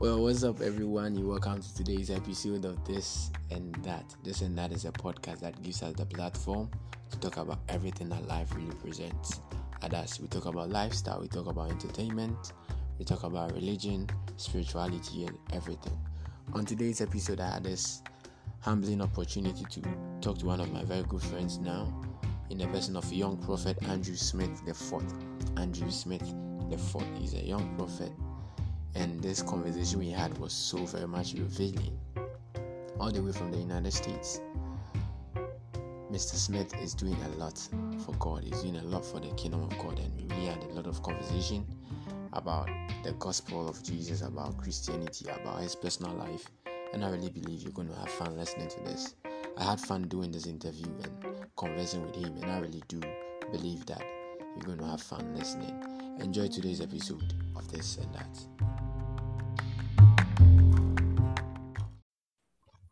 Well, 0.00 0.22
what's 0.22 0.44
up, 0.44 0.60
everyone? 0.60 1.16
You 1.16 1.26
welcome 1.26 1.60
to 1.60 1.74
today's 1.74 2.08
episode 2.08 2.64
of 2.64 2.84
This 2.84 3.32
and 3.50 3.74
That. 3.82 4.14
This 4.22 4.42
and 4.42 4.56
That 4.56 4.70
is 4.70 4.84
a 4.84 4.92
podcast 4.92 5.40
that 5.40 5.60
gives 5.60 5.82
us 5.82 5.92
the 5.94 6.06
platform 6.06 6.70
to 7.10 7.18
talk 7.18 7.36
about 7.36 7.58
everything 7.68 8.08
that 8.10 8.24
life 8.28 8.54
really 8.54 8.76
presents. 8.76 9.40
At 9.82 9.94
us, 9.94 10.20
we 10.20 10.28
talk 10.28 10.46
about 10.46 10.70
lifestyle, 10.70 11.20
we 11.20 11.26
talk 11.26 11.48
about 11.48 11.72
entertainment, 11.72 12.52
we 12.96 13.04
talk 13.04 13.24
about 13.24 13.52
religion, 13.54 14.08
spirituality, 14.36 15.24
and 15.24 15.36
everything. 15.52 15.98
On 16.52 16.64
today's 16.64 17.00
episode, 17.00 17.40
I 17.40 17.54
had 17.54 17.64
this 17.64 18.00
humbling 18.60 19.02
opportunity 19.02 19.64
to 19.64 19.82
talk 20.20 20.38
to 20.38 20.46
one 20.46 20.60
of 20.60 20.72
my 20.72 20.84
very 20.84 21.02
good 21.08 21.22
friends 21.22 21.58
now, 21.58 21.92
in 22.50 22.58
the 22.58 22.68
person 22.68 22.94
of 22.94 23.12
young 23.12 23.36
prophet 23.36 23.76
Andrew 23.88 24.14
Smith 24.14 24.64
the 24.64 24.74
fourth. 24.74 25.12
Andrew 25.56 25.90
Smith 25.90 26.36
the 26.70 26.78
fourth. 26.78 27.08
He's 27.18 27.34
a 27.34 27.44
young 27.44 27.76
prophet 27.76 28.12
and 28.94 29.22
this 29.22 29.42
conversation 29.42 29.98
we 29.98 30.10
had 30.10 30.36
was 30.38 30.52
so 30.52 30.84
very 30.86 31.06
much 31.06 31.34
revealing. 31.34 31.98
All 32.98 33.10
the 33.10 33.22
way 33.22 33.32
from 33.32 33.52
the 33.52 33.58
united 33.58 33.92
states 33.92 34.40
mr 36.10 36.34
smith 36.34 36.74
is 36.82 36.94
doing 36.94 37.16
a 37.22 37.28
lot 37.36 37.58
for 38.04 38.12
god. 38.14 38.42
He's 38.42 38.62
doing 38.62 38.76
a 38.76 38.82
lot 38.82 39.04
for 39.04 39.20
the 39.20 39.28
kingdom 39.34 39.62
of 39.62 39.70
god. 39.78 39.98
And 39.98 40.32
we 40.32 40.46
had 40.46 40.62
a 40.64 40.68
lot 40.68 40.86
of 40.86 41.02
conversation 41.02 41.66
about 42.32 42.68
the 43.04 43.12
gospel 43.12 43.68
of 43.68 43.82
jesus 43.82 44.22
about 44.22 44.56
christianity 44.56 45.26
about 45.28 45.60
his 45.60 45.74
personal 45.74 46.14
life. 46.14 46.50
And 46.92 47.04
i 47.04 47.10
really 47.10 47.30
believe 47.30 47.62
you're 47.62 47.72
going 47.72 47.88
to 47.88 47.94
have 47.94 48.10
fun 48.10 48.36
listening 48.36 48.68
to 48.68 48.80
this. 48.80 49.14
I 49.58 49.64
had 49.64 49.80
fun 49.80 50.08
doing 50.08 50.32
this 50.32 50.46
interview 50.46 50.86
and 51.02 51.36
conversing 51.56 52.02
with 52.06 52.16
him 52.16 52.36
and 52.40 52.50
i 52.50 52.58
really 52.58 52.82
do 52.88 53.00
believe 53.52 53.84
that 53.86 54.02
you're 54.56 54.64
going 54.64 54.78
to 54.78 54.86
have 54.86 55.02
fun 55.02 55.34
listening. 55.36 55.84
Enjoy 56.20 56.48
today's 56.48 56.80
episode 56.80 57.34
of 57.54 57.70
this 57.70 57.98
and 57.98 58.12
that 58.14 58.77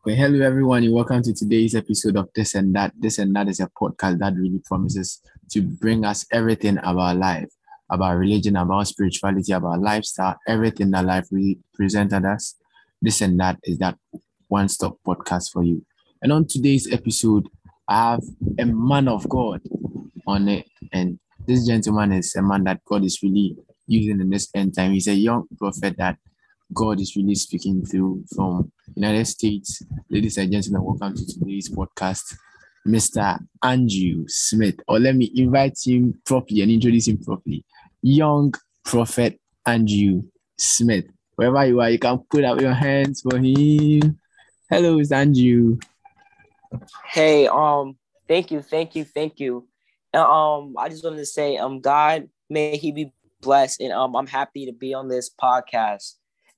Well, 0.04 0.14
hello 0.14 0.46
everyone, 0.46 0.84
and 0.84 0.92
welcome 0.92 1.20
to 1.22 1.34
today's 1.34 1.74
episode 1.74 2.16
of 2.16 2.28
This 2.32 2.54
and 2.54 2.72
That. 2.76 2.92
This 2.96 3.18
and 3.18 3.34
That 3.34 3.48
is 3.48 3.58
a 3.58 3.68
podcast 3.76 4.20
that 4.20 4.34
really 4.36 4.60
promises 4.64 5.20
to 5.50 5.62
bring 5.62 6.04
us 6.04 6.24
everything 6.30 6.78
about 6.78 7.16
life, 7.16 7.48
about 7.90 8.16
religion, 8.16 8.54
about 8.54 8.86
spirituality, 8.86 9.50
about 9.50 9.80
lifestyle, 9.80 10.36
everything 10.46 10.92
that 10.92 11.04
life 11.04 11.26
really 11.32 11.58
presented 11.74 12.24
us. 12.24 12.54
This 13.02 13.20
and 13.20 13.40
That 13.40 13.58
is 13.64 13.78
that 13.78 13.98
one-stop 14.46 14.96
podcast 15.04 15.50
for 15.50 15.64
you. 15.64 15.84
And 16.22 16.32
on 16.32 16.46
today's 16.46 16.92
episode, 16.92 17.48
I 17.88 18.12
have 18.12 18.22
a 18.60 18.64
man 18.64 19.08
of 19.08 19.28
God 19.28 19.60
on 20.24 20.48
it, 20.48 20.68
and 20.92 21.18
this 21.46 21.66
gentleman 21.66 22.12
is 22.12 22.34
a 22.36 22.42
man 22.42 22.62
that 22.64 22.80
God 22.84 23.04
is 23.04 23.20
really 23.24 23.56
using 23.88 24.20
in 24.20 24.30
this 24.30 24.48
end 24.54 24.76
time. 24.76 24.92
He's 24.92 25.08
a 25.08 25.14
young 25.14 25.48
prophet 25.58 25.96
that 25.98 26.18
God 26.72 27.00
is 27.00 27.14
really 27.16 27.34
speaking 27.34 27.84
through 27.84 28.24
from 28.34 28.72
United 28.94 29.26
States. 29.26 29.82
Ladies 30.10 30.36
and 30.36 30.50
gentlemen, 30.50 30.82
welcome 30.82 31.14
to 31.14 31.26
today's 31.26 31.68
podcast, 31.68 32.34
Mr. 32.86 33.38
Andrew 33.62 34.24
Smith. 34.26 34.76
Or 34.88 34.98
let 34.98 35.14
me 35.14 35.30
invite 35.34 35.78
him 35.84 36.20
properly 36.24 36.62
and 36.62 36.70
introduce 36.70 37.08
him 37.08 37.18
properly. 37.18 37.64
Young 38.02 38.52
Prophet 38.84 39.40
Andrew 39.64 40.22
Smith. 40.58 41.06
Wherever 41.36 41.66
you 41.66 41.80
are, 41.80 41.90
you 41.90 41.98
can 41.98 42.18
put 42.30 42.44
up 42.44 42.60
your 42.60 42.74
hands 42.74 43.22
for 43.22 43.38
him. 43.38 44.18
Hello, 44.68 44.98
it's 44.98 45.12
Andrew. 45.12 45.78
Hey, 47.06 47.46
um, 47.46 47.96
thank 48.26 48.50
you, 48.50 48.60
thank 48.60 48.96
you, 48.96 49.04
thank 49.04 49.38
you. 49.38 49.68
Um, 50.12 50.74
I 50.78 50.88
just 50.88 51.04
wanted 51.04 51.18
to 51.18 51.26
say, 51.26 51.58
um, 51.58 51.80
God 51.80 52.28
may 52.50 52.76
He 52.76 52.90
be 52.90 53.12
blessed, 53.40 53.80
and 53.80 53.92
um, 53.92 54.16
I'm 54.16 54.26
happy 54.26 54.66
to 54.66 54.72
be 54.72 54.94
on 54.94 55.08
this 55.08 55.30
podcast. 55.30 56.14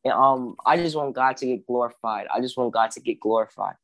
And 0.08 0.18
um, 0.18 0.56
I 0.64 0.76
just 0.78 0.96
want 0.96 1.14
God 1.14 1.36
to 1.36 1.46
get 1.46 1.66
glorified. 1.66 2.26
I 2.32 2.40
just 2.40 2.56
want 2.56 2.72
God 2.72 2.90
to 2.92 3.00
get 3.00 3.20
glorified. 3.20 3.74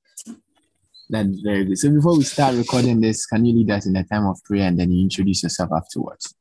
That's 1.10 1.40
very 1.40 1.66
good. 1.66 1.78
So 1.78 1.90
before 1.90 2.16
we 2.16 2.24
start 2.24 2.54
recording 2.54 3.00
this, 3.00 3.26
can 3.26 3.44
you 3.44 3.54
lead 3.54 3.70
us 3.70 3.86
in 3.86 3.94
a 3.96 4.04
time 4.04 4.26
of 4.26 4.42
prayer 4.44 4.66
and 4.66 4.80
then 4.80 4.90
you 4.90 5.02
introduce 5.02 5.42
yourself 5.42 5.70
afterwards? 5.70 6.34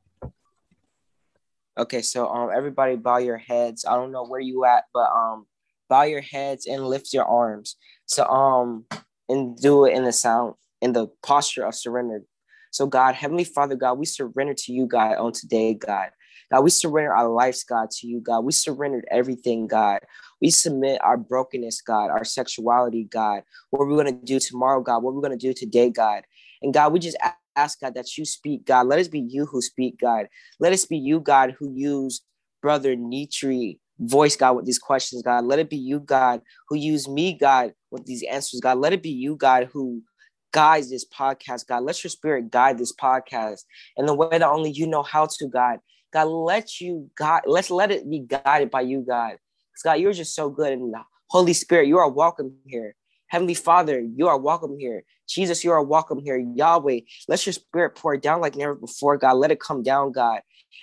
Okay, 1.77 2.01
so 2.01 2.29
um, 2.29 2.49
everybody 2.55 2.95
bow 2.95 3.17
your 3.17 3.37
heads. 3.37 3.83
I 3.83 3.95
don't 3.95 4.13
know 4.13 4.25
where 4.25 4.39
you 4.39 4.63
at, 4.63 4.85
but 4.93 5.11
um, 5.11 5.47
bow 5.89 6.03
your 6.03 6.21
heads 6.21 6.65
and 6.65 6.87
lift 6.87 7.11
your 7.13 7.25
arms. 7.25 7.75
So 8.05 8.25
um, 8.25 8.85
and 9.27 9.57
do 9.57 9.85
it 9.85 9.95
in 9.95 10.05
the 10.05 10.13
sound 10.13 10.55
in 10.81 10.93
the 10.93 11.07
posture 11.23 11.65
of 11.65 11.75
surrender. 11.75 12.23
So 12.71 12.87
God, 12.87 13.15
Heavenly 13.15 13.43
Father, 13.43 13.75
God, 13.75 13.97
we 13.97 14.05
surrender 14.05 14.53
to 14.53 14.73
you, 14.73 14.85
God, 14.85 15.17
on 15.17 15.33
today, 15.33 15.73
God. 15.73 16.09
God, 16.53 16.63
we 16.65 16.69
surrender 16.69 17.15
our 17.15 17.29
lives, 17.29 17.63
God, 17.63 17.89
to 17.89 18.07
you, 18.07 18.21
God. 18.21 18.41
We 18.41 18.51
surrendered 18.51 19.05
everything, 19.09 19.65
God. 19.65 20.01
We 20.39 20.51
submit 20.51 21.03
our 21.03 21.17
brokenness, 21.17 21.81
God, 21.81 22.11
our 22.11 22.23
sexuality, 22.23 23.05
God, 23.05 23.41
what 23.71 23.87
we're 23.87 23.95
going 23.95 24.19
to 24.19 24.25
do 24.25 24.39
tomorrow, 24.39 24.81
God, 24.81 25.01
what 25.01 25.15
we're 25.15 25.21
going 25.21 25.37
to 25.37 25.47
do 25.47 25.55
today, 25.55 25.89
God. 25.89 26.21
And 26.61 26.71
God, 26.71 26.93
we 26.93 26.99
just 26.99 27.17
ask, 27.55 27.79
God, 27.81 27.95
that 27.95 28.19
you 28.19 28.25
speak, 28.25 28.65
God. 28.65 28.85
Let 28.85 28.99
us 28.99 29.07
be 29.07 29.19
you 29.19 29.47
who 29.47 29.63
speak, 29.63 29.99
God. 29.99 30.27
Let 30.59 30.73
us 30.73 30.85
be 30.85 30.97
you, 30.97 31.19
God, 31.19 31.55
who 31.57 31.71
use 31.73 32.21
Brother 32.61 32.95
Nitri 32.95 33.79
voice, 33.99 34.35
God, 34.35 34.55
with 34.55 34.65
these 34.65 34.79
questions, 34.79 35.23
God. 35.23 35.45
Let 35.45 35.57
it 35.57 35.71
be 35.71 35.77
you, 35.77 36.01
God, 36.01 36.41
who 36.69 36.75
use 36.75 37.07
me, 37.07 37.33
God, 37.33 37.73
with 37.89 38.05
these 38.05 38.23
answers, 38.29 38.59
God. 38.59 38.77
Let 38.77 38.93
it 38.93 39.01
be 39.01 39.09
you, 39.09 39.35
God, 39.37 39.69
who 39.73 40.03
guides 40.51 40.91
this 40.91 41.05
podcast, 41.05 41.65
God. 41.65 41.83
Let 41.83 42.03
your 42.03 42.11
spirit 42.11 42.51
guide 42.51 42.77
this 42.77 42.93
podcast 42.93 43.63
in 43.97 44.05
the 44.05 44.13
way 44.13 44.29
that 44.29 44.43
only 44.43 44.69
you 44.69 44.85
know 44.85 45.01
how 45.01 45.27
to, 45.39 45.47
God. 45.47 45.79
God, 46.13 46.25
let 46.25 46.79
you 46.79 47.09
God, 47.17 47.41
let's 47.47 47.71
let 47.71 47.91
it 47.91 48.09
be 48.09 48.19
guided 48.19 48.69
by 48.69 48.81
you, 48.81 49.01
God. 49.01 49.31
Because 49.31 49.83
God, 49.83 49.93
you're 49.93 50.13
just 50.13 50.35
so 50.35 50.49
good. 50.49 50.71
And 50.71 50.93
Holy 51.29 51.53
Spirit, 51.53 51.87
you 51.87 51.97
are 51.97 52.09
welcome 52.09 52.53
here. 52.67 52.95
Heavenly 53.27 53.55
Father, 53.55 53.99
you 53.99 54.27
are 54.27 54.37
welcome 54.37 54.77
here. 54.77 55.03
Jesus, 55.27 55.63
you 55.63 55.71
are 55.71 55.81
welcome 55.81 56.19
here. 56.19 56.37
Yahweh, 56.37 56.99
let 57.27 57.43
your 57.47 57.53
spirit 57.53 57.95
pour 57.95 58.15
down 58.15 58.41
like 58.41 58.55
never 58.55 58.75
before, 58.75 59.17
God. 59.17 59.33
Let 59.37 59.49
it 59.49 59.59
come 59.59 59.81
down, 59.81 60.11
God. 60.11 60.41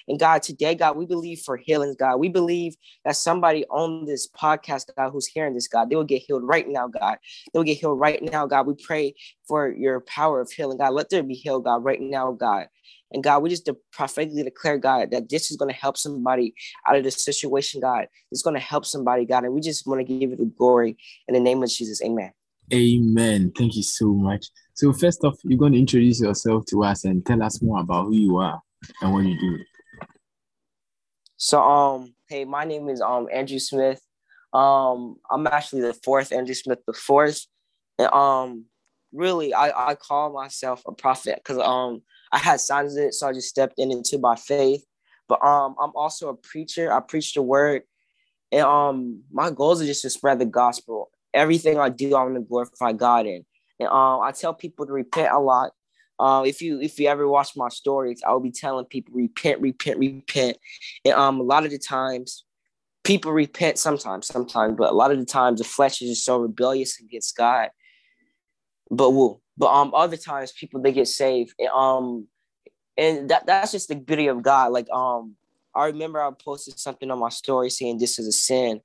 And 0.08 0.18
God, 0.18 0.42
today, 0.42 0.74
God, 0.74 0.96
we 0.96 1.06
believe 1.06 1.40
for 1.40 1.56
healings, 1.56 1.96
God. 1.96 2.16
We 2.16 2.28
believe 2.28 2.74
that 3.04 3.16
somebody 3.16 3.64
on 3.66 4.06
this 4.06 4.28
podcast, 4.28 4.90
God, 4.96 5.10
who's 5.10 5.26
hearing 5.26 5.54
this, 5.54 5.68
God, 5.68 5.90
they 5.90 5.96
will 5.96 6.04
get 6.04 6.22
healed 6.22 6.42
right 6.44 6.68
now, 6.68 6.88
God. 6.88 7.18
They 7.52 7.58
will 7.58 7.64
get 7.64 7.78
healed 7.78 7.98
right 7.98 8.22
now, 8.22 8.46
God. 8.46 8.66
We 8.66 8.74
pray 8.74 9.14
for 9.46 9.72
your 9.72 10.00
power 10.00 10.40
of 10.40 10.50
healing, 10.50 10.78
God. 10.78 10.92
Let 10.92 11.10
there 11.10 11.22
be 11.22 11.34
healed, 11.34 11.64
God, 11.64 11.84
right 11.84 12.00
now, 12.00 12.32
God. 12.32 12.66
And 13.12 13.24
God, 13.24 13.42
we 13.42 13.50
just 13.50 13.68
prophetically 13.92 14.42
declare, 14.42 14.78
God, 14.78 15.10
that 15.10 15.28
this 15.28 15.50
is 15.50 15.56
going 15.56 15.70
to 15.72 15.76
help 15.76 15.96
somebody 15.96 16.54
out 16.86 16.96
of 16.96 17.04
this 17.04 17.24
situation, 17.24 17.80
God. 17.80 18.06
It's 18.30 18.42
going 18.42 18.54
to 18.54 18.60
help 18.60 18.86
somebody, 18.86 19.24
God. 19.24 19.44
And 19.44 19.52
we 19.52 19.60
just 19.60 19.86
want 19.86 20.00
to 20.00 20.04
give 20.04 20.30
you 20.30 20.36
the 20.36 20.44
glory 20.44 20.96
in 21.26 21.34
the 21.34 21.40
name 21.40 21.62
of 21.62 21.70
Jesus. 21.70 22.02
Amen. 22.02 22.32
Amen. 22.72 23.52
Thank 23.56 23.74
you 23.74 23.82
so 23.82 24.12
much. 24.12 24.46
So, 24.74 24.92
first 24.92 25.24
off, 25.24 25.36
you're 25.42 25.58
going 25.58 25.72
to 25.72 25.78
introduce 25.78 26.20
yourself 26.20 26.66
to 26.66 26.84
us 26.84 27.04
and 27.04 27.26
tell 27.26 27.42
us 27.42 27.60
more 27.60 27.80
about 27.80 28.06
who 28.06 28.14
you 28.14 28.36
are 28.36 28.62
and 29.02 29.12
what 29.12 29.24
you 29.24 29.38
do. 29.40 29.58
So, 31.42 31.62
um, 31.62 32.12
hey, 32.28 32.44
my 32.44 32.64
name 32.66 32.90
is 32.90 33.00
um 33.00 33.26
Andrew 33.32 33.58
Smith. 33.58 34.02
Um, 34.52 35.16
I'm 35.30 35.46
actually 35.46 35.80
the 35.80 35.94
fourth 35.94 36.32
Andrew 36.32 36.54
Smith, 36.54 36.80
the 36.86 36.92
fourth. 36.92 37.46
And 37.98 38.12
um, 38.12 38.66
really, 39.10 39.54
I 39.54 39.90
I 39.92 39.94
call 39.94 40.34
myself 40.34 40.82
a 40.86 40.92
prophet 40.92 41.36
because 41.42 41.56
um 41.56 42.02
I 42.30 42.36
had 42.36 42.60
signs 42.60 42.94
of 42.94 43.04
it, 43.04 43.14
so 43.14 43.26
I 43.26 43.32
just 43.32 43.48
stepped 43.48 43.78
in 43.78 43.90
into 43.90 44.18
by 44.18 44.36
faith. 44.36 44.84
But 45.28 45.42
um, 45.42 45.76
I'm 45.80 45.92
also 45.94 46.28
a 46.28 46.34
preacher. 46.34 46.92
I 46.92 47.00
preach 47.00 47.32
the 47.32 47.40
word, 47.40 47.84
and 48.52 48.60
um, 48.62 49.22
my 49.32 49.50
goals 49.50 49.80
are 49.80 49.86
just 49.86 50.02
to 50.02 50.10
spread 50.10 50.40
the 50.40 50.44
gospel. 50.44 51.10
Everything 51.32 51.78
I 51.78 51.88
do, 51.88 52.14
I 52.16 52.22
want 52.22 52.34
to 52.34 52.42
glorify 52.42 52.92
God 52.92 53.24
in. 53.24 53.46
And 53.78 53.88
um, 53.88 54.20
I 54.20 54.32
tell 54.32 54.52
people 54.52 54.84
to 54.84 54.92
repent 54.92 55.32
a 55.32 55.38
lot. 55.38 55.72
Uh, 56.20 56.42
if 56.42 56.60
you 56.60 56.80
if 56.80 56.98
you 56.98 57.08
ever 57.08 57.26
watch 57.26 57.56
my 57.56 57.68
stories, 57.70 58.22
I 58.26 58.32
will 58.32 58.40
be 58.40 58.50
telling 58.50 58.84
people 58.84 59.14
repent, 59.14 59.60
repent, 59.60 59.98
repent. 59.98 60.58
And 61.04 61.14
um, 61.14 61.40
a 61.40 61.42
lot 61.42 61.64
of 61.64 61.70
the 61.70 61.78
times, 61.78 62.44
people 63.04 63.32
repent 63.32 63.78
sometimes, 63.78 64.26
sometimes, 64.26 64.76
but 64.76 64.90
a 64.90 64.94
lot 64.94 65.10
of 65.10 65.18
the 65.18 65.24
times 65.24 65.58
the 65.58 65.64
flesh 65.64 66.02
is 66.02 66.10
just 66.10 66.24
so 66.24 66.38
rebellious 66.38 67.00
against 67.00 67.36
God. 67.36 67.70
But 68.90 69.10
we'll 69.10 69.40
but 69.56 69.72
um, 69.72 69.92
other 69.94 70.16
times 70.16 70.52
people 70.52 70.80
they 70.80 70.92
get 70.92 71.08
saved. 71.08 71.54
And, 71.58 71.68
um, 71.68 72.28
and 72.96 73.30
that 73.30 73.46
that's 73.46 73.72
just 73.72 73.88
the 73.88 73.96
beauty 73.96 74.26
of 74.26 74.42
God. 74.42 74.72
Like 74.72 74.88
um, 74.90 75.36
I 75.74 75.86
remember 75.86 76.20
I 76.22 76.30
posted 76.32 76.78
something 76.78 77.10
on 77.10 77.18
my 77.18 77.30
story 77.30 77.70
saying 77.70 77.98
this 77.98 78.18
is 78.18 78.26
a 78.26 78.32
sin, 78.32 78.80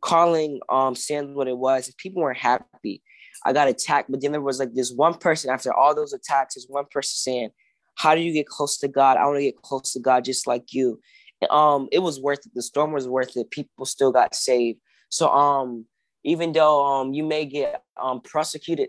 calling 0.00 0.60
um 0.68 0.94
sin 0.94 1.34
what 1.34 1.48
it 1.48 1.56
was. 1.56 1.88
If 1.88 1.96
people 1.96 2.22
weren't 2.22 2.38
happy, 2.38 3.02
I 3.44 3.52
got 3.52 3.68
attacked. 3.68 4.10
But 4.10 4.20
then 4.22 4.32
there 4.32 4.40
was 4.40 4.58
like 4.58 4.74
this 4.74 4.92
one 4.92 5.14
person 5.14 5.50
after 5.50 5.72
all 5.72 5.94
those 5.94 6.12
attacks, 6.12 6.54
there's 6.54 6.66
one 6.68 6.86
person 6.90 7.16
saying, 7.16 7.50
"How 7.96 8.14
do 8.14 8.20
you 8.20 8.32
get 8.32 8.46
close 8.46 8.78
to 8.78 8.88
God? 8.88 9.16
I 9.16 9.26
want 9.26 9.38
to 9.38 9.44
get 9.44 9.62
close 9.62 9.92
to 9.92 10.00
God 10.00 10.24
just 10.24 10.46
like 10.46 10.72
you." 10.72 11.00
And, 11.40 11.50
um, 11.50 11.88
it 11.92 12.00
was 12.00 12.20
worth 12.20 12.46
it. 12.46 12.52
The 12.54 12.62
storm 12.62 12.92
was 12.92 13.08
worth 13.08 13.36
it. 13.36 13.50
People 13.50 13.86
still 13.86 14.12
got 14.12 14.34
saved. 14.34 14.78
So 15.08 15.28
um, 15.28 15.86
even 16.24 16.52
though 16.52 16.84
um 16.84 17.14
you 17.14 17.22
may 17.24 17.44
get 17.44 17.82
um 18.00 18.20
prosecuted 18.20 18.88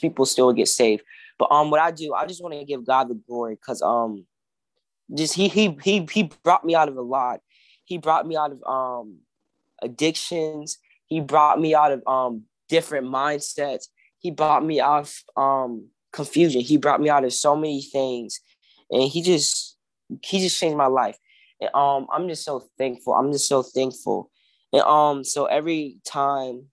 people 0.00 0.26
still 0.26 0.52
get 0.52 0.68
saved. 0.68 1.02
But 1.38 1.50
um, 1.50 1.70
what 1.70 1.80
I 1.80 1.90
do, 1.90 2.14
I 2.14 2.26
just 2.26 2.42
want 2.42 2.54
to 2.54 2.64
give 2.64 2.86
God 2.86 3.08
the 3.08 3.14
glory 3.14 3.54
because 3.54 3.82
um, 3.82 4.26
just 5.14 5.34
he 5.34 5.48
he 5.48 5.76
he 5.82 6.06
he 6.10 6.30
brought 6.42 6.64
me 6.64 6.74
out 6.74 6.88
of 6.88 6.96
a 6.96 7.02
lot. 7.02 7.40
He 7.84 7.98
brought 7.98 8.26
me 8.26 8.36
out 8.36 8.52
of 8.52 8.62
um 8.64 9.18
addictions. 9.82 10.78
He 11.06 11.20
brought 11.20 11.60
me 11.60 11.74
out 11.74 11.92
of 11.92 12.02
um 12.06 12.44
different 12.72 13.06
mindsets. 13.06 13.84
He 14.18 14.30
brought 14.30 14.64
me 14.64 14.80
out 14.80 15.02
of 15.02 15.42
um 15.42 15.88
confusion. 16.12 16.62
He 16.62 16.78
brought 16.78 17.00
me 17.00 17.10
out 17.10 17.24
of 17.24 17.32
so 17.32 17.54
many 17.54 17.82
things, 17.82 18.40
and 18.90 19.02
he 19.02 19.22
just 19.22 19.76
he 20.22 20.40
just 20.40 20.58
changed 20.58 20.76
my 20.76 20.86
life. 20.86 21.18
And 21.60 21.70
um, 21.74 22.06
I'm 22.12 22.28
just 22.28 22.44
so 22.44 22.64
thankful. 22.78 23.14
I'm 23.14 23.30
just 23.30 23.46
so 23.46 23.62
thankful. 23.62 24.30
And 24.72 24.82
um, 24.82 25.22
so 25.22 25.44
every 25.44 25.98
time 26.04 26.64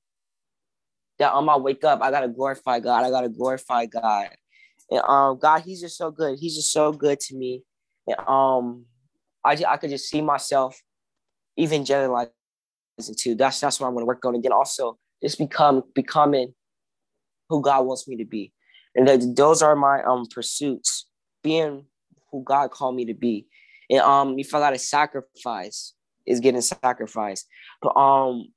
that 1.20 1.34
um 1.34 1.50
I 1.50 1.58
wake 1.58 1.84
up, 1.84 2.02
I 2.02 2.12
gotta 2.12 2.30
glorify 2.30 2.80
God. 2.80 3.04
I 3.04 3.10
gotta 3.10 3.30
glorify 3.30 3.86
God. 3.86 4.30
And 4.90 5.02
um, 5.02 5.38
God, 5.38 5.62
He's 5.62 5.82
just 5.82 5.98
so 5.98 6.12
good. 6.12 6.40
He's 6.40 6.56
just 6.56 6.72
so 6.72 6.94
good 6.94 7.20
to 7.20 7.36
me. 7.36 7.64
And 8.08 8.18
um, 8.28 8.86
I 9.44 9.56
just, 9.56 9.68
I 9.68 9.78
could 9.78 9.90
just 9.90 10.10
see 10.10 10.22
myself 10.22 10.82
even 11.58 11.84
generalizing 11.84 12.32
too. 13.18 13.36
That's 13.36 13.60
that's 13.60 13.80
what 13.80 13.88
I'm 13.88 13.94
gonna 13.96 14.06
work 14.06 14.24
on. 14.26 14.36
And 14.36 14.44
then 14.44 14.54
also 14.54 14.98
just 15.22 15.38
become 15.38 15.84
becoming 15.94 16.54
who 17.50 17.62
God 17.62 17.86
wants 17.86 18.08
me 18.08 18.18
to 18.18 18.26
be. 18.26 18.54
And 18.96 19.08
that 19.08 19.36
those 19.36 19.62
are 19.62 19.76
my 19.76 20.04
um 20.04 20.26
pursuits, 20.28 21.08
being 21.44 21.86
who 22.32 22.44
God 22.44 22.72
called 22.72 22.96
me 22.96 23.06
to 23.06 23.14
be. 23.14 23.48
And 23.90 24.02
um, 24.02 24.38
if 24.38 24.54
I 24.54 24.60
gotta 24.60 24.80
sacrifice, 24.80 25.94
is 26.26 26.40
getting 26.40 26.62
sacrificed. 26.62 27.48
But 27.82 27.98
um, 27.98 28.50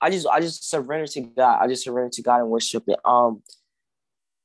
I 0.00 0.10
just 0.10 0.26
I 0.26 0.40
just 0.40 0.68
surrender 0.68 1.06
to 1.08 1.20
God. 1.20 1.58
I 1.60 1.68
just 1.68 1.84
surrender 1.84 2.10
to 2.14 2.22
God 2.22 2.40
and 2.40 2.48
worship 2.48 2.84
it. 2.88 2.98
Um, 3.04 3.42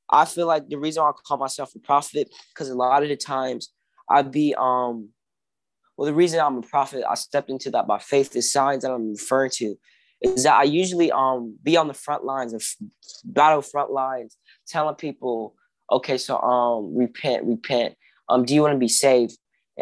I 0.08 0.24
feel 0.24 0.46
like 0.46 0.68
the 0.68 0.78
reason 0.78 1.02
I 1.02 1.10
call 1.26 1.38
myself 1.38 1.74
a 1.74 1.80
prophet 1.80 2.28
because 2.54 2.68
a 2.68 2.74
lot 2.74 3.02
of 3.02 3.08
the 3.08 3.16
times 3.16 3.72
I'd 4.08 4.30
be 4.30 4.54
um, 4.56 5.10
well, 5.96 6.06
the 6.06 6.14
reason 6.14 6.40
I'm 6.40 6.58
a 6.58 6.62
prophet, 6.62 7.04
I 7.08 7.14
stepped 7.14 7.50
into 7.50 7.70
that 7.72 7.86
by 7.86 7.98
faith. 7.98 8.32
The 8.32 8.42
signs 8.42 8.82
that 8.82 8.92
I'm 8.92 9.10
referring 9.10 9.50
to 9.54 9.76
is 10.22 10.44
that 10.44 10.54
I 10.54 10.64
usually 10.64 11.12
um 11.12 11.56
be 11.62 11.76
on 11.76 11.88
the 11.88 11.94
front 11.94 12.24
lines 12.24 12.52
of 12.52 12.64
battle 13.24 13.62
front 13.62 13.90
lines, 13.90 14.36
telling 14.66 14.94
people, 14.96 15.54
okay, 15.90 16.18
so 16.18 16.38
um 16.38 16.96
repent, 16.96 17.44
repent. 17.44 17.94
Um, 18.28 18.44
do 18.44 18.54
you 18.54 18.62
want 18.62 18.74
to 18.74 18.78
be 18.78 18.88
saved? 18.88 19.38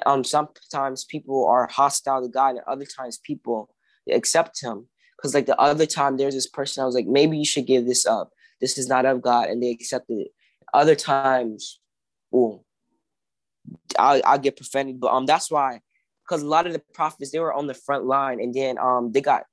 Um, 0.07 0.25
sometimes 0.25 1.05
people 1.05 1.47
are 1.47 1.69
hostile 1.69 2.23
to 2.23 2.29
God, 2.29 2.57
and 2.57 2.61
other 2.67 2.85
times 2.85 3.19
people 3.19 3.75
accept 4.11 4.61
Him. 4.61 4.89
Because 5.17 5.35
like 5.35 5.47
the 5.47 5.59
other 5.59 5.87
time, 5.87 6.17
there's 6.17 6.35
this 6.35 6.49
person 6.49 6.83
I 6.83 6.87
was 6.87 6.95
like, 6.95 7.07
maybe 7.07 7.39
you 7.39 7.47
should 7.47 7.67
give 7.67 7.87
this 7.87 8.05
up. 8.05 8.31
This 8.61 8.77
is 8.77 8.89
not 8.89 9.07
of 9.07 9.23
God, 9.23 9.49
and 9.49 9.63
they 9.63 9.71
accepted 9.71 10.19
it. 10.19 10.29
Other 10.75 10.97
times, 10.97 11.81
oh, 12.33 12.65
I 13.99 14.21
I 14.27 14.39
get 14.39 14.57
prophetic, 14.57 14.99
but 14.99 15.13
um, 15.13 15.27
that's 15.27 15.51
why, 15.51 15.81
because 16.25 16.43
a 16.43 16.49
lot 16.49 16.67
of 16.67 16.73
the 16.73 16.83
prophets 16.93 17.31
they 17.31 17.39
were 17.39 17.55
on 17.55 17.67
the 17.67 17.75
front 17.75 18.05
line, 18.05 18.41
and 18.41 18.53
then 18.53 18.79
um, 18.79 19.13
they 19.13 19.21
got 19.21 19.45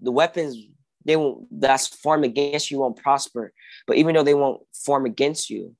the 0.00 0.12
weapons 0.12 0.56
they 1.04 1.16
won't 1.16 1.46
that's 1.60 1.86
formed 1.86 2.24
against 2.24 2.70
you 2.70 2.78
won't 2.78 2.96
prosper. 2.96 3.52
But 3.86 3.96
even 3.96 4.14
though 4.14 4.22
they 4.22 4.34
won't 4.34 4.62
form 4.72 5.06
against 5.06 5.50
you, 5.50 5.74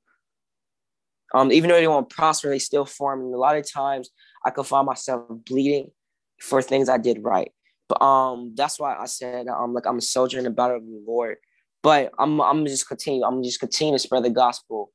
um, 1.35 1.51
even 1.51 1.69
though 1.69 1.77
they 1.77 1.89
won't 1.89 2.11
prosper, 2.11 2.49
they 2.49 2.59
still 2.59 2.85
form. 2.85 3.21
And 3.21 3.35
a 3.35 3.39
lot 3.39 3.57
of 3.57 3.71
times 3.71 4.11
I 4.45 4.51
could 4.51 4.67
find 4.67 4.87
myself 4.87 5.25
bleeding 5.47 5.91
for 6.41 6.63
things 6.63 6.89
I 6.89 6.99
did 6.99 7.23
right. 7.23 7.51
But 7.89 8.03
um, 8.03 8.55
that's 8.57 8.79
why 8.79 8.97
I 8.97 9.07
said 9.07 9.49
um, 9.49 9.75
like 9.75 9.87
I'm 9.87 9.99
a 9.99 10.03
soldier 10.03 10.39
in 10.39 10.45
the 10.45 10.51
battle 10.51 10.77
of 10.77 10.85
the 10.85 11.03
Lord. 11.07 11.37
But 11.83 12.13
I'm 12.19 12.41
I'm 12.41 12.65
just 12.67 12.89
continue. 12.89 13.25
I'm 13.25 13.43
just 13.43 13.61
continue 13.61 13.95
to 13.95 13.99
spread 13.99 14.25
the 14.25 14.31
gospel, 14.31 14.91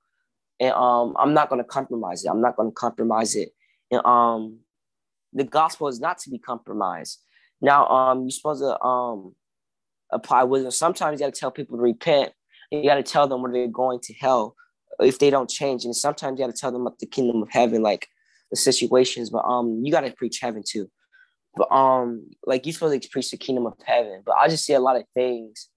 and 0.59 0.73
um, 0.73 1.15
I'm 1.19 1.35
not 1.35 1.49
gonna 1.49 1.63
compromise 1.63 2.25
it. 2.25 2.29
I'm 2.29 2.41
not 2.41 2.55
gonna 2.55 2.71
compromise 2.71 3.35
it. 3.35 3.49
And 3.91 4.03
um, 4.05 4.59
the 5.33 5.43
gospel 5.43 5.87
is 5.87 5.99
not 5.99 6.17
to 6.19 6.31
be 6.31 6.39
compromised. 6.39 7.19
Now 7.61 7.87
um, 7.87 8.21
you're 8.21 8.31
supposed 8.31 8.61
to 8.61 8.81
um 8.81 9.35
apply 10.11 10.43
wisdom. 10.43 10.71
Sometimes 10.71 11.19
you 11.19 11.25
got 11.25 11.33
to 11.33 11.39
tell 11.39 11.51
people 11.51 11.77
to 11.77 11.83
repent. 11.83 12.31
You 12.71 12.83
got 12.83 12.95
to 12.95 13.03
tell 13.03 13.27
them 13.27 13.41
when 13.41 13.51
they're 13.51 13.67
going 13.67 13.99
to 14.01 14.13
hell 14.13 14.55
if 14.99 15.19
they 15.19 15.29
don't 15.29 15.49
change. 15.49 15.85
And 15.85 15.95
sometimes 15.95 16.39
you 16.39 16.45
got 16.45 16.53
to 16.53 16.59
tell 16.59 16.71
them 16.71 16.81
about 16.81 16.99
the 16.99 17.05
kingdom 17.05 17.41
of 17.41 17.49
heaven, 17.49 17.81
like 17.81 18.07
the 18.51 18.57
situations. 18.57 19.29
But 19.29 19.45
um, 19.45 19.81
you 19.83 19.91
got 19.91 20.01
to 20.01 20.11
preach 20.11 20.39
heaven 20.39 20.63
too. 20.67 20.89
But 21.55 21.71
um, 21.71 22.29
like 22.45 22.65
you're 22.65 22.73
supposed 22.73 23.01
to 23.01 23.09
preach 23.09 23.31
the 23.31 23.37
kingdom 23.37 23.65
of 23.65 23.73
heaven. 23.85 24.21
But 24.25 24.35
I 24.35 24.47
just 24.47 24.65
see 24.65 24.73
a 24.73 24.79
lot 24.79 24.97
of 24.97 25.03
things. 25.13 25.69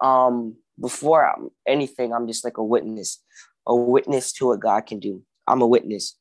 Um, 0.00 0.56
before 0.78 1.28
I'm, 1.28 1.50
anything, 1.66 2.12
I'm 2.12 2.26
just 2.26 2.44
like 2.44 2.58
a 2.58 2.64
witness, 2.64 3.22
a 3.66 3.74
witness 3.74 4.32
to 4.34 4.48
what 4.48 4.60
God 4.60 4.86
can 4.86 4.98
do. 4.98 5.22
I'm 5.46 5.62
a 5.62 5.66
witness. 5.66 6.16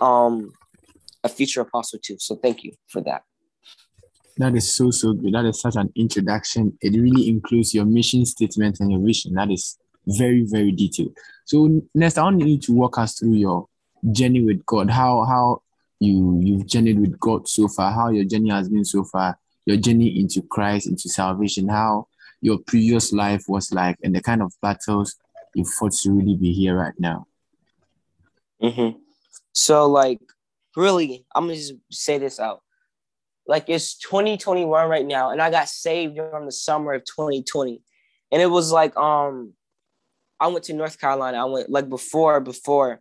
Um, 0.00 0.52
a 1.24 1.28
future 1.28 1.60
apostle 1.60 1.98
too. 2.02 2.16
So 2.18 2.36
thank 2.36 2.64
you 2.64 2.72
for 2.88 3.00
that. 3.02 3.22
That 4.38 4.54
is 4.54 4.72
so 4.72 4.90
so 4.90 5.12
good. 5.12 5.34
That 5.34 5.44
is 5.44 5.60
such 5.60 5.76
an 5.76 5.92
introduction. 5.96 6.78
It 6.80 6.98
really 6.98 7.28
includes 7.28 7.74
your 7.74 7.84
mission 7.84 8.24
statement 8.24 8.78
and 8.80 8.90
your 8.90 9.00
vision. 9.00 9.34
That 9.34 9.50
is 9.50 9.78
very 10.06 10.44
very 10.44 10.72
detailed. 10.72 11.16
So 11.44 11.82
next, 11.94 12.18
I 12.18 12.22
want 12.22 12.46
you 12.46 12.58
to 12.58 12.72
walk 12.72 12.98
us 12.98 13.18
through 13.18 13.34
your 13.34 13.66
journey 14.12 14.44
with 14.44 14.64
God. 14.64 14.90
How 14.90 15.24
how 15.24 15.62
you 15.98 16.40
you've 16.40 16.66
journeyed 16.66 17.00
with 17.00 17.18
God 17.18 17.48
so 17.48 17.66
far. 17.66 17.92
How 17.92 18.10
your 18.10 18.24
journey 18.24 18.50
has 18.50 18.68
been 18.68 18.84
so 18.84 19.02
far. 19.04 19.38
Your 19.66 19.76
journey 19.76 20.20
into 20.20 20.42
Christ, 20.42 20.86
into 20.86 21.08
salvation. 21.08 21.68
How 21.68 22.06
your 22.40 22.58
previous 22.58 23.12
life 23.12 23.44
was 23.48 23.72
like, 23.72 23.98
and 24.02 24.14
the 24.14 24.22
kind 24.22 24.42
of 24.42 24.52
battles 24.62 25.16
you 25.54 25.64
fought 25.64 25.92
to 25.92 26.12
really 26.12 26.36
be 26.36 26.52
here 26.52 26.76
right 26.76 26.94
now. 26.98 27.26
Mm-hmm. 28.62 28.98
So 29.52 29.86
like, 29.86 30.20
really, 30.76 31.26
I'm 31.34 31.44
gonna 31.44 31.56
just 31.56 31.74
say 31.90 32.18
this 32.18 32.38
out. 32.38 32.62
Like 33.48 33.64
it's 33.68 33.96
2021 33.98 34.88
right 34.88 35.06
now, 35.06 35.30
and 35.30 35.42
I 35.42 35.50
got 35.50 35.68
saved 35.68 36.14
during 36.14 36.44
the 36.46 36.52
summer 36.52 36.92
of 36.92 37.04
2020, 37.04 37.82
and 38.30 38.42
it 38.42 38.46
was 38.46 38.70
like 38.70 38.96
um 38.96 39.54
I 40.38 40.46
went 40.48 40.64
to 40.66 40.74
North 40.74 41.00
Carolina. 41.00 41.40
I 41.40 41.44
went 41.46 41.70
like 41.70 41.88
before, 41.88 42.40
before 42.40 43.00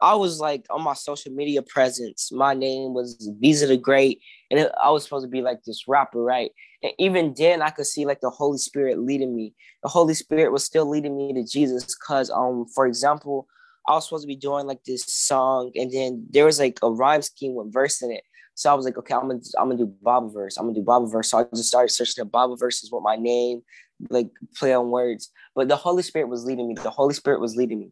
I 0.00 0.14
was 0.14 0.40
like 0.40 0.66
on 0.70 0.82
my 0.82 0.92
social 0.94 1.32
media 1.32 1.62
presence. 1.62 2.30
My 2.30 2.52
name 2.52 2.92
was 2.92 3.30
Visa 3.40 3.66
the 3.66 3.76
Great, 3.76 4.20
and 4.50 4.60
it, 4.60 4.72
I 4.82 4.90
was 4.90 5.04
supposed 5.04 5.24
to 5.24 5.30
be 5.30 5.40
like 5.40 5.62
this 5.64 5.88
rapper, 5.88 6.22
right? 6.22 6.50
And 6.82 6.92
even 6.98 7.34
then, 7.36 7.62
I 7.62 7.70
could 7.70 7.86
see 7.86 8.04
like 8.04 8.20
the 8.20 8.30
Holy 8.30 8.58
Spirit 8.58 8.98
leading 8.98 9.34
me. 9.34 9.54
The 9.82 9.88
Holy 9.88 10.14
Spirit 10.14 10.52
was 10.52 10.64
still 10.64 10.88
leading 10.88 11.16
me 11.16 11.32
to 11.32 11.44
Jesus, 11.44 11.94
cause 11.94 12.30
um, 12.30 12.66
for 12.74 12.86
example, 12.86 13.48
I 13.88 13.92
was 13.92 14.04
supposed 14.04 14.24
to 14.24 14.28
be 14.28 14.36
doing 14.36 14.66
like 14.66 14.84
this 14.84 15.04
song, 15.06 15.72
and 15.74 15.90
then 15.90 16.26
there 16.30 16.44
was 16.44 16.58
like 16.58 16.78
a 16.82 16.90
rhyme 16.90 17.22
scheme 17.22 17.54
with 17.54 17.72
verse 17.72 18.02
in 18.02 18.10
it. 18.10 18.24
So 18.56 18.70
I 18.70 18.74
was 18.74 18.86
like, 18.86 18.96
okay, 18.96 19.12
I'm 19.12 19.28
gonna 19.28 19.40
I'm 19.58 19.68
gonna 19.68 19.76
do 19.76 19.94
Bible 20.02 20.30
verse. 20.30 20.56
I'm 20.56 20.64
gonna 20.64 20.74
do 20.74 20.82
Bible 20.82 21.06
verse. 21.08 21.30
So 21.30 21.38
I 21.38 21.44
just 21.54 21.68
started 21.68 21.90
searching 21.90 22.24
the 22.24 22.24
Bible 22.24 22.56
verses 22.56 22.90
with 22.90 23.02
my 23.02 23.14
name, 23.14 23.60
like 24.08 24.30
play 24.56 24.72
on 24.72 24.90
words. 24.90 25.30
But 25.54 25.68
the 25.68 25.76
Holy 25.76 26.02
Spirit 26.02 26.28
was 26.30 26.46
leading 26.46 26.66
me. 26.66 26.74
The 26.74 26.88
Holy 26.90 27.12
Spirit 27.12 27.40
was 27.40 27.54
leading 27.54 27.80
me. 27.80 27.90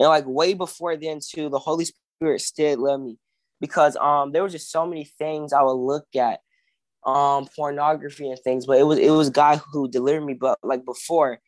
And 0.00 0.08
like 0.08 0.24
way 0.26 0.54
before 0.54 0.96
then 0.96 1.20
too, 1.26 1.48
the 1.48 1.60
Holy 1.60 1.86
Spirit 2.20 2.40
still 2.40 2.82
led 2.82 2.96
me 2.98 3.18
because 3.60 3.96
um 3.96 4.32
there 4.32 4.42
was 4.42 4.52
just 4.52 4.72
so 4.72 4.84
many 4.84 5.04
things 5.04 5.52
I 5.52 5.62
would 5.62 5.74
look 5.74 6.06
at, 6.16 6.40
um, 7.06 7.46
pornography 7.54 8.28
and 8.28 8.40
things, 8.40 8.66
but 8.66 8.78
it 8.78 8.82
was 8.82 8.98
it 8.98 9.10
was 9.10 9.30
God 9.30 9.62
who 9.72 9.88
delivered 9.88 10.24
me. 10.24 10.34
But 10.34 10.58
like 10.64 10.84
before, 10.84 11.38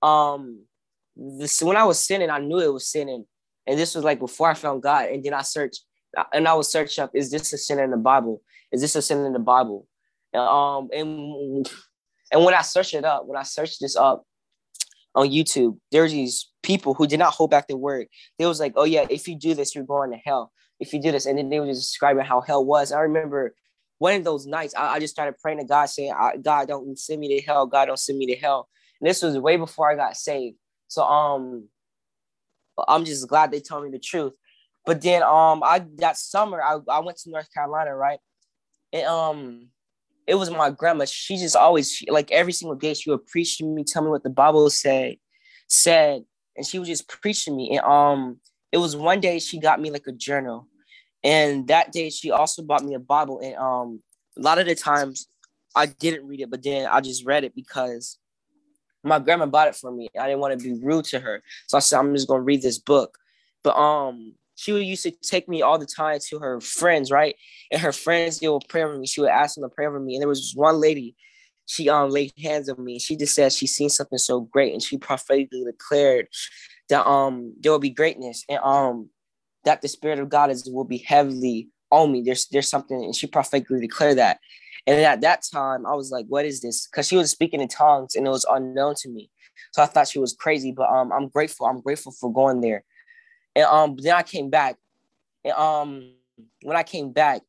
um 0.00 0.62
this 1.16 1.60
when 1.60 1.76
I 1.76 1.82
was 1.82 1.98
sinning, 1.98 2.30
I 2.30 2.38
knew 2.38 2.60
it 2.60 2.72
was 2.72 2.88
sinning. 2.88 3.24
And 3.66 3.76
this 3.76 3.96
was 3.96 4.04
like 4.04 4.20
before 4.20 4.48
I 4.48 4.54
found 4.54 4.80
God. 4.80 5.08
And 5.08 5.24
then 5.24 5.34
I 5.34 5.42
searched 5.42 5.82
and 6.32 6.48
I 6.48 6.54
would 6.54 6.66
search 6.66 6.98
up, 6.98 7.10
is 7.14 7.30
this 7.30 7.52
a 7.52 7.58
sin 7.58 7.78
in 7.78 7.90
the 7.90 7.96
Bible? 7.96 8.42
Is 8.72 8.80
this 8.80 8.96
a 8.96 9.02
sin 9.02 9.24
in 9.24 9.32
the 9.32 9.38
Bible? 9.38 9.86
Um, 10.34 10.88
and 10.92 11.68
and 12.30 12.44
when 12.44 12.54
I 12.54 12.62
searched 12.62 12.94
it 12.94 13.04
up, 13.04 13.26
when 13.26 13.38
I 13.38 13.42
searched 13.42 13.80
this 13.80 13.96
up 13.96 14.24
on 15.14 15.28
YouTube, 15.28 15.78
there's 15.90 16.12
these 16.12 16.50
people 16.62 16.94
who 16.94 17.06
did 17.06 17.18
not 17.18 17.32
hold 17.32 17.50
back 17.50 17.66
the 17.66 17.76
word. 17.76 18.06
They 18.38 18.46
was 18.46 18.60
like, 18.60 18.74
oh 18.76 18.84
yeah, 18.84 19.06
if 19.08 19.26
you 19.26 19.36
do 19.36 19.54
this, 19.54 19.74
you're 19.74 19.84
going 19.84 20.10
to 20.10 20.18
hell. 20.18 20.52
If 20.80 20.92
you 20.92 21.00
do 21.00 21.10
this, 21.10 21.26
and 21.26 21.38
then 21.38 21.48
they 21.48 21.58
were 21.60 21.66
just 21.66 21.80
describing 21.80 22.24
how 22.24 22.40
hell 22.40 22.64
was. 22.64 22.92
I 22.92 23.00
remember 23.00 23.54
one 23.98 24.14
of 24.14 24.24
those 24.24 24.46
nights, 24.46 24.74
I, 24.76 24.94
I 24.94 25.00
just 25.00 25.12
started 25.12 25.38
praying 25.38 25.58
to 25.58 25.64
God, 25.64 25.86
saying, 25.86 26.12
God, 26.42 26.68
don't 26.68 26.98
send 26.98 27.20
me 27.20 27.36
to 27.36 27.44
hell. 27.44 27.66
God, 27.66 27.86
don't 27.86 27.98
send 27.98 28.18
me 28.18 28.26
to 28.26 28.36
hell. 28.36 28.68
And 29.00 29.08
this 29.08 29.22
was 29.22 29.38
way 29.38 29.56
before 29.56 29.90
I 29.90 29.96
got 29.96 30.16
saved. 30.16 30.56
So 30.86 31.02
um, 31.02 31.68
I'm 32.86 33.04
just 33.04 33.26
glad 33.28 33.50
they 33.50 33.60
told 33.60 33.84
me 33.84 33.90
the 33.90 33.98
truth. 33.98 34.34
But 34.86 35.02
then 35.02 35.22
um, 35.22 35.62
I 35.62 35.84
that 35.96 36.16
summer 36.16 36.62
I, 36.62 36.78
I 36.88 37.00
went 37.00 37.18
to 37.18 37.30
North 37.30 37.52
Carolina, 37.52 37.94
right? 37.94 38.18
And 38.92 39.06
um, 39.06 39.68
it 40.26 40.34
was 40.34 40.50
my 40.50 40.70
grandma. 40.70 41.04
She 41.06 41.36
just 41.36 41.56
always 41.56 41.92
she, 41.92 42.10
like 42.10 42.30
every 42.30 42.52
single 42.52 42.76
day 42.76 42.94
she 42.94 43.10
would 43.10 43.26
preach 43.26 43.58
to 43.58 43.64
me, 43.64 43.84
tell 43.84 44.02
me 44.02 44.10
what 44.10 44.22
the 44.22 44.30
Bible 44.30 44.68
said, 44.70 45.16
said, 45.68 46.24
and 46.56 46.66
she 46.66 46.78
was 46.78 46.88
just 46.88 47.08
preaching 47.08 47.56
me. 47.56 47.76
And 47.76 47.80
um, 47.80 48.40
it 48.70 48.78
was 48.78 48.94
one 48.94 49.20
day 49.20 49.38
she 49.38 49.58
got 49.58 49.80
me 49.80 49.90
like 49.90 50.06
a 50.06 50.12
journal, 50.12 50.66
and 51.24 51.66
that 51.68 51.92
day 51.92 52.10
she 52.10 52.30
also 52.30 52.62
bought 52.62 52.84
me 52.84 52.94
a 52.94 52.98
Bible. 52.98 53.40
And 53.40 53.56
um, 53.56 54.02
a 54.36 54.42
lot 54.42 54.58
of 54.58 54.66
the 54.66 54.74
times 54.74 55.28
I 55.74 55.86
didn't 55.86 56.26
read 56.26 56.40
it, 56.40 56.50
but 56.50 56.62
then 56.62 56.86
I 56.90 57.00
just 57.00 57.24
read 57.24 57.44
it 57.44 57.54
because 57.54 58.18
my 59.02 59.18
grandma 59.18 59.46
bought 59.46 59.68
it 59.68 59.76
for 59.76 59.90
me. 59.90 60.08
I 60.18 60.26
didn't 60.26 60.40
want 60.40 60.58
to 60.58 60.64
be 60.64 60.78
rude 60.82 61.06
to 61.06 61.20
her, 61.20 61.42
so 61.66 61.76
I 61.76 61.80
said 61.80 61.98
I'm 61.98 62.14
just 62.14 62.28
gonna 62.28 62.42
read 62.42 62.62
this 62.62 62.78
book. 62.78 63.18
But 63.62 63.76
um, 63.76 64.34
she 64.58 64.72
would 64.72 64.84
used 64.84 65.04
to 65.04 65.12
take 65.22 65.48
me 65.48 65.62
all 65.62 65.78
the 65.78 65.86
time 65.86 66.18
to 66.28 66.40
her 66.40 66.60
friends, 66.60 67.12
right? 67.12 67.36
And 67.70 67.80
her 67.80 67.92
friends, 67.92 68.40
they 68.40 68.48
would 68.48 68.64
pray 68.68 68.82
for 68.82 68.98
me. 68.98 69.06
She 69.06 69.20
would 69.20 69.30
ask 69.30 69.54
them 69.54 69.62
to 69.62 69.72
pray 69.72 69.86
for 69.86 70.00
me. 70.00 70.16
And 70.16 70.20
there 70.20 70.28
was 70.28 70.52
one 70.56 70.80
lady, 70.80 71.14
she 71.66 71.88
um 71.88 72.10
laid 72.10 72.32
hands 72.42 72.68
on 72.68 72.82
me. 72.84 72.98
She 72.98 73.16
just 73.16 73.36
said 73.36 73.52
she 73.52 73.68
seen 73.68 73.88
something 73.88 74.18
so 74.18 74.40
great, 74.40 74.72
and 74.72 74.82
she 74.82 74.98
prophetically 74.98 75.62
declared 75.64 76.26
that 76.88 77.06
um 77.06 77.54
there 77.60 77.70
will 77.70 77.78
be 77.78 77.90
greatness 77.90 78.44
and 78.48 78.58
um 78.64 79.10
that 79.64 79.80
the 79.80 79.88
spirit 79.88 80.18
of 80.18 80.28
God 80.28 80.50
is 80.50 80.68
will 80.68 80.84
be 80.84 80.98
heavily 80.98 81.68
on 81.92 82.10
me. 82.10 82.22
There's 82.22 82.48
there's 82.48 82.68
something, 82.68 82.96
and 82.96 83.14
she 83.14 83.28
prophetically 83.28 83.80
declared 83.80 84.18
that. 84.18 84.40
And 84.88 85.00
at 85.00 85.20
that 85.20 85.44
time, 85.52 85.86
I 85.86 85.94
was 85.94 86.10
like, 86.10 86.26
"What 86.28 86.46
is 86.46 86.62
this?" 86.62 86.88
Because 86.88 87.06
she 87.06 87.16
was 87.16 87.30
speaking 87.30 87.60
in 87.60 87.68
tongues, 87.68 88.16
and 88.16 88.26
it 88.26 88.30
was 88.30 88.46
unknown 88.50 88.96
to 89.02 89.08
me. 89.08 89.30
So 89.72 89.84
I 89.84 89.86
thought 89.86 90.08
she 90.08 90.18
was 90.18 90.32
crazy, 90.34 90.72
but 90.72 90.88
um, 90.88 91.12
I'm 91.12 91.28
grateful. 91.28 91.66
I'm 91.66 91.80
grateful 91.80 92.10
for 92.10 92.32
going 92.32 92.60
there. 92.60 92.84
And 93.58 93.66
um, 93.66 93.96
then 93.98 94.14
I 94.14 94.22
came 94.22 94.50
back. 94.50 94.76
And 95.44 95.52
um, 95.54 96.12
when 96.62 96.76
I 96.76 96.84
came 96.84 97.12
back, 97.12 97.42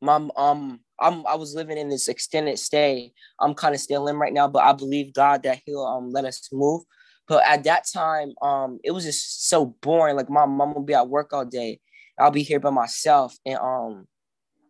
my 0.00 0.26
um, 0.34 0.80
I'm 0.98 1.26
I 1.26 1.34
was 1.34 1.54
living 1.54 1.76
in 1.76 1.90
this 1.90 2.08
extended 2.08 2.58
stay. 2.58 3.12
I'm 3.38 3.52
kind 3.52 3.74
of 3.74 3.82
still 3.82 4.08
in 4.08 4.16
right 4.16 4.32
now, 4.32 4.48
but 4.48 4.62
I 4.62 4.72
believe 4.72 5.12
God 5.12 5.42
that 5.42 5.60
He'll 5.66 5.84
um 5.84 6.10
let 6.10 6.24
us 6.24 6.48
move. 6.52 6.84
But 7.26 7.42
at 7.46 7.64
that 7.64 7.84
time, 7.92 8.32
um, 8.40 8.78
it 8.82 8.92
was 8.92 9.04
just 9.04 9.50
so 9.50 9.76
boring. 9.82 10.16
Like 10.16 10.30
my 10.30 10.46
mom 10.46 10.72
would 10.74 10.86
be 10.86 10.94
at 10.94 11.08
work 11.08 11.34
all 11.34 11.44
day. 11.44 11.80
I'll 12.18 12.30
be 12.30 12.42
here 12.42 12.60
by 12.60 12.70
myself. 12.70 13.36
And 13.44 13.58
um, 13.58 14.06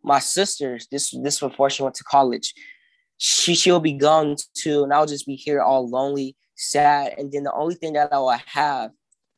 my 0.02 0.18
sisters, 0.18 0.88
this 0.90 1.14
this 1.22 1.38
before 1.38 1.70
she 1.70 1.84
went 1.84 1.94
to 1.94 2.04
college, 2.04 2.54
she 3.18 3.54
she'll 3.54 3.78
be 3.78 3.92
gone 3.92 4.34
too, 4.56 4.82
and 4.82 4.92
I'll 4.92 5.06
just 5.06 5.26
be 5.26 5.36
here 5.36 5.60
all 5.60 5.88
lonely, 5.88 6.34
sad. 6.56 7.14
And 7.18 7.30
then 7.30 7.44
the 7.44 7.52
only 7.52 7.76
thing 7.76 7.92
that 7.92 8.12
I 8.12 8.18
will 8.18 8.36
have 8.46 8.90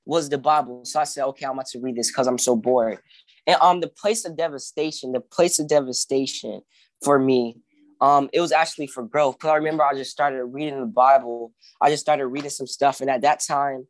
was 0.05 0.29
the 0.29 0.39
Bible. 0.39 0.85
So 0.85 1.01
I 1.01 1.05
said, 1.05 1.25
okay, 1.27 1.47
I'm 1.47 1.53
about 1.53 1.67
to 1.67 1.81
read 1.81 1.97
this 1.97 2.11
because 2.11 2.27
I'm 2.27 2.39
so 2.39 2.57
bored. 2.57 2.99
And 3.47 3.57
um, 3.61 3.81
the 3.81 3.89
place 3.89 4.25
of 4.25 4.37
devastation, 4.37 5.13
the 5.13 5.21
place 5.21 5.59
of 5.59 5.69
devastation 5.69 6.63
for 7.03 7.19
me, 7.19 7.57
um, 8.01 8.31
it 8.33 8.41
was 8.41 8.53
actually 8.53 8.87
for 8.87 9.03
growth. 9.03 9.37
Because 9.37 9.51
I 9.51 9.57
remember 9.57 9.85
I 9.85 9.95
just 9.95 10.11
started 10.11 10.45
reading 10.45 10.81
the 10.81 10.87
Bible. 10.87 11.53
I 11.81 11.91
just 11.91 12.03
started 12.03 12.27
reading 12.27 12.51
some 12.51 12.67
stuff, 12.67 13.01
and 13.01 13.11
at 13.11 13.23
that 13.23 13.41
time, 13.41 13.87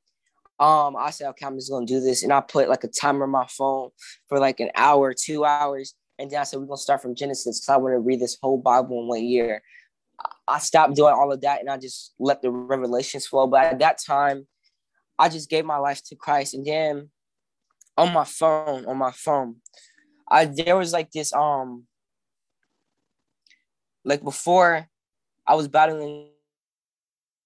um, 0.59 0.97
I 0.97 1.11
said, 1.11 1.29
okay, 1.31 1.47
I'm 1.47 1.57
just 1.57 1.71
gonna 1.71 1.87
do 1.87 2.01
this, 2.01 2.23
and 2.23 2.33
I 2.33 2.41
put 2.41 2.69
like 2.69 2.85
a 2.85 2.89
timer 2.89 3.25
on 3.25 3.31
my 3.31 3.47
phone 3.47 3.91
for 4.29 4.39
like 4.39 4.61
an 4.61 4.71
hour, 4.75 5.15
two 5.15 5.45
hours, 5.45 5.95
and 6.19 6.31
then 6.31 6.41
I 6.41 6.45
said 6.45 6.61
we're 6.61 6.67
gonna 6.67 6.77
start 6.77 7.03
from 7.03 7.15
Genesis 7.15 7.61
because 7.61 7.69
I 7.69 7.77
want 7.77 7.95
to 7.95 8.01
read 8.01 8.21
this 8.21 8.37
whole 8.43 8.59
Bible 8.59 9.01
in 9.03 9.09
one 9.09 9.25
year. 9.25 9.63
I 10.47 10.59
stopped 10.59 10.97
doing 10.97 11.15
all 11.15 11.33
of 11.33 11.41
that, 11.43 11.61
and 11.61 11.71
I 11.71 11.77
just 11.79 12.15
let 12.19 12.43
the 12.43 12.51
revelations 12.51 13.27
flow. 13.27 13.47
But 13.47 13.65
at 13.65 13.79
that 13.79 13.99
time, 14.05 14.47
I 15.21 15.29
just 15.29 15.51
gave 15.51 15.65
my 15.65 15.77
life 15.77 16.03
to 16.07 16.17
Christ. 16.17 16.55
And 16.55 16.67
then 16.67 17.11
on 17.97 18.13
my 18.13 18.25
phone, 18.25 18.87
on 18.87 18.97
my 18.97 19.13
phone, 19.13 19.57
I 20.29 20.47
there 20.47 20.77
was 20.77 20.93
like 20.93 21.11
this 21.11 21.33
um 21.33 21.85
like 24.05 24.25
before 24.25 24.89
I 25.47 25.55
was 25.55 25.69
battling 25.69 26.29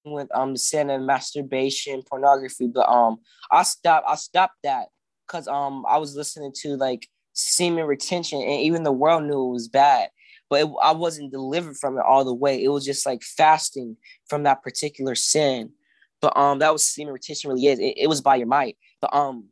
with 0.04 0.28
um 0.34 0.56
sin 0.56 0.88
and 0.90 1.06
masturbation, 1.06 2.02
pornography, 2.08 2.68
but 2.68 2.88
um 2.88 3.18
I 3.50 3.64
stopped 3.64 4.06
I 4.08 4.14
stopped 4.14 4.58
that 4.62 4.86
because 5.26 5.48
um 5.48 5.84
I 5.88 5.98
was 5.98 6.14
listening 6.14 6.52
to 6.62 6.76
like 6.76 7.08
semen 7.32 7.86
retention 7.86 8.40
and 8.40 8.60
even 8.60 8.84
the 8.84 8.92
world 8.92 9.24
knew 9.24 9.48
it 9.48 9.52
was 9.52 9.66
bad 9.66 10.08
but 10.50 10.60
it, 10.60 10.70
I 10.82 10.92
wasn't 10.92 11.32
delivered 11.32 11.76
from 11.76 11.98
it 11.98 12.04
all 12.06 12.24
the 12.24 12.34
way. 12.34 12.62
It 12.62 12.68
was 12.68 12.84
just 12.84 13.06
like 13.06 13.22
fasting 13.22 13.96
from 14.28 14.44
that 14.44 14.62
particular 14.62 15.14
sin. 15.14 15.72
But 16.20 16.36
um, 16.36 16.58
that 16.60 16.72
was 16.72 16.84
semen 16.84 17.12
retention 17.12 17.50
really 17.50 17.66
is. 17.66 17.78
It, 17.78 17.94
it 17.96 18.08
was 18.08 18.20
by 18.20 18.36
your 18.36 18.46
might. 18.46 18.76
But 19.00 19.14
um, 19.14 19.48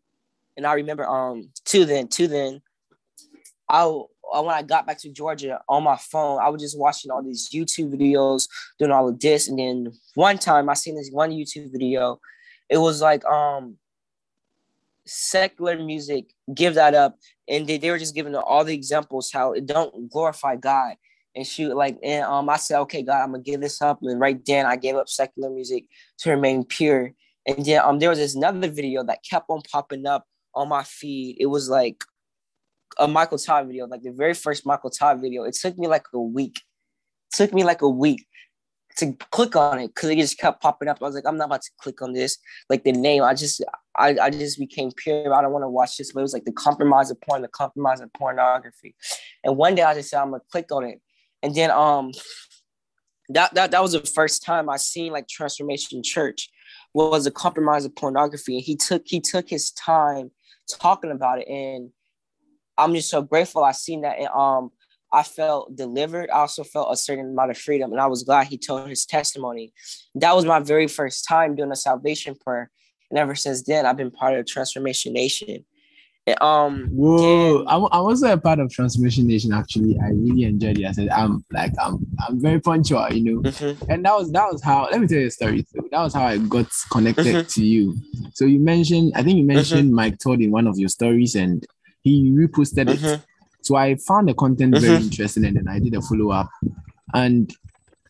and 0.56 0.66
I 0.66 0.74
remember 0.74 1.06
um, 1.06 1.50
to 1.66 1.84
then, 1.84 2.08
to 2.08 2.28
then, 2.28 2.62
I 3.68 3.84
when 3.84 4.54
I 4.54 4.62
got 4.62 4.86
back 4.86 4.98
to 5.00 5.10
Georgia 5.10 5.60
on 5.68 5.82
my 5.82 5.96
phone, 5.96 6.40
I 6.40 6.48
was 6.48 6.62
just 6.62 6.78
watching 6.78 7.10
all 7.10 7.22
these 7.22 7.50
YouTube 7.52 7.94
videos, 7.94 8.48
doing 8.78 8.90
all 8.90 9.08
of 9.08 9.20
this, 9.20 9.48
and 9.48 9.58
then 9.58 9.92
one 10.14 10.38
time 10.38 10.68
I 10.68 10.74
seen 10.74 10.96
this 10.96 11.10
one 11.10 11.30
YouTube 11.30 11.70
video. 11.72 12.18
It 12.70 12.78
was 12.78 13.02
like 13.02 13.22
um, 13.26 13.76
secular 15.04 15.76
music, 15.76 16.32
give 16.54 16.74
that 16.74 16.94
up, 16.94 17.18
and 17.48 17.66
they, 17.66 17.76
they 17.76 17.90
were 17.90 17.98
just 17.98 18.14
giving 18.14 18.34
all 18.34 18.64
the 18.64 18.74
examples 18.74 19.30
how 19.30 19.52
it 19.52 19.66
don't 19.66 20.10
glorify 20.10 20.56
God 20.56 20.94
and 21.34 21.46
shoot 21.46 21.74
like 21.74 21.98
and 22.02 22.24
um 22.24 22.48
I 22.48 22.56
said, 22.56 22.80
okay, 22.80 23.02
God, 23.02 23.22
I'm 23.22 23.32
gonna 23.32 23.42
give 23.42 23.60
this 23.60 23.80
up. 23.80 24.00
And 24.02 24.20
right 24.20 24.44
then 24.44 24.66
I 24.66 24.76
gave 24.76 24.96
up 24.96 25.08
secular 25.08 25.50
music 25.50 25.86
to 26.18 26.30
remain 26.30 26.64
pure. 26.64 27.12
And 27.46 27.64
then 27.64 27.80
um 27.84 27.98
there 27.98 28.10
was 28.10 28.18
this 28.18 28.34
another 28.34 28.68
video 28.68 29.04
that 29.04 29.24
kept 29.28 29.46
on 29.48 29.62
popping 29.70 30.06
up 30.06 30.26
on 30.54 30.68
my 30.68 30.82
feed. 30.82 31.36
It 31.40 31.46
was 31.46 31.68
like 31.68 32.04
a 32.98 33.08
Michael 33.08 33.38
Todd 33.38 33.66
video, 33.66 33.86
like 33.86 34.02
the 34.02 34.12
very 34.12 34.34
first 34.34 34.66
Michael 34.66 34.90
Todd 34.90 35.20
video. 35.20 35.44
It 35.44 35.54
took 35.54 35.78
me 35.78 35.86
like 35.86 36.06
a 36.12 36.20
week. 36.20 36.60
It 37.32 37.36
took 37.36 37.54
me 37.54 37.64
like 37.64 37.82
a 37.82 37.88
week 37.88 38.26
to 38.96 39.12
click 39.30 39.56
on 39.56 39.78
it 39.78 39.88
because 39.88 40.10
it 40.10 40.16
just 40.16 40.38
kept 40.38 40.60
popping 40.60 40.88
up. 40.88 40.98
I 41.00 41.04
was 41.04 41.14
like, 41.14 41.24
I'm 41.26 41.36
not 41.36 41.46
about 41.46 41.62
to 41.62 41.70
click 41.78 42.02
on 42.02 42.12
this. 42.12 42.38
Like 42.68 42.84
the 42.84 42.92
name, 42.92 43.22
I 43.22 43.34
just 43.34 43.62
I, 43.96 44.16
I 44.20 44.30
just 44.30 44.58
became 44.58 44.90
pure. 44.94 45.32
I 45.32 45.42
don't 45.42 45.52
want 45.52 45.64
to 45.64 45.68
watch 45.68 45.96
this, 45.96 46.12
but 46.12 46.20
it 46.20 46.22
was 46.22 46.32
like 46.32 46.44
the 46.44 46.52
compromise 46.52 47.10
of 47.10 47.20
porn, 47.20 47.42
the 47.42 47.48
compromise 47.48 48.00
of 48.00 48.12
pornography. 48.12 48.94
And 49.44 49.56
one 49.56 49.74
day 49.74 49.82
I 49.82 49.94
just 49.94 50.10
said, 50.10 50.20
I'm 50.20 50.30
gonna 50.30 50.42
click 50.50 50.70
on 50.72 50.84
it. 50.84 51.00
And 51.42 51.54
then 51.54 51.70
um 51.70 52.12
that 53.28 53.54
that 53.54 53.70
that 53.70 53.82
was 53.82 53.92
the 53.92 54.00
first 54.00 54.42
time 54.42 54.68
I 54.68 54.76
seen 54.76 55.12
like 55.12 55.28
Transformation 55.28 56.02
Church 56.02 56.50
was 56.94 57.26
a 57.26 57.30
compromise 57.30 57.84
of 57.84 57.96
pornography. 57.96 58.56
And 58.56 58.64
he 58.64 58.76
took 58.76 59.02
he 59.06 59.20
took 59.20 59.48
his 59.48 59.70
time 59.72 60.30
talking 60.70 61.10
about 61.10 61.40
it. 61.40 61.48
And 61.48 61.90
I'm 62.78 62.94
just 62.94 63.10
so 63.10 63.22
grateful 63.22 63.64
I 63.64 63.72
seen 63.72 64.02
that. 64.02 64.18
And 64.18 64.28
um 64.28 64.70
I 65.12 65.22
felt 65.22 65.76
delivered. 65.76 66.30
I 66.30 66.38
also 66.38 66.64
felt 66.64 66.92
a 66.92 66.96
certain 66.96 67.32
amount 67.32 67.50
of 67.50 67.58
freedom. 67.58 67.92
And 67.92 68.00
I 68.00 68.06
was 68.06 68.22
glad 68.22 68.46
he 68.46 68.56
told 68.56 68.88
his 68.88 69.04
testimony. 69.04 69.72
That 70.14 70.34
was 70.34 70.46
my 70.46 70.58
very 70.60 70.88
first 70.88 71.26
time 71.28 71.54
doing 71.54 71.70
a 71.70 71.76
salvation 71.76 72.34
prayer. 72.34 72.70
And 73.10 73.18
ever 73.18 73.34
since 73.34 73.62
then, 73.62 73.84
I've 73.84 73.98
been 73.98 74.10
part 74.10 74.38
of 74.38 74.46
Transformation 74.46 75.12
Nation. 75.12 75.66
Um, 76.40 76.86
Whoa, 76.92 77.64
I'm, 77.66 77.84
I'm 77.86 78.04
also 78.04 78.32
a 78.32 78.36
part 78.38 78.60
of 78.60 78.70
Transformation 78.70 79.26
Nation. 79.26 79.52
Actually, 79.52 79.98
I 79.98 80.10
really 80.10 80.44
enjoyed 80.44 80.78
it. 80.78 80.86
I 80.86 80.92
said, 80.92 81.08
I'm 81.08 81.44
like, 81.50 81.72
I'm, 81.82 82.06
I'm 82.26 82.40
very 82.40 82.60
punctual, 82.60 83.12
you 83.12 83.24
know. 83.24 83.50
Mm-hmm. 83.50 83.90
And 83.90 84.04
that 84.04 84.14
was 84.14 84.30
that 84.30 84.52
was 84.52 84.62
how. 84.62 84.88
Let 84.90 85.00
me 85.00 85.08
tell 85.08 85.18
you 85.18 85.26
a 85.26 85.30
story. 85.30 85.64
Too. 85.64 85.88
That 85.90 86.00
was 86.00 86.14
how 86.14 86.26
I 86.26 86.38
got 86.38 86.66
connected 86.92 87.26
mm-hmm. 87.26 87.48
to 87.48 87.64
you. 87.64 87.96
So 88.34 88.44
you 88.44 88.60
mentioned, 88.60 89.12
I 89.16 89.24
think 89.24 89.36
you 89.36 89.44
mentioned 89.44 89.86
mm-hmm. 89.86 89.96
Mike 89.96 90.18
Todd 90.18 90.40
in 90.40 90.52
one 90.52 90.68
of 90.68 90.78
your 90.78 90.88
stories, 90.88 91.34
and 91.34 91.66
he 92.02 92.30
reposted 92.30 92.90
it. 92.90 93.00
Mm-hmm. 93.00 93.22
So 93.62 93.74
I 93.74 93.96
found 93.96 94.28
the 94.28 94.34
content 94.34 94.78
very 94.78 94.94
mm-hmm. 94.94 95.04
interesting, 95.04 95.44
and 95.44 95.56
then 95.56 95.66
I 95.68 95.80
did 95.80 95.94
a 95.94 96.02
follow 96.02 96.30
up. 96.30 96.48
And 97.14 97.52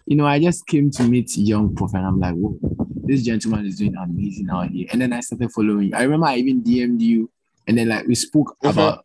you 0.05 0.17
know, 0.17 0.27
I 0.27 0.39
just 0.39 0.67
came 0.67 0.91
to 0.91 1.03
meet 1.05 1.35
young 1.39 1.75
prophet, 1.75 1.97
and 1.97 2.07
I'm 2.07 2.21
like, 2.21 2.35
whoa, 2.35 2.59
this 3.05 3.23
gentleman 3.23 3.65
is 3.65 3.79
doing 3.79 3.97
amazing 3.97 4.51
out 4.51 4.69
here. 4.69 4.87
And 4.93 5.01
then 5.01 5.15
I 5.15 5.21
started 5.21 5.51
following 5.51 5.89
you. 5.89 5.97
I 5.97 6.03
remember 6.03 6.27
I 6.27 6.37
even 6.37 6.63
DM'd 6.63 7.01
you 7.01 7.31
and 7.67 7.79
then 7.79 7.89
like 7.89 8.07
we 8.07 8.15
spoke 8.15 8.57
mm-hmm. 8.63 8.69
about 8.69 9.05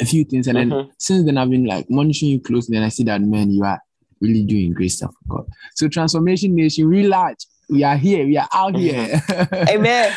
a 0.00 0.04
few 0.04 0.24
things, 0.24 0.46
and 0.46 0.56
then 0.56 0.70
mm-hmm. 0.70 0.90
since 0.98 1.24
then 1.24 1.38
I've 1.38 1.50
been 1.50 1.64
like 1.64 1.88
monitoring 1.90 2.32
you 2.32 2.40
closely, 2.40 2.76
and 2.76 2.84
I 2.84 2.88
see 2.88 3.04
that 3.04 3.20
man, 3.20 3.50
you 3.50 3.64
are 3.64 3.80
really 4.20 4.44
doing 4.44 4.72
great 4.72 4.88
stuff 4.88 5.14
for 5.26 5.36
God. 5.36 5.46
So 5.74 5.88
Transformation 5.88 6.54
Nation, 6.54 6.88
we 6.88 7.06
large. 7.06 7.46
We 7.68 7.84
are 7.84 7.96
here. 7.96 8.24
We 8.24 8.38
are 8.38 8.48
out 8.54 8.76
here. 8.76 9.20
Amen. 9.68 10.14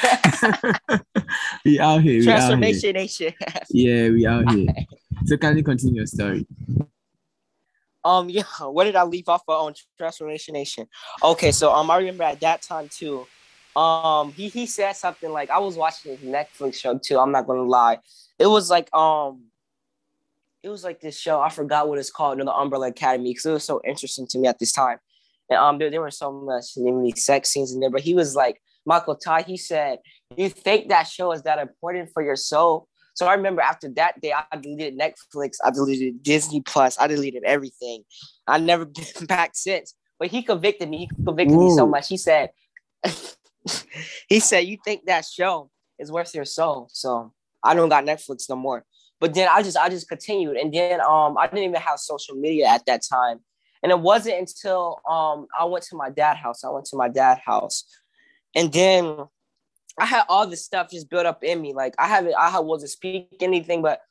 we 1.66 1.80
out 1.80 2.02
here. 2.02 2.20
We 2.20 2.24
Transformation 2.24 2.82
here. 2.82 2.94
Nation. 2.94 3.34
yeah, 3.70 4.10
we 4.10 4.26
out 4.26 4.50
here. 4.52 4.68
So 5.26 5.38
can 5.38 5.58
you 5.58 5.64
continue 5.64 5.98
your 5.98 6.06
story? 6.06 6.48
Um, 8.04 8.30
yeah. 8.30 8.44
Where 8.62 8.86
did 8.86 8.96
I 8.96 9.04
leave 9.04 9.28
off 9.28 9.44
on 9.48 9.74
Transformation 9.98 10.54
Nation? 10.54 10.88
Okay, 11.22 11.52
so 11.52 11.74
um, 11.74 11.92
I 11.92 11.98
remember 11.98 12.24
at 12.24 12.40
that 12.40 12.62
time 12.62 12.90
too 12.90 13.28
um 13.76 14.34
he 14.34 14.50
he 14.50 14.66
said 14.66 14.94
something 14.94 15.32
like 15.32 15.50
I 15.50 15.60
was 15.60 15.78
watching 15.78 16.12
his 16.12 16.22
Netflix 16.22 16.76
show 16.76 16.98
too. 16.98 17.20
I'm 17.20 17.32
not 17.32 17.48
gonna 17.48 17.64
lie. 17.64 18.00
It 18.40 18.48
was 18.48 18.70
like 18.70 18.94
um 18.94 19.44
it 20.64 20.70
was 20.70 20.84
like 20.84 21.02
this 21.02 21.20
show. 21.20 21.42
I 21.42 21.50
forgot 21.50 21.88
what 21.88 21.98
it's 21.98 22.12
called, 22.12 22.38
you 22.38 22.44
know, 22.44 22.52
the 22.52 22.58
Umbrella 22.58 22.88
Academy, 22.90 23.32
because 23.32 23.46
it 23.46 23.52
was 23.52 23.64
so 23.64 23.82
interesting 23.86 24.28
to 24.28 24.38
me 24.38 24.48
at 24.48 24.60
this 24.60 24.72
time. 24.72 24.98
And 25.50 25.58
um 25.58 25.78
there, 25.78 25.90
there 25.90 26.02
were 26.02 26.12
so 26.12 26.32
much 26.32 26.66
many 26.78 27.12
sex 27.16 27.50
scenes 27.50 27.74
in 27.74 27.80
there, 27.80 27.90
but 27.90 28.02
he 28.02 28.14
was 28.14 28.36
like 28.36 28.62
Michael 28.86 29.16
Todd, 29.16 29.46
he 29.46 29.58
said, 29.58 30.00
You 30.36 30.50
think 30.50 30.90
that 30.90 31.04
show 31.04 31.32
is 31.32 31.44
that 31.44 31.60
important 31.60 32.10
for 32.14 32.24
your 32.24 32.36
soul? 32.36 32.88
So 33.14 33.28
I 33.28 33.34
remember 33.34 33.62
after 33.62 33.90
that 33.96 34.20
day, 34.22 34.34
I 34.34 34.58
deleted 34.58 34.98
Netflix, 34.98 35.58
I 35.64 35.72
deleted 35.72 36.24
Disney 36.24 36.62
Plus, 36.62 36.98
I 37.00 37.08
deleted 37.08 37.44
everything. 37.46 38.04
I 38.48 38.60
never 38.60 38.86
been 39.18 39.26
back 39.28 39.52
since. 39.54 39.96
But 40.20 40.30
he 40.30 40.44
convicted 40.44 40.90
me. 40.90 40.98
He 40.98 41.10
convicted 41.26 41.58
Ooh. 41.58 41.66
me 41.66 41.76
so 41.76 41.88
much. 41.88 42.08
He 42.08 42.18
said, 42.18 42.52
he 44.30 44.40
said, 44.40 44.66
"You 44.66 44.78
think 44.84 45.06
that 45.06 45.26
show 45.26 45.70
is 46.00 46.12
worth 46.12 46.34
your 46.34 46.46
soul?" 46.46 46.88
So 46.92 47.34
I 47.64 47.74
don't 47.74 47.90
got 47.90 48.06
Netflix 48.06 48.50
no 48.50 48.56
more. 48.56 48.86
But 49.20 49.34
then 49.34 49.48
I 49.52 49.62
just 49.62 49.78
I 49.78 49.90
just 49.90 50.10
continued, 50.10 50.58
and 50.58 50.74
then 50.74 51.00
um 51.02 51.38
I 51.38 51.48
didn't 51.48 51.70
even 51.70 51.82
have 51.82 52.00
social 52.00 52.36
media 52.36 52.68
at 52.68 52.86
that 52.88 53.02
time, 53.08 53.40
and 53.84 53.92
it 53.92 54.00
wasn't 54.00 54.40
until 54.40 55.00
um 55.10 55.48
I 55.60 55.66
went 55.66 55.86
to 55.86 55.96
my 55.96 56.10
dad 56.10 56.38
house. 56.38 56.64
I 56.64 56.70
went 56.70 56.86
to 56.88 56.98
my 56.98 57.08
dad 57.08 57.40
house, 57.46 57.86
and 58.56 58.72
then 58.72 59.18
I 59.98 60.06
had 60.06 60.24
all 60.30 60.48
this 60.48 60.66
stuff 60.66 60.90
just 60.90 61.10
built 61.10 61.26
up 61.26 61.44
in 61.44 61.62
me. 61.62 61.74
Like 61.74 61.94
I 62.00 62.08
haven't, 62.08 62.36
I 62.36 62.60
wasn't 62.60 62.92
speaking 62.92 63.28
anything, 63.42 63.82
but 63.82 64.02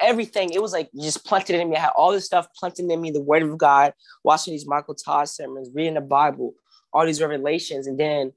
everything. 0.00 0.50
It 0.50 0.60
was 0.60 0.72
like 0.72 0.90
just 1.00 1.24
planted 1.24 1.60
in 1.60 1.70
me. 1.70 1.76
I 1.76 1.80
had 1.80 1.92
all 1.96 2.12
this 2.12 2.26
stuff 2.26 2.48
planted 2.58 2.90
in 2.90 3.00
me, 3.00 3.10
the 3.10 3.22
word 3.22 3.42
of 3.42 3.56
God, 3.56 3.92
watching 4.22 4.52
these 4.52 4.66
Michael 4.66 4.94
Todd 4.94 5.28
sermons, 5.28 5.70
reading 5.74 5.94
the 5.94 6.00
Bible, 6.00 6.54
all 6.92 7.06
these 7.06 7.22
revelations. 7.22 7.86
And 7.86 7.98
then 7.98 8.32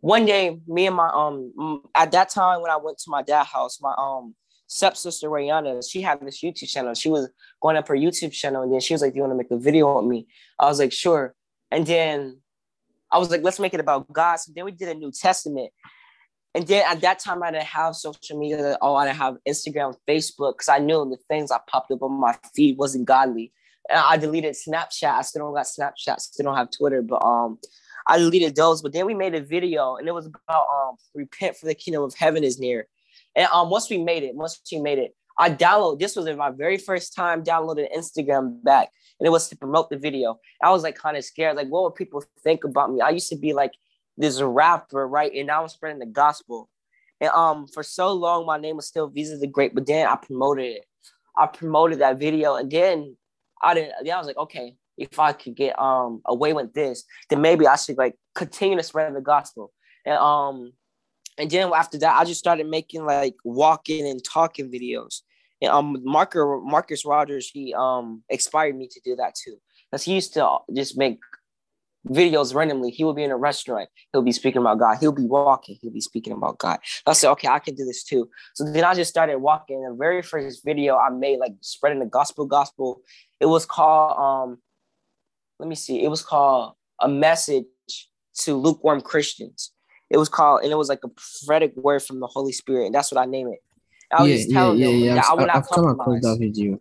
one 0.00 0.24
day, 0.24 0.58
me 0.66 0.86
and 0.86 0.96
my 0.96 1.10
um 1.12 1.82
at 1.94 2.12
that 2.12 2.30
time 2.30 2.62
when 2.62 2.70
I 2.70 2.76
went 2.76 2.98
to 2.98 3.10
my 3.10 3.22
dad's 3.22 3.50
house, 3.50 3.80
my 3.80 3.94
um 3.98 4.34
stepsister 4.66 5.28
Rayana, 5.28 5.82
she 5.88 6.00
had 6.00 6.20
this 6.20 6.42
YouTube 6.42 6.68
channel. 6.68 6.94
She 6.94 7.08
was 7.08 7.28
going 7.60 7.76
up 7.76 7.88
her 7.88 7.96
YouTube 7.96 8.32
channel, 8.32 8.62
and 8.62 8.72
then 8.72 8.80
she 8.80 8.94
was 8.94 9.02
like, 9.02 9.12
"Do 9.12 9.16
you 9.16 9.22
want 9.22 9.32
to 9.32 9.36
make 9.36 9.50
a 9.50 9.58
video 9.58 10.00
with 10.00 10.08
me?" 10.08 10.26
I 10.58 10.66
was 10.66 10.78
like, 10.78 10.92
"Sure." 10.92 11.34
And 11.70 11.86
then 11.86 12.38
I 13.10 13.18
was 13.18 13.30
like, 13.30 13.42
"Let's 13.42 13.60
make 13.60 13.74
it 13.74 13.80
about 13.80 14.10
God." 14.12 14.36
So 14.36 14.52
then 14.54 14.64
we 14.64 14.72
did 14.72 14.88
a 14.88 14.94
New 14.94 15.12
Testament. 15.12 15.70
And 16.54 16.66
then 16.66 16.84
at 16.88 17.00
that 17.02 17.20
time, 17.20 17.42
I 17.42 17.52
didn't 17.52 17.64
have 17.64 17.94
social 17.94 18.38
media. 18.38 18.76
Oh, 18.82 18.96
I 18.96 19.06
didn't 19.06 19.18
have 19.18 19.36
Instagram, 19.48 19.94
Facebook, 20.08 20.54
because 20.54 20.68
I 20.68 20.78
knew 20.78 21.08
the 21.08 21.16
things 21.28 21.52
I 21.52 21.58
popped 21.68 21.92
up 21.92 22.02
on 22.02 22.12
my 22.12 22.36
feed 22.54 22.76
wasn't 22.76 23.04
godly. 23.04 23.52
And 23.88 24.00
I 24.00 24.16
deleted 24.16 24.56
Snapchat. 24.56 25.12
I 25.12 25.22
still 25.22 25.44
don't 25.44 25.54
got 25.54 25.66
Snapchat. 25.66 26.20
Still 26.20 26.46
don't 26.46 26.56
have 26.56 26.70
Twitter. 26.76 27.02
But 27.02 27.24
um, 27.24 27.58
I 28.10 28.18
deleted 28.18 28.56
those. 28.56 28.82
But 28.82 28.92
then 28.92 29.06
we 29.06 29.14
made 29.14 29.36
a 29.36 29.40
video, 29.40 29.94
and 29.94 30.08
it 30.08 30.12
was 30.12 30.26
about 30.26 30.66
um, 30.74 30.96
repent 31.14 31.56
for 31.56 31.66
the 31.66 31.74
kingdom 31.74 32.02
of 32.02 32.12
heaven 32.14 32.42
is 32.42 32.58
near. 32.58 32.88
And 33.36 33.48
um, 33.52 33.70
once 33.70 33.88
we 33.88 33.98
made 33.98 34.24
it, 34.24 34.34
once 34.34 34.60
we 34.72 34.80
made 34.80 34.98
it, 34.98 35.14
I 35.38 35.48
download. 35.48 36.00
This 36.00 36.16
was 36.16 36.26
my 36.36 36.50
very 36.50 36.76
first 36.76 37.14
time 37.14 37.44
downloading 37.44 37.88
Instagram 37.96 38.62
back, 38.64 38.88
and 39.18 39.26
it 39.28 39.30
was 39.30 39.48
to 39.48 39.56
promote 39.56 39.90
the 39.90 39.96
video. 39.96 40.40
I 40.60 40.70
was 40.70 40.82
like 40.82 40.96
kind 40.96 41.16
of 41.16 41.24
scared, 41.24 41.56
like 41.56 41.68
what 41.68 41.84
would 41.84 41.94
people 41.94 42.24
think 42.42 42.64
about 42.64 42.92
me? 42.92 43.00
I 43.00 43.10
used 43.10 43.28
to 43.30 43.36
be 43.36 43.52
like 43.52 43.72
this 44.18 44.42
rapper, 44.42 45.06
right? 45.06 45.32
And 45.32 45.46
now 45.46 45.62
I'm 45.62 45.68
spreading 45.68 46.00
the 46.00 46.06
gospel. 46.06 46.68
And 47.20 47.30
um, 47.30 47.68
for 47.68 47.84
so 47.84 48.12
long, 48.12 48.44
my 48.44 48.58
name 48.58 48.76
was 48.76 48.86
still 48.88 49.06
Visa 49.06 49.36
the 49.36 49.46
Great, 49.46 49.74
but 49.74 49.86
then 49.86 50.08
I 50.08 50.16
promoted 50.16 50.64
it. 50.64 50.84
I 51.38 51.46
promoted 51.46 52.00
that 52.00 52.18
video, 52.18 52.56
and 52.56 52.68
then 52.68 53.16
I 53.62 53.74
didn't. 53.74 53.92
Then 54.02 54.14
I 54.14 54.18
was 54.18 54.26
like, 54.26 54.36
okay, 54.36 54.74
if 55.00 55.18
I 55.18 55.32
could 55.32 55.56
get 55.56 55.78
um 55.78 56.20
away 56.26 56.52
with 56.52 56.72
this, 56.74 57.04
then 57.28 57.40
maybe 57.40 57.66
I 57.66 57.76
should 57.76 57.98
like 57.98 58.14
continue 58.34 58.76
to 58.76 58.82
spread 58.82 59.14
the 59.14 59.20
gospel. 59.20 59.72
And 60.06 60.16
um, 60.16 60.72
and 61.38 61.50
then 61.50 61.72
after 61.74 61.98
that, 61.98 62.18
I 62.20 62.24
just 62.24 62.40
started 62.40 62.66
making 62.66 63.04
like 63.04 63.34
walking 63.44 64.06
and 64.06 64.22
talking 64.22 64.70
videos. 64.70 65.22
And 65.62 65.70
um, 65.72 65.88
Marker 66.04 66.60
Marcus 66.62 67.04
Rogers, 67.04 67.50
he 67.52 67.74
um 67.74 68.22
inspired 68.28 68.76
me 68.76 68.86
to 68.88 69.00
do 69.04 69.16
that 69.16 69.34
too, 69.34 69.56
because 69.90 70.04
he 70.04 70.14
used 70.14 70.34
to 70.34 70.58
just 70.74 70.96
make 70.96 71.18
videos 72.08 72.54
randomly. 72.54 72.90
He 72.90 73.04
will 73.04 73.12
be 73.12 73.24
in 73.24 73.30
a 73.30 73.36
restaurant. 73.36 73.88
He'll 74.10 74.22
be 74.22 74.32
speaking 74.32 74.62
about 74.62 74.78
God. 74.78 74.96
He'll 75.00 75.12
be 75.12 75.26
walking. 75.26 75.76
He'll 75.80 75.92
be 75.92 76.00
speaking 76.00 76.32
about 76.32 76.56
God. 76.58 76.78
I 77.06 77.12
said, 77.12 77.30
okay, 77.32 77.48
I 77.48 77.58
can 77.58 77.74
do 77.74 77.84
this 77.84 78.04
too. 78.04 78.30
So 78.54 78.64
then 78.64 78.84
I 78.84 78.94
just 78.94 79.10
started 79.10 79.36
walking. 79.38 79.82
The 79.82 79.94
very 79.94 80.22
first 80.22 80.64
video 80.64 80.96
I 80.96 81.10
made, 81.10 81.40
like 81.40 81.52
spreading 81.60 82.00
the 82.00 82.06
gospel, 82.06 82.46
gospel. 82.46 83.02
It 83.38 83.46
was 83.46 83.66
called 83.66 84.16
um, 84.18 84.58
let 85.60 85.68
me 85.68 85.76
see. 85.76 86.02
It 86.02 86.08
was 86.08 86.22
called 86.22 86.74
a 87.00 87.08
message 87.08 87.64
to 88.40 88.54
lukewarm 88.54 89.00
Christians. 89.00 89.72
It 90.08 90.16
was 90.16 90.28
called, 90.28 90.62
and 90.62 90.72
it 90.72 90.76
was 90.76 90.88
like 90.88 91.04
a 91.04 91.08
prophetic 91.08 91.76
word 91.76 92.02
from 92.02 92.18
the 92.18 92.26
Holy 92.26 92.52
Spirit, 92.52 92.86
and 92.86 92.94
that's 92.94 93.12
what 93.12 93.20
I 93.20 93.26
name 93.26 93.48
it. 93.48 93.60
I 94.12 94.22
was 94.22 94.30
yeah, 94.30 94.36
just 94.36 94.50
telling 94.50 94.78
yeah, 94.78 94.86
them 94.86 94.96
yeah, 94.96 95.14
that. 95.14 95.26
I 95.30 95.34
would 95.34 95.46
not 95.46 95.56
I've 95.56 95.68
come 95.68 95.84
compromise. 95.84 96.22
that. 96.22 96.78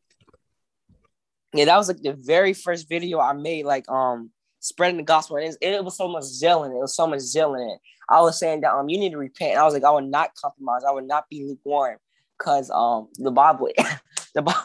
Yeah, 1.54 1.66
that 1.66 1.78
was 1.78 1.88
like 1.88 2.02
the 2.02 2.14
very 2.14 2.54
first 2.54 2.90
video 2.90 3.20
I 3.20 3.34
made, 3.34 3.66
like 3.66 3.90
um 3.90 4.32
spreading 4.60 4.98
the 4.98 5.04
gospel. 5.04 5.38
And 5.38 5.46
it, 5.46 5.58
it 5.62 5.84
was 5.84 5.98
so 5.98 6.08
much 6.08 6.24
zeal 6.24 6.64
in 6.64 6.72
it. 6.72 6.76
It 6.76 6.82
was 6.82 6.96
so 6.96 7.08
much 7.08 7.20
zeal 7.20 7.56
in 7.56 7.62
it. 7.62 7.80
I 8.10 8.22
was 8.22 8.40
saying 8.40 8.62
that 8.62 8.74
um 8.74 8.90
you 8.90 9.00
need 9.00 9.12
to 9.12 9.18
repent. 9.18 9.52
And 9.52 9.60
I 9.60 9.64
was 9.64 9.74
like, 9.74 9.84
I 9.84 9.92
would 9.92 10.06
not 10.06 10.32
compromise. 10.36 10.82
I 10.88 10.92
would 10.92 11.08
not 11.08 11.26
be 11.30 11.46
lukewarm 11.46 11.98
because 12.38 12.70
um 12.72 13.10
the 13.16 13.32
Bible, 13.32 13.70
the 14.34 14.42
Bible, 14.42 14.60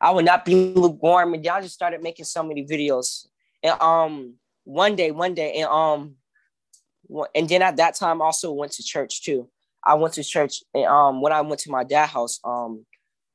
I 0.00 0.10
would 0.10 0.24
not 0.24 0.44
be 0.44 0.54
lukewarm. 0.74 1.34
And 1.34 1.44
y'all 1.44 1.62
just 1.62 1.74
started 1.74 2.02
making 2.02 2.24
so 2.24 2.42
many 2.42 2.66
videos. 2.66 3.26
And 3.66 3.80
um 3.82 4.34
one 4.64 4.94
day, 4.96 5.10
one 5.10 5.34
day, 5.34 5.54
and 5.54 5.68
um 5.68 6.14
and 7.34 7.48
then 7.48 7.62
at 7.62 7.76
that 7.76 7.96
time 7.96 8.22
I 8.22 8.26
also 8.26 8.52
went 8.52 8.72
to 8.72 8.82
church 8.84 9.22
too. 9.22 9.48
I 9.84 9.94
went 9.94 10.14
to 10.14 10.24
church 10.24 10.62
and 10.72 10.86
um 10.86 11.20
when 11.20 11.32
I 11.32 11.40
went 11.40 11.60
to 11.62 11.70
my 11.70 11.82
dad's 11.82 12.12
house, 12.12 12.38
um 12.44 12.86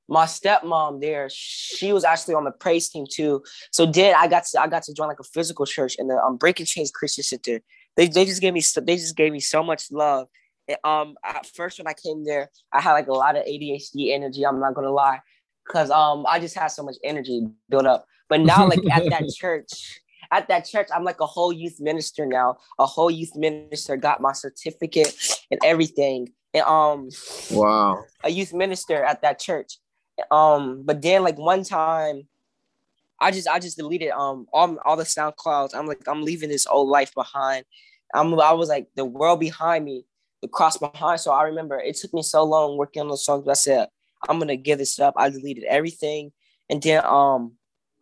my 0.07 0.25
stepmom 0.25 0.99
there, 1.01 1.27
she 1.31 1.93
was 1.93 2.03
actually 2.03 2.35
on 2.35 2.43
the 2.43 2.51
praise 2.51 2.89
team 2.89 3.05
too. 3.09 3.43
So 3.71 3.85
then 3.85 4.15
I 4.17 4.27
got 4.27 4.43
to 4.51 4.61
I 4.61 4.67
got 4.67 4.83
to 4.83 4.93
join 4.93 5.07
like 5.09 5.19
a 5.19 5.23
physical 5.23 5.65
church 5.65 5.95
in 5.99 6.07
the 6.07 6.17
um 6.17 6.37
Breaking 6.37 6.65
Chains 6.65 6.91
Christian 6.91 7.23
Center. 7.25 7.61
They 7.97 8.07
they 8.07 8.23
just 8.25 8.41
gave 8.41 8.53
me 8.53 8.61
so- 8.61 8.81
they 8.81 8.95
just 8.95 9.17
gave 9.17 9.33
me 9.33 9.41
so 9.41 9.61
much 9.63 9.91
love. 9.91 10.27
And, 10.69 10.77
um 10.85 11.15
at 11.25 11.45
first 11.45 11.77
when 11.77 11.87
I 11.87 11.93
came 11.93 12.23
there, 12.23 12.49
I 12.71 12.79
had 12.79 12.93
like 12.93 13.07
a 13.07 13.13
lot 13.13 13.35
of 13.35 13.43
ADHD 13.45 14.13
energy. 14.13 14.45
I'm 14.45 14.61
not 14.61 14.75
gonna 14.75 14.91
lie, 14.91 15.19
cause 15.67 15.91
um 15.91 16.25
I 16.25 16.39
just 16.39 16.55
had 16.55 16.67
so 16.67 16.83
much 16.83 16.95
energy 17.03 17.47
built 17.69 17.85
up. 17.85 18.05
But 18.29 18.39
now 18.41 18.67
like 18.67 18.79
at 18.89 19.09
that 19.09 19.29
church, 19.35 20.00
at 20.31 20.47
that 20.47 20.65
church, 20.65 20.87
I'm 20.93 21.03
like 21.03 21.19
a 21.19 21.25
whole 21.25 21.51
youth 21.51 21.79
minister 21.79 22.25
now. 22.25 22.57
A 22.79 22.85
whole 22.85 23.11
youth 23.11 23.35
minister 23.35 23.97
got 23.97 24.21
my 24.21 24.31
certificate 24.31 25.13
and 25.51 25.59
everything. 25.63 26.29
And 26.53 26.63
um 26.63 27.09
Wow. 27.51 28.05
a 28.23 28.29
youth 28.29 28.53
minister 28.53 29.03
at 29.03 29.21
that 29.23 29.39
church. 29.39 29.77
Um, 30.29 30.83
but 30.85 31.01
then 31.01 31.23
like 31.23 31.37
one 31.37 31.63
time, 31.63 32.27
I 33.19 33.31
just 33.31 33.47
I 33.47 33.59
just 33.59 33.77
deleted 33.77 34.11
um 34.11 34.47
all 34.53 34.77
all 34.85 34.95
the 34.95 35.03
SoundClouds. 35.03 35.75
I'm 35.75 35.85
like 35.85 36.07
I'm 36.07 36.23
leaving 36.23 36.49
this 36.49 36.67
old 36.67 36.89
life 36.89 37.13
behind. 37.13 37.65
I'm 38.13 38.37
I 38.39 38.53
was 38.53 38.69
like 38.69 38.87
the 38.95 39.05
world 39.05 39.39
behind 39.39 39.85
me, 39.85 40.05
the 40.41 40.47
cross 40.47 40.77
behind. 40.77 41.19
So 41.19 41.31
I 41.31 41.43
remember 41.43 41.79
it 41.79 41.95
took 41.97 42.13
me 42.13 42.23
so 42.23 42.43
long 42.43 42.77
working 42.77 43.01
on 43.01 43.09
those 43.09 43.25
songs. 43.25 43.43
But 43.45 43.51
I 43.51 43.55
said 43.55 43.87
I'm 44.29 44.39
gonna 44.39 44.55
give 44.55 44.77
this 44.77 44.99
up. 44.99 45.13
I 45.17 45.29
deleted 45.29 45.65
everything, 45.65 46.31
and 46.69 46.81
then 46.81 47.03
um. 47.05 47.53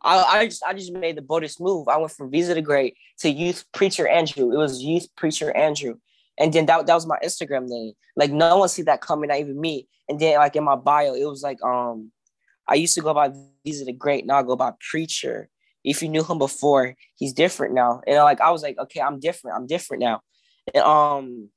I, 0.01 0.23
I 0.23 0.45
just 0.45 0.63
I 0.63 0.73
just 0.73 0.93
made 0.93 1.17
the 1.17 1.21
boldest 1.21 1.59
move. 1.59 1.87
I 1.87 1.97
went 1.97 2.11
from 2.11 2.31
Visa 2.31 2.53
to 2.53 2.61
Great 2.61 2.95
to 3.19 3.29
Youth 3.29 3.65
Preacher 3.73 4.07
Andrew. 4.07 4.51
It 4.51 4.57
was 4.57 4.81
Youth 4.81 5.07
Preacher 5.15 5.55
Andrew, 5.55 5.95
and 6.37 6.53
then 6.53 6.65
that, 6.67 6.85
that 6.85 6.95
was 6.95 7.05
my 7.05 7.19
Instagram 7.23 7.67
name. 7.67 7.93
Like 8.15 8.31
no 8.31 8.57
one 8.57 8.69
see 8.69 8.83
that 8.83 9.01
coming, 9.01 9.27
not 9.27 9.39
even 9.39 9.59
me. 9.59 9.87
And 10.07 10.19
then 10.19 10.37
like 10.37 10.55
in 10.55 10.63
my 10.63 10.75
bio, 10.75 11.13
it 11.13 11.25
was 11.25 11.43
like 11.43 11.61
um, 11.63 12.11
I 12.67 12.75
used 12.75 12.95
to 12.95 13.01
go 13.01 13.13
by 13.13 13.31
Visa 13.65 13.85
the 13.85 13.93
Great. 13.93 14.25
Now 14.25 14.39
I 14.39 14.43
go 14.43 14.55
by 14.55 14.71
Preacher. 14.89 15.49
If 15.83 16.01
you 16.01 16.09
knew 16.09 16.23
him 16.23 16.37
before, 16.37 16.95
he's 17.15 17.33
different 17.33 17.73
now. 17.73 18.01
And 18.07 18.17
like 18.17 18.41
I 18.41 18.51
was 18.51 18.63
like, 18.63 18.77
okay, 18.77 19.01
I'm 19.01 19.19
different. 19.19 19.57
I'm 19.57 19.67
different 19.67 20.01
now. 20.01 20.21
And 20.73 20.83
um, 20.83 21.49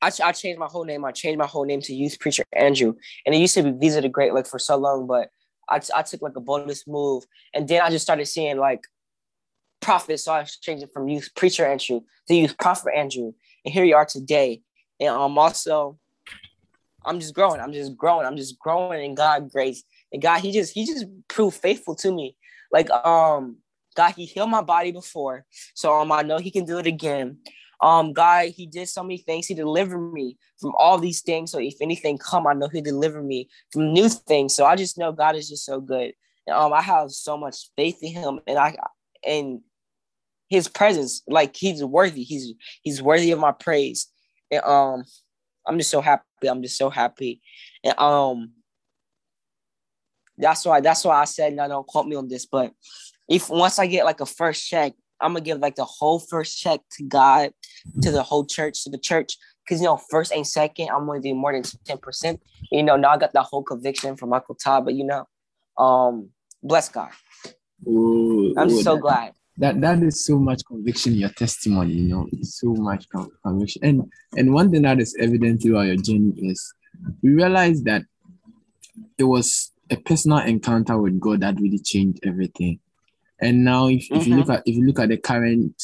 I, 0.00 0.10
I 0.24 0.32
changed 0.32 0.58
my 0.58 0.66
whole 0.66 0.84
name. 0.84 1.04
I 1.04 1.12
changed 1.12 1.38
my 1.38 1.46
whole 1.46 1.64
name 1.64 1.80
to 1.82 1.94
Youth 1.94 2.18
Preacher 2.18 2.44
Andrew. 2.52 2.94
And 3.24 3.34
it 3.34 3.38
used 3.38 3.54
to 3.54 3.62
be 3.62 3.70
Visa 3.70 4.00
the 4.00 4.08
Great 4.08 4.34
like 4.34 4.46
for 4.46 4.58
so 4.58 4.76
long, 4.76 5.06
but 5.06 5.28
I, 5.76 6.02
took 6.02 6.22
like 6.22 6.36
a 6.36 6.40
bonus 6.40 6.86
move. 6.86 7.24
And 7.54 7.66
then 7.66 7.82
I 7.82 7.90
just 7.90 8.04
started 8.04 8.26
seeing 8.26 8.58
like 8.58 8.86
prophets. 9.80 10.24
So 10.24 10.32
I 10.32 10.44
changed 10.44 10.84
it 10.84 10.90
from 10.92 11.08
Youth 11.08 11.30
Preacher 11.34 11.66
Andrew 11.66 12.00
to 12.28 12.34
Youth 12.34 12.56
Prophet 12.58 12.94
Andrew. 12.94 13.32
And 13.64 13.74
here 13.74 13.84
you 13.84 13.96
are 13.96 14.06
today. 14.06 14.62
And 15.00 15.10
um 15.10 15.38
also 15.38 15.98
I'm 17.04 17.20
just 17.20 17.34
growing. 17.34 17.60
I'm 17.60 17.72
just 17.72 17.96
growing. 17.96 18.26
I'm 18.26 18.36
just 18.36 18.58
growing 18.58 19.04
in 19.04 19.14
God 19.14 19.50
grace. 19.50 19.82
And 20.12 20.22
God, 20.22 20.40
He 20.40 20.52
just 20.52 20.72
He 20.72 20.86
just 20.86 21.06
proved 21.28 21.56
faithful 21.56 21.94
to 21.96 22.12
me. 22.12 22.36
Like 22.70 22.90
um 22.90 23.56
God, 23.96 24.12
He 24.12 24.24
healed 24.24 24.50
my 24.50 24.62
body 24.62 24.92
before. 24.92 25.44
So 25.74 25.92
um 26.00 26.12
I 26.12 26.22
know 26.22 26.38
He 26.38 26.50
can 26.50 26.64
do 26.64 26.78
it 26.78 26.86
again. 26.86 27.38
Um 27.82 28.12
God, 28.12 28.48
He 28.48 28.66
did 28.66 28.88
so 28.88 29.02
many 29.02 29.18
things. 29.18 29.46
He 29.46 29.54
delivered 29.54 30.12
me 30.12 30.38
from 30.60 30.72
all 30.78 30.98
these 30.98 31.20
things. 31.20 31.50
So 31.50 31.58
if 31.58 31.74
anything 31.80 32.18
come, 32.18 32.46
I 32.46 32.54
know 32.54 32.68
He 32.68 32.80
delivered 32.80 33.24
me 33.24 33.48
from 33.72 33.92
new 33.92 34.08
things. 34.08 34.54
So 34.54 34.64
I 34.64 34.76
just 34.76 34.96
know 34.98 35.12
God 35.12 35.36
is 35.36 35.48
just 35.48 35.64
so 35.64 35.80
good. 35.80 36.12
Um 36.50 36.72
I 36.72 36.80
have 36.82 37.10
so 37.10 37.36
much 37.36 37.70
faith 37.76 37.98
in 38.02 38.12
Him 38.12 38.40
and 38.46 38.58
I 38.58 38.76
and 39.26 39.60
his 40.52 40.68
presence 40.68 41.22
like 41.26 41.56
he's 41.56 41.82
worthy 41.82 42.24
he's 42.24 42.52
he's 42.82 43.00
worthy 43.00 43.30
of 43.32 43.38
my 43.38 43.52
praise 43.52 44.08
and 44.50 44.62
um 44.64 45.02
i'm 45.66 45.78
just 45.78 45.90
so 45.90 46.02
happy 46.02 46.22
i'm 46.46 46.62
just 46.62 46.76
so 46.76 46.90
happy 46.90 47.40
and 47.82 47.98
um 47.98 48.50
that's 50.36 50.66
why 50.66 50.78
that's 50.78 51.06
why 51.06 51.18
i 51.18 51.24
said 51.24 51.54
no 51.54 51.66
don't 51.66 51.86
quote 51.86 52.06
me 52.06 52.16
on 52.16 52.28
this 52.28 52.44
but 52.44 52.70
if 53.30 53.48
once 53.48 53.78
i 53.78 53.86
get 53.86 54.04
like 54.04 54.20
a 54.20 54.26
first 54.26 54.68
check 54.68 54.92
i'm 55.22 55.32
gonna 55.32 55.40
give 55.40 55.58
like 55.58 55.74
the 55.76 55.84
whole 55.84 56.18
first 56.18 56.58
check 56.58 56.80
to 56.90 57.02
god 57.04 57.50
to 58.00 58.10
the 58.10 58.22
whole 58.22 58.44
church 58.44 58.84
to 58.84 58.90
the 58.90 58.98
church 58.98 59.36
because 59.64 59.80
you 59.80 59.86
know 59.86 59.96
first 60.10 60.32
and 60.32 60.46
second 60.46 60.88
i'm 60.90 61.06
gonna 61.06 61.20
do 61.20 61.34
more 61.34 61.52
than 61.52 61.62
10% 61.62 62.38
you 62.70 62.82
know 62.82 62.96
now 62.96 63.10
i 63.10 63.16
got 63.16 63.32
the 63.32 63.42
whole 63.42 63.62
conviction 63.62 64.16
from 64.16 64.30
michael 64.30 64.54
todd 64.54 64.84
but 64.84 64.94
you 64.94 65.04
know 65.04 65.26
um 65.78 66.28
bless 66.62 66.88
god 66.88 67.10
Oh, 67.84 68.54
i'm 68.56 68.68
just 68.68 68.80
oh, 68.80 68.82
so 68.82 68.94
that, 68.94 69.00
glad 69.00 69.32
that 69.58 69.80
that 69.80 70.02
is 70.02 70.24
so 70.24 70.38
much 70.38 70.64
conviction 70.66 71.14
your 71.14 71.28
testimony. 71.30 71.92
You 71.92 72.08
know, 72.08 72.28
so 72.42 72.74
much 72.74 73.08
con- 73.08 73.30
conviction. 73.44 73.84
And 73.84 74.12
and 74.36 74.54
one 74.54 74.70
thing 74.70 74.82
that 74.82 75.00
is 75.00 75.16
evident 75.20 75.62
throughout 75.62 75.82
your 75.82 75.96
journey 75.96 76.32
is 76.36 76.74
we 77.22 77.30
realize 77.34 77.82
that 77.82 78.02
it 79.18 79.24
was 79.24 79.72
a 79.90 79.96
personal 79.96 80.38
encounter 80.38 80.98
with 80.98 81.20
God 81.20 81.40
that 81.40 81.60
really 81.60 81.78
changed 81.78 82.20
everything. 82.24 82.80
And 83.42 83.64
now, 83.64 83.88
if, 83.88 84.10
if 84.10 84.26
you 84.26 84.36
look 84.36 84.48
at 84.48 84.62
if 84.64 84.76
you 84.76 84.86
look 84.86 85.00
at 85.00 85.08
the 85.08 85.16
current, 85.18 85.74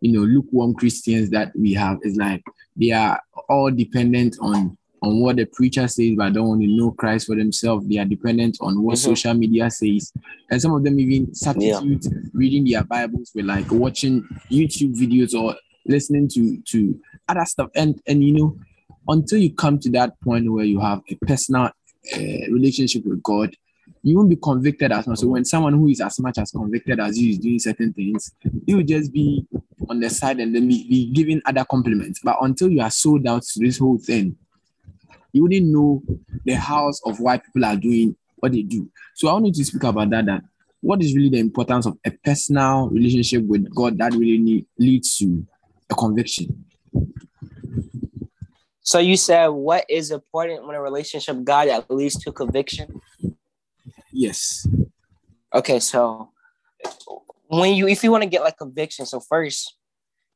you 0.00 0.12
know, 0.12 0.26
lukewarm 0.26 0.74
Christians 0.74 1.30
that 1.30 1.52
we 1.56 1.72
have, 1.74 1.98
it's 2.02 2.16
like 2.16 2.42
they 2.76 2.90
are 2.90 3.20
all 3.48 3.70
dependent 3.70 4.36
on 4.40 4.76
on 5.00 5.20
what 5.20 5.36
the 5.36 5.44
preacher 5.44 5.86
says, 5.86 6.14
but 6.16 6.32
don't 6.32 6.48
want 6.48 6.62
to 6.62 6.66
know 6.66 6.90
Christ 6.90 7.26
for 7.26 7.36
themselves. 7.36 7.86
They 7.86 7.98
are 7.98 8.04
dependent 8.04 8.58
on 8.60 8.82
what 8.82 8.96
mm-hmm. 8.96 9.10
social 9.10 9.34
media 9.34 9.70
says, 9.70 10.12
and 10.50 10.60
some 10.60 10.72
of 10.72 10.82
them 10.82 10.98
even 10.98 11.34
substitute 11.34 12.04
yeah. 12.04 12.18
reading 12.32 12.64
their 12.64 12.82
Bibles 12.84 13.30
with 13.34 13.44
like 13.44 13.70
watching 13.70 14.26
YouTube 14.50 14.96
videos 14.96 15.34
or 15.34 15.54
listening 15.86 16.28
to 16.30 16.60
to 16.62 17.00
other 17.28 17.44
stuff. 17.44 17.70
And 17.76 18.00
and 18.08 18.24
you 18.24 18.32
know, 18.32 18.58
until 19.06 19.38
you 19.38 19.54
come 19.54 19.78
to 19.80 19.90
that 19.90 20.20
point 20.20 20.50
where 20.50 20.64
you 20.64 20.80
have 20.80 21.00
a 21.08 21.14
personal 21.26 21.66
uh, 21.66 22.50
relationship 22.50 23.04
with 23.06 23.22
God, 23.22 23.54
you 24.04 24.18
won't 24.18 24.28
be 24.28 24.36
convicted 24.36 24.92
as 24.92 25.06
much. 25.06 25.20
So 25.20 25.28
when 25.28 25.46
someone 25.46 25.72
who 25.72 25.88
is 25.88 26.02
as 26.02 26.20
much 26.20 26.36
as 26.36 26.50
convicted 26.50 27.00
as 27.00 27.18
you 27.18 27.30
is 27.30 27.38
doing 27.38 27.58
certain 27.58 27.90
things, 27.94 28.32
you 28.66 28.76
will 28.76 28.84
just 28.84 29.10
be 29.10 29.46
on 29.88 29.98
the 29.98 30.10
side 30.10 30.40
and 30.40 30.54
then 30.54 30.68
be, 30.68 30.86
be 30.86 31.06
giving 31.10 31.40
other 31.46 31.64
compliments. 31.64 32.20
But 32.22 32.36
until 32.42 32.68
you 32.68 32.82
are 32.82 32.90
sold 32.90 33.26
out 33.26 33.44
to 33.44 33.60
this 33.60 33.78
whole 33.78 33.96
thing, 33.96 34.36
you 35.32 35.42
wouldn't 35.42 35.66
know 35.66 36.02
the 36.44 36.52
house 36.52 37.00
of 37.06 37.18
why 37.18 37.38
people 37.38 37.64
are 37.64 37.76
doing 37.76 38.14
what 38.36 38.52
they 38.52 38.60
do. 38.60 38.90
So 39.14 39.28
I 39.28 39.32
want 39.32 39.46
you 39.46 39.52
to 39.54 39.64
speak 39.64 39.84
about 39.84 40.10
that. 40.10 40.26
That 40.26 40.42
what 40.82 41.02
is 41.02 41.16
really 41.16 41.30
the 41.30 41.38
importance 41.38 41.86
of 41.86 41.96
a 42.04 42.10
personal 42.10 42.90
relationship 42.90 43.42
with 43.44 43.74
God 43.74 43.96
that 43.98 44.12
really 44.12 44.36
need, 44.36 44.66
leads 44.78 45.16
to 45.16 45.46
a 45.90 45.94
conviction. 45.94 46.66
So 48.82 48.98
you 48.98 49.16
said 49.16 49.46
what 49.48 49.86
is 49.88 50.10
important 50.10 50.66
when 50.66 50.76
a 50.76 50.82
relationship 50.82 51.42
God 51.42 51.68
that 51.68 51.90
leads 51.90 52.16
to 52.16 52.32
conviction? 52.32 53.00
Yes. 54.14 54.66
Okay, 55.52 55.80
so 55.80 56.30
when 57.48 57.74
you 57.74 57.88
if 57.88 58.04
you 58.04 58.12
want 58.12 58.22
to 58.22 58.28
get 58.28 58.42
like 58.42 58.56
conviction, 58.56 59.06
so 59.06 59.18
first 59.18 59.76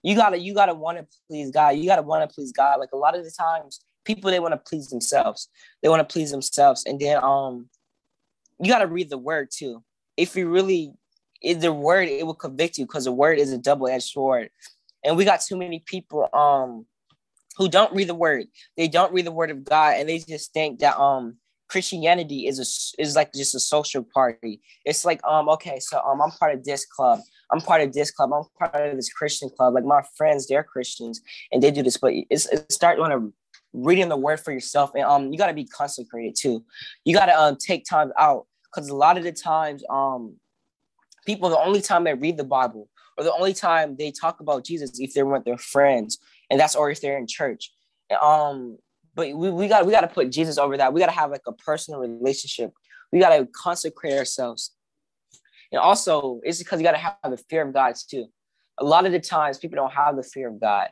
you 0.02 0.16
gotta 0.16 0.36
you 0.36 0.52
gotta 0.52 0.74
want 0.74 0.98
to 0.98 1.06
please 1.28 1.52
God. 1.52 1.70
You 1.76 1.86
gotta 1.86 2.02
want 2.02 2.28
to 2.28 2.34
please 2.34 2.50
God. 2.50 2.80
Like 2.80 2.90
a 2.92 2.96
lot 2.96 3.16
of 3.16 3.24
the 3.24 3.30
times, 3.30 3.80
people 4.04 4.32
they 4.32 4.40
want 4.40 4.52
to 4.52 4.58
please 4.58 4.88
themselves. 4.88 5.48
They 5.80 5.88
want 5.88 6.06
to 6.06 6.12
please 6.12 6.32
themselves, 6.32 6.84
and 6.86 6.98
then 6.98 7.22
um, 7.22 7.68
you 8.60 8.68
gotta 8.68 8.88
read 8.88 9.10
the 9.10 9.18
word 9.18 9.48
too. 9.52 9.84
If 10.16 10.34
you 10.34 10.48
really 10.48 10.92
is 11.40 11.58
the 11.58 11.72
word, 11.72 12.08
it 12.08 12.26
will 12.26 12.34
convict 12.34 12.78
you 12.78 12.84
because 12.84 13.04
the 13.04 13.12
word 13.12 13.38
is 13.38 13.52
a 13.52 13.58
double 13.58 13.86
edged 13.86 14.08
sword, 14.08 14.50
and 15.04 15.16
we 15.16 15.24
got 15.24 15.40
too 15.40 15.56
many 15.56 15.84
people 15.86 16.28
um 16.32 16.84
who 17.56 17.68
don't 17.68 17.94
read 17.94 18.08
the 18.08 18.14
word. 18.14 18.46
They 18.76 18.88
don't 18.88 19.12
read 19.12 19.26
the 19.26 19.32
word 19.32 19.52
of 19.52 19.64
God, 19.64 19.94
and 19.98 20.08
they 20.08 20.18
just 20.18 20.52
think 20.52 20.80
that 20.80 20.98
um 20.98 21.36
Christianity 21.68 22.46
is 22.46 22.58
a 22.58 23.02
is 23.02 23.14
like 23.14 23.32
just 23.32 23.54
a 23.54 23.60
social 23.60 24.02
party. 24.02 24.60
It's 24.84 25.04
like 25.04 25.22
um 25.24 25.48
okay, 25.50 25.78
so 25.80 26.00
um 26.00 26.20
I'm 26.20 26.30
part 26.30 26.54
of 26.54 26.64
this 26.64 26.86
club. 26.86 27.20
I'm 27.52 27.60
part 27.60 27.82
of 27.82 27.92
this 27.92 28.10
club. 28.10 28.30
I'm 28.32 28.44
part 28.58 28.88
of 28.88 28.96
this 28.96 29.12
Christian 29.12 29.50
club. 29.50 29.74
Like 29.74 29.84
my 29.84 30.02
friends, 30.16 30.46
they're 30.46 30.64
Christians 30.64 31.20
and 31.52 31.62
they 31.62 31.70
do 31.70 31.82
this, 31.82 31.96
but 31.96 32.12
it's, 32.30 32.46
it's 32.46 32.74
start 32.74 32.98
want 32.98 33.12
to 33.12 33.32
reading 33.74 34.08
the 34.08 34.16
word 34.16 34.40
for 34.40 34.50
yourself 34.50 34.92
and 34.94 35.04
um 35.04 35.30
you 35.30 35.38
got 35.38 35.48
to 35.48 35.54
be 35.54 35.66
consecrated 35.66 36.34
too. 36.38 36.64
You 37.04 37.14
got 37.14 37.26
to 37.26 37.38
um 37.38 37.56
take 37.56 37.84
time 37.84 38.12
out 38.18 38.46
because 38.64 38.88
a 38.88 38.96
lot 38.96 39.18
of 39.18 39.24
the 39.24 39.32
times 39.32 39.84
um 39.90 40.36
people 41.26 41.50
the 41.50 41.58
only 41.58 41.82
time 41.82 42.04
they 42.04 42.14
read 42.14 42.38
the 42.38 42.44
Bible 42.44 42.88
or 43.18 43.24
the 43.24 43.34
only 43.34 43.52
time 43.52 43.96
they 43.98 44.10
talk 44.10 44.40
about 44.40 44.64
Jesus 44.64 44.98
if 44.98 45.12
they're 45.12 45.26
with 45.26 45.44
their 45.44 45.58
friends 45.58 46.18
and 46.50 46.58
that's 46.58 46.74
or 46.74 46.90
if 46.90 47.02
they're 47.02 47.18
in 47.18 47.26
church. 47.26 47.70
Um 48.22 48.78
but 49.18 49.36
we, 49.36 49.50
we 49.50 49.66
got 49.66 49.84
we 49.84 49.90
got 49.90 50.02
to 50.02 50.06
put 50.06 50.30
Jesus 50.30 50.58
over 50.58 50.76
that. 50.76 50.94
We 50.94 51.00
got 51.00 51.06
to 51.06 51.12
have 51.12 51.32
like 51.32 51.42
a 51.48 51.52
personal 51.52 51.98
relationship. 51.98 52.72
We 53.10 53.18
got 53.18 53.36
to 53.36 53.48
consecrate 53.52 54.12
ourselves. 54.12 54.70
And 55.72 55.80
also, 55.80 56.40
it's 56.44 56.60
because 56.60 56.78
you 56.78 56.84
got 56.84 56.92
to 56.92 56.98
have 56.98 57.16
the 57.24 57.36
fear 57.36 57.66
of 57.66 57.74
God 57.74 57.96
too. 58.08 58.26
A 58.78 58.84
lot 58.84 59.06
of 59.06 59.12
the 59.12 59.18
times, 59.18 59.58
people 59.58 59.74
don't 59.74 59.92
have 59.92 60.14
the 60.14 60.22
fear 60.22 60.48
of 60.48 60.60
God. 60.60 60.90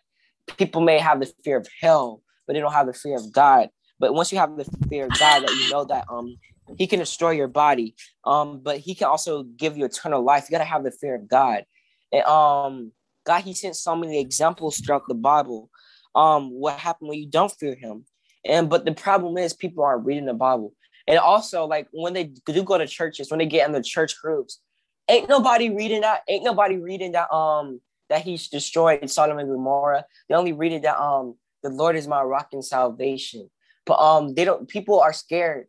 People 0.58 0.80
may 0.80 0.98
have 0.98 1.20
the 1.20 1.32
fear 1.44 1.56
of 1.56 1.68
hell, 1.80 2.20
but 2.48 2.54
they 2.54 2.58
don't 2.58 2.72
have 2.72 2.88
the 2.88 2.92
fear 2.92 3.14
of 3.14 3.30
God. 3.30 3.70
But 4.00 4.12
once 4.12 4.32
you 4.32 4.38
have 4.38 4.56
the 4.56 4.68
fear 4.88 5.04
of 5.06 5.12
God, 5.20 5.44
that 5.44 5.54
you 5.54 5.70
know 5.70 5.84
that 5.84 6.06
um 6.10 6.36
He 6.76 6.88
can 6.88 6.98
destroy 6.98 7.30
your 7.30 7.46
body, 7.46 7.94
um, 8.24 8.58
but 8.60 8.78
He 8.78 8.96
can 8.96 9.06
also 9.06 9.44
give 9.44 9.76
you 9.76 9.84
eternal 9.84 10.24
life. 10.24 10.46
You 10.48 10.50
got 10.50 10.64
to 10.64 10.64
have 10.64 10.82
the 10.82 10.90
fear 10.90 11.14
of 11.14 11.28
God. 11.28 11.64
And 12.12 12.24
um, 12.24 12.90
God, 13.24 13.42
He 13.42 13.54
sent 13.54 13.76
so 13.76 13.94
many 13.94 14.18
examples 14.18 14.80
throughout 14.80 15.04
the 15.06 15.14
Bible. 15.14 15.70
Um, 16.16 16.50
what 16.50 16.80
happened 16.80 17.10
when 17.10 17.20
you 17.20 17.28
don't 17.28 17.52
fear 17.52 17.76
Him? 17.76 18.04
And 18.48 18.68
but 18.68 18.84
the 18.84 18.92
problem 18.92 19.36
is 19.38 19.52
people 19.52 19.84
aren't 19.84 20.06
reading 20.06 20.26
the 20.26 20.34
Bible. 20.34 20.72
And 21.06 21.18
also, 21.18 21.66
like 21.66 21.88
when 21.92 22.14
they 22.14 22.24
do 22.24 22.62
go 22.62 22.78
to 22.78 22.86
churches, 22.86 23.30
when 23.30 23.38
they 23.38 23.46
get 23.46 23.66
in 23.66 23.72
the 23.72 23.82
church 23.82 24.14
groups, 24.20 24.60
ain't 25.08 25.28
nobody 25.28 25.70
reading 25.70 26.00
that. 26.00 26.22
Ain't 26.28 26.44
nobody 26.44 26.76
reading 26.76 27.12
that. 27.12 27.32
Um, 27.32 27.80
that 28.08 28.22
he's 28.22 28.48
destroyed 28.48 29.10
Sodom 29.10 29.38
and 29.38 29.48
Gomorrah. 29.48 30.04
They 30.28 30.34
only 30.34 30.52
reading 30.52 30.82
that. 30.82 30.98
Um, 31.00 31.36
the 31.62 31.70
Lord 31.70 31.96
is 31.96 32.06
my 32.06 32.22
rock 32.22 32.48
and 32.52 32.64
salvation. 32.64 33.50
But 33.84 33.98
um, 33.98 34.34
they 34.34 34.44
don't. 34.44 34.68
People 34.68 35.00
are 35.00 35.12
scared 35.12 35.66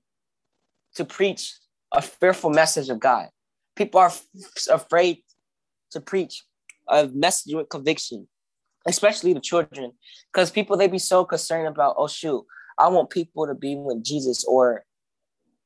to 0.95 1.05
preach 1.05 1.53
a 1.93 2.01
fearful 2.01 2.49
message 2.49 2.89
of 2.89 2.99
God. 2.99 3.29
People 3.75 3.99
are 3.99 4.07
f- 4.07 4.25
afraid 4.71 5.23
to 5.91 6.01
preach 6.01 6.43
a 6.89 7.07
message 7.07 7.53
with 7.53 7.69
conviction, 7.69 8.27
especially 8.87 9.33
the 9.33 9.39
children, 9.39 9.91
because 10.31 10.49
people 10.49 10.77
they 10.77 10.87
be 10.87 10.99
so 10.99 11.23
concerned 11.25 11.67
about. 11.67 11.95
Oh 11.97 12.07
shoot, 12.07 12.43
I 12.79 12.89
want 12.89 13.09
people 13.09 13.47
to 13.47 13.55
be 13.55 13.75
with 13.75 14.03
Jesus 14.03 14.45
or 14.45 14.83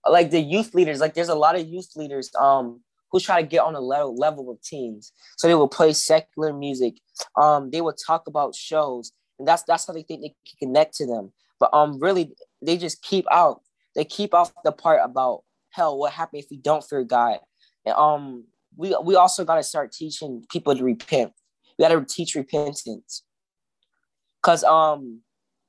like 0.09 0.31
the 0.31 0.41
youth 0.41 0.73
leaders. 0.73 0.99
Like 0.99 1.13
there's 1.13 1.29
a 1.29 1.35
lot 1.35 1.55
of 1.55 1.67
youth 1.67 1.91
leaders 1.95 2.31
um 2.39 2.81
who 3.11 3.19
try 3.19 3.41
to 3.41 3.47
get 3.47 3.59
on 3.59 3.75
a 3.75 3.79
level 3.79 4.15
level 4.15 4.45
with 4.45 4.61
teens. 4.63 5.11
So 5.37 5.47
they 5.47 5.55
will 5.55 5.67
play 5.67 5.93
secular 5.93 6.53
music. 6.53 6.95
Um, 7.39 7.69
they 7.69 7.81
will 7.81 7.93
talk 7.93 8.27
about 8.27 8.55
shows, 8.55 9.11
and 9.37 9.47
that's 9.47 9.63
that's 9.63 9.87
how 9.87 9.93
they 9.93 10.03
think 10.03 10.21
they 10.21 10.29
can 10.29 10.67
connect 10.67 10.95
to 10.95 11.05
them. 11.05 11.31
But 11.59 11.73
um, 11.73 11.99
really, 11.99 12.33
they 12.61 12.77
just 12.77 13.03
keep 13.03 13.25
out. 13.31 13.61
They 13.95 14.05
keep 14.05 14.33
off 14.33 14.53
the 14.63 14.71
part 14.71 15.01
about 15.03 15.43
hell. 15.71 15.97
What 15.97 16.13
happened 16.13 16.43
if 16.43 16.49
we 16.49 16.57
don't 16.57 16.83
fear 16.83 17.03
God? 17.03 17.39
And 17.85 17.95
um, 17.95 18.45
we 18.75 18.95
we 19.03 19.15
also 19.15 19.43
got 19.43 19.55
to 19.55 19.63
start 19.63 19.91
teaching 19.91 20.45
people 20.49 20.75
to 20.75 20.83
repent. 20.83 21.33
We 21.77 21.83
got 21.83 21.89
to 21.89 22.05
teach 22.05 22.35
repentance, 22.35 23.23
cause 24.41 24.63
um, 24.63 25.21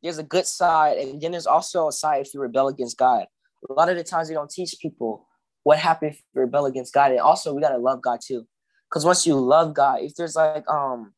there's 0.03 0.19
a 0.19 0.25
good 0.25 0.47
side, 0.47 0.99
and 0.99 1.21
then 1.21 1.33
there's 1.33 1.47
also 1.47 1.89
a 1.89 1.93
side 1.93 2.27
if 2.27 2.35
you 2.35 2.41
rebel 2.41 2.69
against 2.69 2.99
God. 2.99 3.27
A 3.69 3.73
lot 3.73 3.89
of 3.89 3.97
the 3.97 4.05
times 4.05 4.29
we 4.29 4.35
don't 4.35 4.51
teach 4.51 4.77
people 4.81 5.27
what 5.63 5.79
happened 5.79 6.13
if 6.13 6.23
you 6.35 6.41
rebel 6.41 6.67
against 6.67 6.93
God. 6.93 7.13
And 7.13 7.21
also 7.21 7.55
we 7.55 7.63
gotta 7.63 7.79
love 7.79 8.03
God 8.03 8.21
too. 8.21 8.47
Because 8.91 9.05
once 9.05 9.27
you 9.27 9.37
love 9.37 9.75
God, 9.75 10.01
if 10.03 10.17
there's 10.17 10.35
like 10.35 10.69
um 10.69 11.13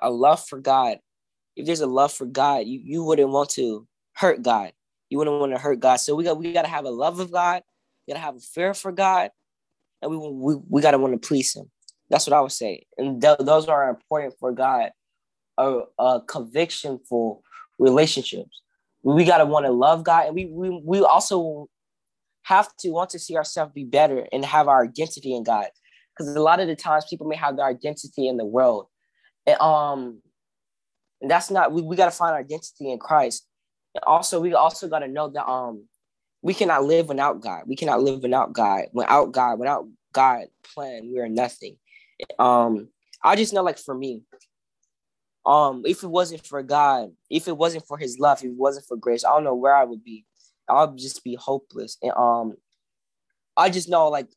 a 0.00 0.10
love 0.10 0.44
for 0.46 0.58
God, 0.58 0.98
if 1.54 1.66
there's 1.66 1.80
a 1.80 1.86
love 1.86 2.12
for 2.12 2.24
God, 2.24 2.66
you, 2.66 2.80
you 2.82 3.04
wouldn't 3.04 3.28
want 3.28 3.50
to 3.50 3.86
hurt 4.14 4.42
God. 4.42 4.72
You 5.10 5.18
wouldn't 5.18 5.38
want 5.38 5.52
to 5.52 5.58
hurt 5.58 5.80
God. 5.80 5.96
So 5.96 6.14
we 6.14 6.24
got 6.24 6.38
we 6.38 6.52
gotta 6.52 6.68
have 6.68 6.86
a 6.86 6.90
love 6.90 7.20
of 7.20 7.30
God, 7.30 7.62
we 8.06 8.14
gotta 8.14 8.24
have 8.24 8.36
a 8.36 8.40
fear 8.40 8.72
for 8.72 8.92
God, 8.92 9.30
and 10.00 10.10
we 10.10 10.16
we, 10.16 10.56
we 10.68 10.80
gotta 10.80 10.98
want 10.98 11.12
to 11.20 11.26
please 11.26 11.54
him. 11.54 11.70
That's 12.08 12.26
what 12.26 12.36
I 12.36 12.40
would 12.40 12.52
say. 12.52 12.86
And 12.96 13.20
th- 13.20 13.38
those 13.40 13.68
are 13.68 13.90
important 13.90 14.34
for 14.38 14.52
God. 14.52 14.90
A, 15.58 15.80
a 15.98 16.20
conviction 16.26 16.98
for 17.06 17.40
relationships. 17.82 18.62
We 19.02 19.24
gotta 19.24 19.44
want 19.44 19.66
to 19.66 19.72
love 19.72 20.04
God, 20.04 20.26
and 20.26 20.34
we 20.34 20.46
we 20.46 20.80
we 20.84 21.00
also 21.00 21.68
have 22.42 22.74
to 22.78 22.90
want 22.90 23.10
to 23.10 23.18
see 23.18 23.36
ourselves 23.36 23.72
be 23.72 23.84
better 23.84 24.26
and 24.32 24.44
have 24.44 24.68
our 24.68 24.84
identity 24.84 25.34
in 25.34 25.42
God. 25.42 25.66
Because 26.16 26.34
a 26.34 26.40
lot 26.40 26.60
of 26.60 26.68
the 26.68 26.76
times 26.76 27.04
people 27.08 27.26
may 27.26 27.36
have 27.36 27.56
their 27.56 27.66
identity 27.66 28.28
in 28.28 28.36
the 28.36 28.44
world, 28.44 28.86
and 29.46 29.60
um, 29.60 30.22
and 31.20 31.30
that's 31.30 31.50
not 31.50 31.72
we, 31.72 31.82
we 31.82 31.96
gotta 31.96 32.10
find 32.12 32.32
our 32.32 32.40
identity 32.40 32.90
in 32.90 32.98
Christ. 32.98 33.46
And 33.94 34.04
also, 34.04 34.40
we 34.40 34.54
also 34.54 34.88
gotta 34.88 35.08
know 35.08 35.28
that 35.28 35.46
um, 35.46 35.86
we 36.42 36.54
cannot 36.54 36.84
live 36.84 37.08
without 37.08 37.40
God. 37.40 37.64
We 37.66 37.76
cannot 37.76 38.02
live 38.02 38.22
without 38.22 38.52
God. 38.52 38.84
Without 38.92 39.32
God, 39.32 39.58
without 39.58 39.86
God 40.12 40.46
plan, 40.74 41.10
we 41.12 41.18
are 41.20 41.28
nothing. 41.28 41.76
Um, 42.38 42.88
I 43.22 43.36
just 43.36 43.52
know, 43.52 43.62
like 43.62 43.78
for 43.78 43.94
me, 43.94 44.22
um, 45.44 45.82
if 45.84 46.02
it 46.02 46.08
wasn't 46.08 46.46
for 46.46 46.62
God, 46.62 47.10
if 47.28 47.48
it 47.48 47.56
wasn't 47.56 47.86
for 47.86 47.98
His 47.98 48.18
love, 48.18 48.38
if 48.38 48.44
it 48.44 48.56
wasn't 48.56 48.86
for 48.86 48.96
grace, 48.96 49.24
I 49.24 49.30
don't 49.30 49.44
know 49.44 49.54
where 49.54 49.74
I 49.74 49.84
would 49.84 50.04
be. 50.04 50.24
I'll 50.68 50.94
just 50.94 51.24
be 51.24 51.34
hopeless. 51.34 51.98
And 52.02 52.12
um, 52.12 52.54
I 53.56 53.68
just 53.70 53.88
know 53.88 54.08
like 54.08 54.28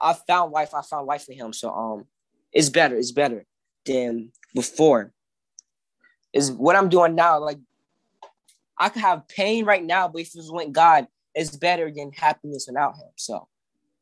I 0.00 0.14
found 0.14 0.52
life. 0.52 0.74
I 0.74 0.82
found 0.82 1.06
life 1.06 1.28
in 1.28 1.36
Him. 1.36 1.52
So 1.52 1.72
um, 1.72 2.04
it's 2.52 2.68
better. 2.68 2.96
It's 2.96 3.12
better 3.12 3.46
than 3.86 4.32
before. 4.54 5.12
Is 6.32 6.50
what 6.50 6.76
I'm 6.76 6.88
doing 6.88 7.14
now. 7.14 7.38
Like 7.38 7.58
I 8.78 8.88
could 8.88 9.02
have 9.02 9.28
pain 9.28 9.64
right 9.64 9.84
now, 9.84 10.08
but 10.08 10.22
if 10.22 10.28
it 10.28 10.36
was 10.36 10.50
with 10.50 10.72
God, 10.72 11.06
it's 11.34 11.56
better 11.56 11.90
than 11.92 12.12
happiness 12.12 12.66
without 12.66 12.96
Him. 12.96 13.10
So 13.16 13.46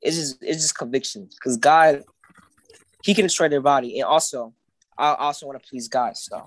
it's 0.00 0.16
just 0.16 0.38
it's 0.42 0.62
just 0.62 0.78
conviction 0.78 1.28
because 1.30 1.58
God, 1.58 2.04
He 3.02 3.14
can 3.14 3.24
destroy 3.24 3.48
their 3.48 3.61
body, 3.61 3.98
and 3.98 4.06
also 4.06 4.54
I 4.98 5.14
also 5.14 5.46
want 5.46 5.62
to 5.62 5.68
please 5.68 5.88
God. 5.88 6.16
So 6.16 6.46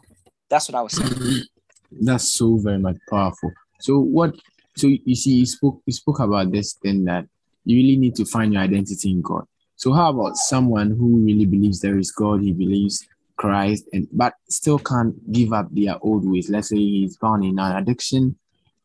that's 0.49 0.69
what 0.69 0.77
I 0.77 0.81
was 0.81 0.93
saying. 0.93 1.43
That's 2.01 2.31
so 2.31 2.57
very 2.57 2.79
much 2.79 2.97
powerful. 3.09 3.51
So 3.81 3.99
what? 3.99 4.35
So 4.77 4.87
you 4.87 5.15
see, 5.15 5.35
you 5.35 5.45
spoke 5.45 5.81
you 5.85 5.93
spoke 5.93 6.19
about 6.19 6.51
this 6.51 6.73
thing 6.73 7.03
that 7.05 7.25
you 7.65 7.77
really 7.77 7.97
need 7.97 8.15
to 8.15 8.25
find 8.25 8.53
your 8.53 8.61
identity 8.61 9.11
in 9.11 9.21
God. 9.21 9.45
So 9.75 9.91
how 9.93 10.09
about 10.11 10.37
someone 10.37 10.91
who 10.91 11.17
really 11.17 11.45
believes 11.45 11.81
there 11.81 11.97
is 11.97 12.11
God? 12.11 12.41
He 12.41 12.53
believes 12.53 13.05
Christ 13.35 13.89
and 13.91 14.07
but 14.11 14.35
still 14.49 14.79
can't 14.79 15.15
give 15.31 15.51
up 15.51 15.67
their 15.71 15.95
old 16.01 16.29
ways. 16.29 16.49
Let's 16.49 16.69
say 16.69 16.77
he's 16.77 17.17
found 17.17 17.43
in 17.43 17.59
an 17.59 17.77
addiction, 17.77 18.37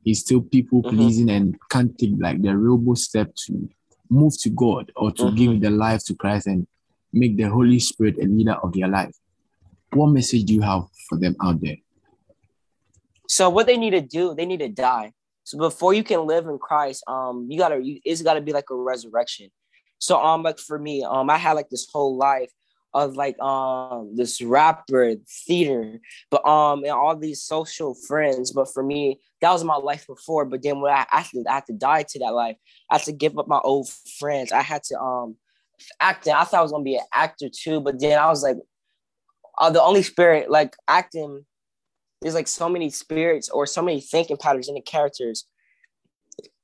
he's 0.02 0.20
still 0.20 0.40
people 0.40 0.82
mm-hmm. 0.82 0.96
pleasing 0.96 1.26
mm-hmm. 1.26 1.36
and 1.36 1.56
can't 1.70 1.98
take 1.98 2.14
like 2.18 2.42
the 2.42 2.56
real 2.56 2.96
step 2.96 3.34
to 3.46 3.68
move 4.08 4.32
to 4.40 4.50
God 4.50 4.90
or 4.96 5.12
to 5.12 5.24
mm-hmm. 5.24 5.36
give 5.36 5.60
their 5.60 5.70
life 5.70 6.04
to 6.06 6.14
Christ 6.14 6.46
and 6.46 6.66
make 7.12 7.36
the 7.36 7.44
Holy 7.44 7.78
Spirit 7.78 8.16
a 8.18 8.24
leader 8.24 8.54
of 8.54 8.72
their 8.72 8.88
life. 8.88 9.14
What 9.96 10.08
message 10.08 10.44
do 10.44 10.54
you 10.54 10.60
have 10.62 10.82
for 11.08 11.18
them 11.18 11.36
out 11.42 11.60
there? 11.60 11.76
So 13.28 13.50
what 13.50 13.66
they 13.66 13.76
need 13.76 13.90
to 13.90 14.00
do, 14.00 14.34
they 14.34 14.46
need 14.46 14.60
to 14.60 14.68
die. 14.68 15.12
So 15.44 15.58
before 15.58 15.94
you 15.94 16.02
can 16.02 16.26
live 16.26 16.46
in 16.46 16.58
Christ, 16.58 17.04
um, 17.06 17.46
you 17.48 17.58
gotta 17.58 17.82
you, 17.82 18.00
it's 18.04 18.22
gotta 18.22 18.40
be 18.40 18.52
like 18.52 18.70
a 18.70 18.74
resurrection. 18.74 19.50
So 19.98 20.18
um, 20.22 20.42
like 20.42 20.58
for 20.58 20.78
me, 20.78 21.04
um, 21.04 21.30
I 21.30 21.38
had 21.38 21.52
like 21.52 21.68
this 21.68 21.86
whole 21.92 22.16
life 22.16 22.50
of 22.94 23.14
like 23.14 23.38
um 23.40 24.12
this 24.16 24.40
rapper 24.40 25.14
theater, 25.46 26.00
but 26.30 26.46
um 26.46 26.82
and 26.82 26.92
all 26.92 27.16
these 27.16 27.42
social 27.42 27.94
friends. 28.08 28.52
But 28.52 28.72
for 28.72 28.82
me, 28.82 29.20
that 29.40 29.52
was 29.52 29.64
my 29.64 29.76
life 29.76 30.06
before. 30.06 30.46
But 30.46 30.62
then 30.62 30.80
when 30.80 30.92
I 30.92 31.06
actually 31.12 31.44
I 31.48 31.56
had 31.56 31.66
to 31.66 31.74
die 31.74 32.04
to 32.08 32.18
that 32.20 32.34
life, 32.34 32.56
I 32.90 32.96
had 32.96 33.04
to 33.04 33.12
give 33.12 33.38
up 33.38 33.48
my 33.48 33.58
old 33.58 33.88
friends. 34.18 34.50
I 34.50 34.62
had 34.62 34.82
to 34.84 34.98
um 34.98 35.36
acting. 36.00 36.32
I 36.32 36.44
thought 36.44 36.58
I 36.58 36.62
was 36.62 36.72
gonna 36.72 36.84
be 36.84 36.96
an 36.96 37.04
actor 37.12 37.48
too, 37.48 37.80
but 37.80 38.00
then 38.00 38.18
I 38.18 38.26
was 38.26 38.42
like, 38.42 38.56
uh, 39.58 39.70
the 39.70 39.82
only 39.82 40.02
spirit 40.02 40.50
like 40.50 40.76
acting. 40.88 41.44
There's 42.22 42.34
like 42.34 42.48
so 42.48 42.68
many 42.68 42.90
spirits 42.90 43.50
or 43.50 43.66
so 43.66 43.82
many 43.82 44.00
thinking 44.00 44.38
patterns 44.38 44.68
in 44.68 44.74
the 44.74 44.80
characters 44.80 45.46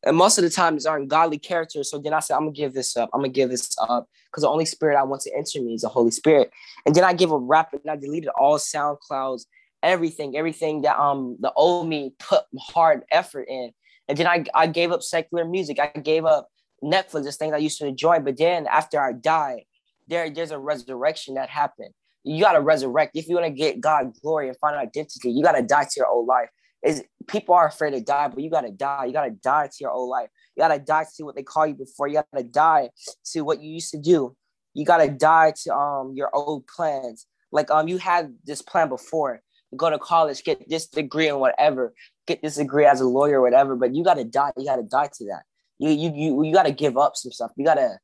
and 0.04 0.16
most 0.16 0.38
of 0.38 0.44
the 0.44 0.50
time 0.50 0.74
these 0.74 0.86
aren't 0.86 1.08
godly 1.08 1.38
characters. 1.38 1.90
So 1.90 1.98
then 1.98 2.12
I 2.12 2.20
said, 2.20 2.34
I'm 2.34 2.42
gonna 2.42 2.52
give 2.52 2.74
this 2.74 2.96
up. 2.96 3.10
I'm 3.12 3.20
gonna 3.20 3.32
give 3.32 3.50
this 3.50 3.76
up 3.80 4.08
because 4.30 4.42
the 4.42 4.48
only 4.48 4.64
spirit 4.64 4.96
I 4.96 5.04
want 5.04 5.22
to 5.22 5.36
enter 5.36 5.60
me 5.62 5.74
is 5.74 5.82
the 5.82 5.88
Holy 5.88 6.10
Spirit. 6.10 6.50
And 6.86 6.94
then 6.94 7.04
I 7.04 7.12
give 7.12 7.30
a 7.30 7.38
rap 7.38 7.72
and 7.72 7.88
I 7.88 7.96
deleted 7.96 8.30
all 8.30 8.58
SoundClouds, 8.58 9.46
everything, 9.82 10.36
everything 10.36 10.82
that 10.82 10.98
um 10.98 11.36
the 11.40 11.52
old 11.52 11.88
me 11.88 12.14
put 12.18 12.42
hard 12.58 13.04
effort 13.12 13.46
in. 13.48 13.70
And 14.08 14.18
then 14.18 14.26
I, 14.26 14.44
I 14.54 14.66
gave 14.66 14.90
up 14.90 15.02
secular 15.02 15.44
music. 15.44 15.78
I 15.78 15.98
gave 15.98 16.24
up 16.24 16.48
Netflix, 16.82 17.24
this 17.24 17.36
things 17.36 17.54
I 17.54 17.58
used 17.58 17.78
to 17.78 17.86
enjoy. 17.86 18.18
But 18.18 18.38
then 18.38 18.66
after 18.66 19.00
I 19.00 19.12
died 19.12 19.62
there 20.08 20.28
there's 20.28 20.50
a 20.50 20.58
resurrection 20.58 21.34
that 21.34 21.48
happened. 21.48 21.94
You 22.24 22.40
gotta 22.42 22.60
resurrect 22.60 23.16
if 23.16 23.28
you 23.28 23.34
want 23.34 23.46
to 23.46 23.52
get 23.52 23.80
God 23.80 24.12
glory 24.22 24.48
and 24.48 24.56
find 24.58 24.76
identity. 24.76 25.30
You 25.30 25.42
gotta 25.42 25.62
die 25.62 25.84
to 25.84 25.92
your 25.96 26.08
old 26.08 26.26
life 26.26 26.48
is 26.82 27.04
people 27.28 27.54
are 27.54 27.68
afraid 27.68 27.92
to 27.92 28.00
die, 28.00 28.28
but 28.28 28.42
you 28.42 28.50
gotta 28.50 28.70
die. 28.70 29.04
You 29.06 29.12
gotta 29.12 29.30
die 29.30 29.68
to 29.68 29.76
your 29.80 29.90
old 29.90 30.08
life. 30.08 30.28
You 30.56 30.62
gotta 30.62 30.80
die 30.80 31.06
to 31.16 31.24
what 31.24 31.36
they 31.36 31.42
call 31.42 31.66
you 31.66 31.74
before. 31.74 32.08
You 32.08 32.22
gotta 32.32 32.44
die 32.44 32.90
to 33.32 33.42
what 33.42 33.62
you 33.62 33.70
used 33.70 33.90
to 33.92 33.98
do. 33.98 34.36
You 34.74 34.84
gotta 34.84 35.08
die 35.08 35.54
to 35.64 35.74
um 35.74 36.14
your 36.16 36.34
old 36.34 36.66
plans. 36.66 37.26
Like 37.52 37.70
um 37.70 37.88
you 37.88 37.98
had 37.98 38.34
this 38.44 38.62
plan 38.62 38.88
before. 38.88 39.40
Go 39.74 39.88
to 39.88 39.98
college, 39.98 40.44
get 40.44 40.68
this 40.68 40.86
degree 40.86 41.28
and 41.28 41.40
whatever, 41.40 41.94
get 42.26 42.42
this 42.42 42.56
degree 42.56 42.84
as 42.84 43.00
a 43.00 43.06
lawyer 43.06 43.38
or 43.38 43.42
whatever. 43.42 43.76
But 43.76 43.94
you 43.94 44.04
gotta 44.04 44.24
die. 44.24 44.52
You 44.56 44.66
gotta 44.66 44.82
die 44.82 45.08
to 45.18 45.24
that. 45.26 45.42
You 45.78 45.90
you 45.90 46.12
you 46.14 46.44
you 46.44 46.52
gotta 46.52 46.72
give 46.72 46.98
up 46.98 47.16
some 47.16 47.32
stuff. 47.32 47.52
You 47.56 47.64
gotta 47.64 47.98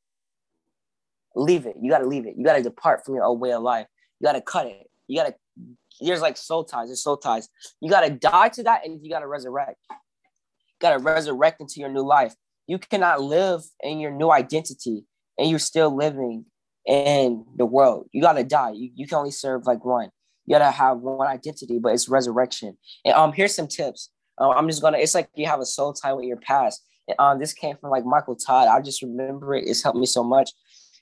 leave 1.35 1.66
it. 1.66 1.76
You 1.81 1.90
gotta 1.90 2.07
leave 2.07 2.26
it. 2.26 2.35
You 2.37 2.44
gotta 2.44 2.62
depart 2.62 3.04
from 3.04 3.16
your 3.16 3.24
old 3.24 3.40
way 3.40 3.52
of 3.52 3.62
life. 3.62 3.87
You 4.20 4.26
gotta 4.26 4.40
cut 4.40 4.66
it. 4.66 4.90
You 5.07 5.18
gotta 5.18 5.35
there's 6.00 6.20
like 6.20 6.37
soul 6.37 6.64
ties, 6.64 6.88
there's 6.88 7.02
soul 7.02 7.16
ties. 7.16 7.48
You 7.81 7.90
gotta 7.90 8.11
die 8.11 8.48
to 8.50 8.62
that 8.64 8.85
and 8.85 9.02
you 9.02 9.11
gotta 9.11 9.26
resurrect. 9.26 9.78
You 9.90 9.96
gotta 10.81 10.98
resurrect 10.98 11.61
into 11.61 11.81
your 11.81 11.88
new 11.88 12.07
life. 12.07 12.35
You 12.66 12.78
cannot 12.78 13.22
live 13.22 13.62
in 13.83 13.98
your 13.98 14.11
new 14.11 14.31
identity 14.31 15.04
and 15.38 15.48
you're 15.48 15.59
still 15.59 15.94
living 15.94 16.44
in 16.87 17.44
the 17.57 17.66
world. 17.66 18.09
You 18.12 18.22
gotta 18.22 18.44
die. 18.44 18.72
You, 18.72 18.90
you 18.94 19.07
can 19.07 19.18
only 19.18 19.31
serve 19.31 19.66
like 19.66 19.85
one. 19.85 20.11
You 20.46 20.54
gotta 20.54 20.70
have 20.70 20.98
one 20.98 21.26
identity, 21.26 21.78
but 21.78 21.92
it's 21.92 22.09
resurrection. 22.09 22.76
And 23.04 23.14
um, 23.14 23.33
here's 23.33 23.54
some 23.54 23.68
tips. 23.68 24.11
Um, 24.38 24.52
I'm 24.57 24.68
just 24.68 24.81
gonna. 24.81 24.98
It's 24.98 25.14
like 25.14 25.28
you 25.35 25.46
have 25.46 25.61
a 25.61 25.66
soul 25.66 25.92
tie 25.92 26.12
with 26.12 26.24
your 26.24 26.38
past. 26.38 26.85
And, 27.07 27.16
um, 27.18 27.38
this 27.38 27.52
came 27.52 27.76
from 27.76 27.90
like 27.90 28.04
Michael 28.04 28.37
Todd. 28.37 28.68
I 28.68 28.81
just 28.81 29.02
remember 29.02 29.54
it. 29.54 29.64
It's 29.66 29.83
helped 29.83 29.98
me 29.98 30.07
so 30.07 30.22
much. 30.22 30.50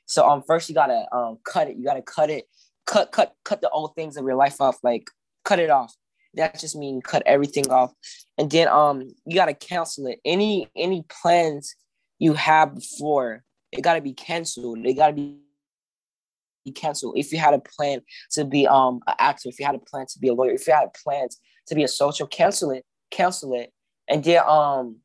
So 0.07 0.27
um, 0.27 0.43
first 0.47 0.69
you 0.69 0.75
gotta 0.75 1.07
um 1.13 1.39
cut 1.45 1.69
it. 1.69 1.77
You 1.77 1.85
gotta 1.85 2.03
cut 2.03 2.31
it 2.31 2.47
cut 2.87 3.13
cut 3.13 3.35
cut 3.45 3.61
the 3.61 3.71
old 3.71 3.95
things 3.95 4.17
of 4.17 4.25
your 4.25 4.37
life 4.37 4.61
off 4.61 4.79
like 4.83 5.09
cut 5.45 5.59
it 5.59 5.71
off. 5.71 5.95
That 6.35 6.59
just 6.59 6.77
means 6.77 7.03
cut 7.05 7.23
everything 7.27 7.71
off. 7.71 7.93
And 8.39 8.51
then 8.51 8.69
um 8.69 9.09
you 9.27 9.35
got 9.35 9.47
to 9.47 9.55
cancel 9.55 10.07
it. 10.07 10.21
Any 10.25 10.71
any 10.77 11.05
plans 11.09 11.75
you 12.19 12.35
have 12.35 12.75
before 12.75 13.43
it 13.73 13.83
got 13.83 13.95
to 13.95 14.01
be 14.01 14.13
canceled. 14.13 14.83
They 14.85 14.95
got 14.95 15.09
to 15.09 15.13
be 15.13 16.73
canceled. 16.75 17.19
If 17.19 17.33
you 17.33 17.39
had 17.39 17.55
a 17.55 17.59
plan 17.59 18.01
to 18.33 18.45
be 18.45 18.67
um 18.67 19.01
an 19.07 19.15
actor 19.19 19.49
if 19.49 19.59
you 19.59 19.67
had 19.67 19.75
a 19.75 19.81
plan 19.81 20.07
to 20.07 20.19
be 20.19 20.29
a 20.29 20.35
lawyer 20.35 20.53
if 20.53 20.67
you 20.67 20.73
had 20.73 20.89
plans 21.03 21.39
to 21.67 21.75
be 21.75 21.83
a 21.83 21.89
social 21.89 22.27
cancel 22.27 22.71
it 22.71 22.85
cancel 23.11 23.55
it. 23.55 23.73
And 24.09 24.23
then 24.23 24.43
um 24.47 24.97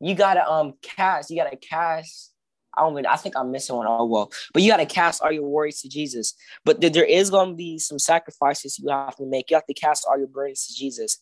you 0.00 0.14
gotta 0.14 0.48
um 0.48 0.74
cast 0.82 1.30
you 1.30 1.36
gotta 1.36 1.56
cast 1.56 2.32
I 2.78 2.82
don't 2.82 3.06
I 3.06 3.16
think 3.16 3.36
I'm 3.36 3.50
missing 3.50 3.76
one. 3.76 3.86
Oh 3.88 4.04
well, 4.04 4.30
but 4.52 4.62
you 4.62 4.70
got 4.70 4.78
to 4.78 4.86
cast 4.86 5.22
all 5.22 5.32
your 5.32 5.48
worries 5.48 5.80
to 5.82 5.88
Jesus. 5.88 6.34
But 6.64 6.80
th- 6.80 6.92
there 6.92 7.04
is 7.04 7.30
going 7.30 7.50
to 7.50 7.56
be 7.56 7.78
some 7.78 7.98
sacrifices 7.98 8.78
you 8.78 8.88
have 8.90 9.16
to 9.16 9.26
make. 9.26 9.50
You 9.50 9.56
have 9.56 9.66
to 9.66 9.74
cast 9.74 10.06
all 10.08 10.18
your 10.18 10.28
burdens 10.28 10.66
to 10.66 10.74
Jesus. 10.74 11.18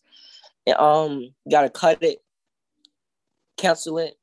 And, 0.65 0.77
um, 0.77 1.19
you 1.19 1.51
got 1.51 1.61
to 1.63 1.69
cut 1.69 2.03
it, 2.03 2.19
cancel 3.57 3.97
it, 3.97 4.15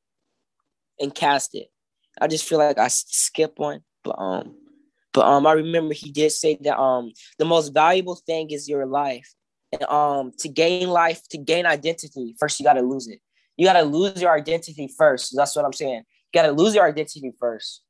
and 1.00 1.14
cast 1.14 1.54
it. 1.54 1.68
I 2.20 2.28
just 2.28 2.48
feel 2.48 2.58
like 2.58 2.78
I 2.78 2.88
skip 2.88 3.54
one, 3.56 3.80
but 4.04 4.18
um, 4.18 4.54
but 5.12 5.26
um, 5.26 5.46
I 5.46 5.52
remember 5.52 5.94
he 5.94 6.12
did 6.12 6.30
say 6.30 6.56
that 6.62 6.78
um, 6.78 7.12
the 7.38 7.44
most 7.44 7.74
valuable 7.74 8.16
thing 8.26 8.50
is 8.50 8.68
your 8.68 8.86
life, 8.86 9.34
and 9.72 9.82
um, 9.84 10.32
to 10.38 10.48
gain 10.48 10.88
life, 10.88 11.26
to 11.30 11.38
gain 11.38 11.66
identity, 11.66 12.36
first 12.38 12.60
you 12.60 12.64
got 12.64 12.74
to 12.74 12.82
lose 12.82 13.08
it. 13.08 13.20
You 13.56 13.66
got 13.66 13.74
to 13.74 13.82
lose 13.82 14.20
your 14.20 14.32
identity 14.32 14.88
first. 14.96 15.34
That's 15.36 15.54
what 15.56 15.64
I'm 15.64 15.72
saying 15.72 16.04
got 16.34 16.46
to 16.46 16.52
lose 16.52 16.74
your 16.74 16.86
identity 16.86 17.32
first. 17.38 17.82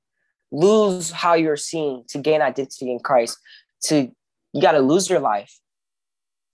Lose 0.52 1.11
how 1.11 1.35
you're 1.35 1.57
seen 1.57 2.04
to 2.09 2.18
gain 2.18 2.42
identity 2.42 2.90
in 2.92 3.00
Christ. 3.00 3.38
To 3.85 4.11
you 4.52 4.62
got 4.62 4.72
to 4.72 4.80
lose 4.80 5.11
your 5.11 5.20
life 5.20 5.59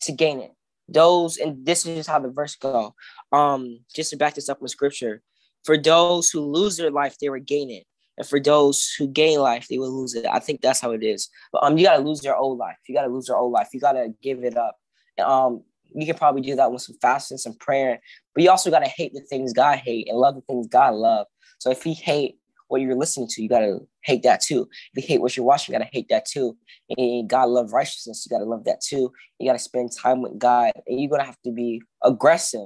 to 0.02 0.12
gain 0.12 0.40
it. 0.40 0.52
Those 0.88 1.36
and 1.36 1.64
this 1.64 1.86
is 1.86 2.06
how 2.06 2.18
the 2.18 2.30
verse 2.30 2.56
go. 2.56 2.94
Um, 3.32 3.80
just 3.94 4.10
to 4.10 4.16
back 4.16 4.34
this 4.34 4.48
up 4.48 4.60
with 4.60 4.70
scripture, 4.70 5.22
for 5.64 5.76
those 5.76 6.30
who 6.30 6.40
lose 6.40 6.76
their 6.76 6.90
life, 6.90 7.16
they 7.18 7.28
will 7.28 7.40
gain 7.40 7.70
it, 7.70 7.84
and 8.18 8.26
for 8.26 8.40
those 8.40 8.92
who 8.98 9.06
gain 9.06 9.38
life, 9.38 9.68
they 9.68 9.78
will 9.78 9.92
lose 9.92 10.14
it. 10.14 10.26
I 10.26 10.40
think 10.40 10.60
that's 10.60 10.80
how 10.80 10.90
it 10.92 11.04
is. 11.04 11.28
But 11.52 11.62
um, 11.62 11.78
you 11.78 11.84
got 11.84 11.96
to 11.96 12.02
lose 12.02 12.24
your 12.24 12.36
old 12.36 12.58
life. 12.58 12.76
You 12.88 12.94
got 12.94 13.02
to 13.02 13.12
lose 13.12 13.28
your 13.28 13.36
old 13.36 13.52
life. 13.52 13.68
You 13.72 13.80
got 13.80 13.92
to 13.92 14.12
give 14.22 14.42
it 14.42 14.56
up. 14.56 14.76
Um, 15.24 15.62
you 15.94 16.06
can 16.06 16.16
probably 16.16 16.42
do 16.42 16.56
that 16.56 16.72
with 16.72 16.82
some 16.82 16.96
fasting, 17.00 17.38
some 17.38 17.54
prayer, 17.54 18.00
but 18.34 18.42
you 18.42 18.50
also 18.50 18.70
got 18.70 18.80
to 18.80 18.88
hate 18.88 19.12
the 19.12 19.20
things 19.20 19.52
God 19.52 19.78
hate 19.78 20.08
and 20.08 20.18
love 20.18 20.34
the 20.34 20.40
things 20.42 20.66
God 20.66 20.94
love. 20.94 21.26
So 21.60 21.70
if 21.70 21.86
you 21.86 21.94
hate 21.94 22.36
what 22.68 22.80
you're 22.80 22.96
listening 22.96 23.28
to, 23.28 23.42
you 23.42 23.48
gotta 23.48 23.78
hate 24.02 24.22
that 24.22 24.40
too. 24.40 24.68
If 24.94 25.04
you 25.04 25.06
hate 25.06 25.20
what 25.20 25.36
you're 25.36 25.46
watching, 25.46 25.72
you 25.72 25.78
gotta 25.78 25.90
hate 25.92 26.08
that 26.08 26.24
too. 26.24 26.56
And 26.96 27.28
God 27.28 27.50
love 27.50 27.72
righteousness, 27.72 28.26
you 28.26 28.36
gotta 28.36 28.48
love 28.48 28.64
that 28.64 28.80
too. 28.80 29.12
You 29.38 29.48
gotta 29.48 29.58
spend 29.58 29.90
time 29.96 30.22
with 30.22 30.38
God, 30.38 30.72
and 30.86 31.00
you're 31.00 31.10
gonna 31.10 31.24
have 31.24 31.40
to 31.44 31.52
be 31.52 31.82
aggressive. 32.02 32.60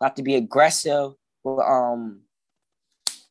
You 0.00 0.04
have 0.04 0.14
to 0.14 0.22
be 0.22 0.36
aggressive 0.36 1.12
with 1.42 1.66
um 1.66 2.22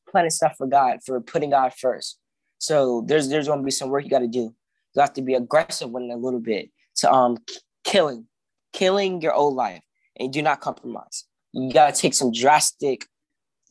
planning 0.09 0.31
stuff 0.31 0.55
for 0.57 0.67
God, 0.67 0.99
for 1.05 1.21
putting 1.21 1.51
God 1.51 1.73
first. 1.73 2.19
So 2.57 3.05
there's 3.07 3.29
there's 3.29 3.47
gonna 3.47 3.63
be 3.63 3.71
some 3.71 3.89
work 3.89 4.03
you 4.03 4.09
gotta 4.09 4.27
do. 4.27 4.53
You 4.95 5.01
have 5.01 5.13
to 5.13 5.21
be 5.21 5.33
aggressive 5.33 5.89
with 5.89 6.03
it 6.03 6.09
a 6.09 6.17
little 6.17 6.41
bit 6.41 6.69
to 6.97 7.11
um 7.11 7.37
killing, 7.85 8.27
killing 8.73 9.21
your 9.21 9.33
old 9.33 9.53
life, 9.53 9.83
and 10.19 10.33
do 10.33 10.41
not 10.41 10.59
compromise. 10.59 11.23
You 11.53 11.71
gotta 11.71 11.95
take 11.95 12.13
some 12.13 12.33
drastic 12.33 13.05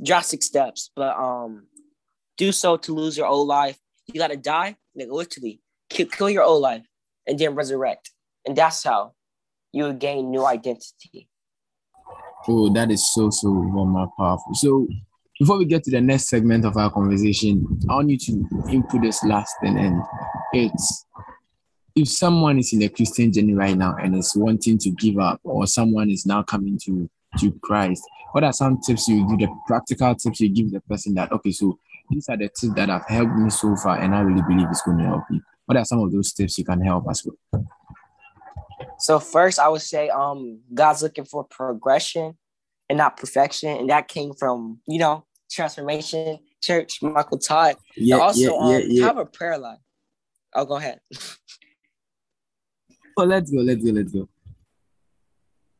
drastic 0.02 0.42
steps, 0.42 0.90
but 0.94 1.16
um, 1.16 1.66
do 2.36 2.52
so 2.52 2.76
to 2.76 2.94
lose 2.94 3.16
your 3.16 3.26
old 3.26 3.48
life. 3.48 3.78
You 4.06 4.20
gotta 4.20 4.36
die, 4.36 4.76
like 4.94 5.08
literally, 5.10 5.60
kill, 5.88 6.30
your 6.30 6.42
old 6.42 6.62
life, 6.62 6.84
and 7.26 7.38
then 7.38 7.54
resurrect, 7.54 8.10
and 8.46 8.56
that's 8.56 8.84
how 8.84 9.14
you 9.72 9.84
will 9.84 9.92
gain 9.92 10.30
new 10.30 10.44
identity. 10.44 11.28
Oh, 12.46 12.72
that 12.74 12.90
is 12.90 13.12
so 13.12 13.30
so 13.30 13.48
more 13.48 14.12
powerful. 14.18 14.54
So 14.54 14.86
before 15.38 15.58
we 15.58 15.64
get 15.64 15.82
to 15.84 15.90
the 15.90 16.00
next 16.00 16.28
segment 16.28 16.64
of 16.64 16.76
our 16.76 16.90
conversation, 16.90 17.66
I 17.88 17.94
want 17.94 18.10
you 18.10 18.18
to 18.18 18.64
input 18.70 19.02
this 19.02 19.24
last 19.24 19.54
thing, 19.62 19.78
and 19.78 20.02
it's 20.52 21.06
if 21.96 22.08
someone 22.08 22.58
is 22.58 22.72
in 22.72 22.80
the 22.80 22.88
Christian 22.88 23.32
journey 23.32 23.54
right 23.54 23.76
now 23.76 23.94
and 23.96 24.16
is 24.16 24.32
wanting 24.36 24.78
to 24.78 24.90
give 24.90 25.18
up, 25.18 25.40
or 25.44 25.66
someone 25.66 26.10
is 26.10 26.26
now 26.26 26.42
coming 26.42 26.78
to 26.84 27.08
to 27.38 27.52
Christ, 27.62 28.02
what 28.32 28.44
are 28.44 28.52
some 28.52 28.80
tips 28.80 29.08
you 29.08 29.26
give, 29.28 29.48
the 29.48 29.54
practical 29.66 30.14
tips 30.14 30.40
you 30.40 30.48
give 30.48 30.70
the 30.70 30.80
person 30.80 31.14
that, 31.14 31.32
okay, 31.32 31.52
so 31.52 31.78
these 32.10 32.28
are 32.28 32.36
the 32.36 32.48
tips 32.48 32.74
that 32.74 32.88
have 32.88 33.06
helped 33.08 33.34
me 33.36 33.50
so 33.50 33.76
far 33.76 33.98
and 33.98 34.14
I 34.14 34.20
really 34.20 34.42
believe 34.42 34.66
it's 34.70 34.82
going 34.82 34.98
to 34.98 35.04
help 35.04 35.24
you? 35.30 35.40
What 35.66 35.78
are 35.78 35.84
some 35.84 36.00
of 36.00 36.12
those 36.12 36.32
tips 36.32 36.58
you 36.58 36.64
can 36.64 36.80
help 36.80 37.08
us 37.08 37.24
with? 37.24 37.36
So 38.98 39.18
first 39.18 39.58
I 39.58 39.68
would 39.68 39.82
say 39.82 40.08
um 40.08 40.60
God's 40.72 41.02
looking 41.02 41.24
for 41.24 41.44
progression 41.44 42.36
and 42.88 42.98
not 42.98 43.16
perfection. 43.16 43.70
And 43.70 43.90
that 43.90 44.08
came 44.08 44.34
from, 44.34 44.80
you 44.86 44.98
know, 44.98 45.24
transformation, 45.50 46.38
church, 46.62 47.02
Michael 47.02 47.38
Todd. 47.38 47.76
Yeah, 47.96 48.16
also 48.16 48.40
yeah, 48.40 48.48
yeah, 48.48 48.76
um, 48.76 48.82
yeah. 48.88 49.04
have 49.04 49.18
a 49.18 49.26
prayer 49.26 49.58
life. 49.58 49.78
Oh, 50.54 50.64
go 50.64 50.76
ahead. 50.76 51.00
Oh, 53.16 53.22
let's 53.22 53.48
go, 53.48 53.58
let's 53.58 53.80
go, 53.80 53.92
let's 53.92 54.10
go. 54.10 54.28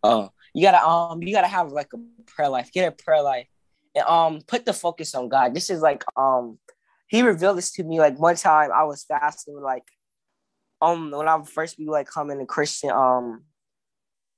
Oh, 0.05 0.31
you 0.55 0.63
gotta 0.63 0.87
um, 0.87 1.23
you 1.23 1.35
gotta 1.35 1.49
have 1.49 1.73
like 1.73 1.93
a 1.95 1.99
prayer 2.27 2.49
life. 2.49 2.73
Get 2.73 2.89
a 2.89 2.93
prayer 2.93 3.23
life, 3.23 3.49
and 3.95 4.07
um, 4.07 4.41
put 4.47 4.65
the 4.65 4.73
focus 4.73 5.15
on 5.15 5.29
God. 5.29 5.55
This 5.55 5.69
is 5.69 5.83
like 5.83 6.05
um, 6.17 6.59
he 7.09 7.23
revealed 7.23 7.59
this 7.59 7.73
to 7.73 7.85
me 7.85 7.99
like 7.99 8.19
one 8.19 8.37
time. 8.37 8.71
I 8.73 8.85
was 8.85 9.05
fasting, 9.05 9.61
like 9.61 9.85
um, 10.81 11.11
when 11.11 11.29
I 11.29 11.43
first 11.43 11.77
be 11.77 11.87
like 11.87 12.07
coming 12.07 12.39
to 12.39 12.47
Christian 12.47 12.91
um, 12.91 13.45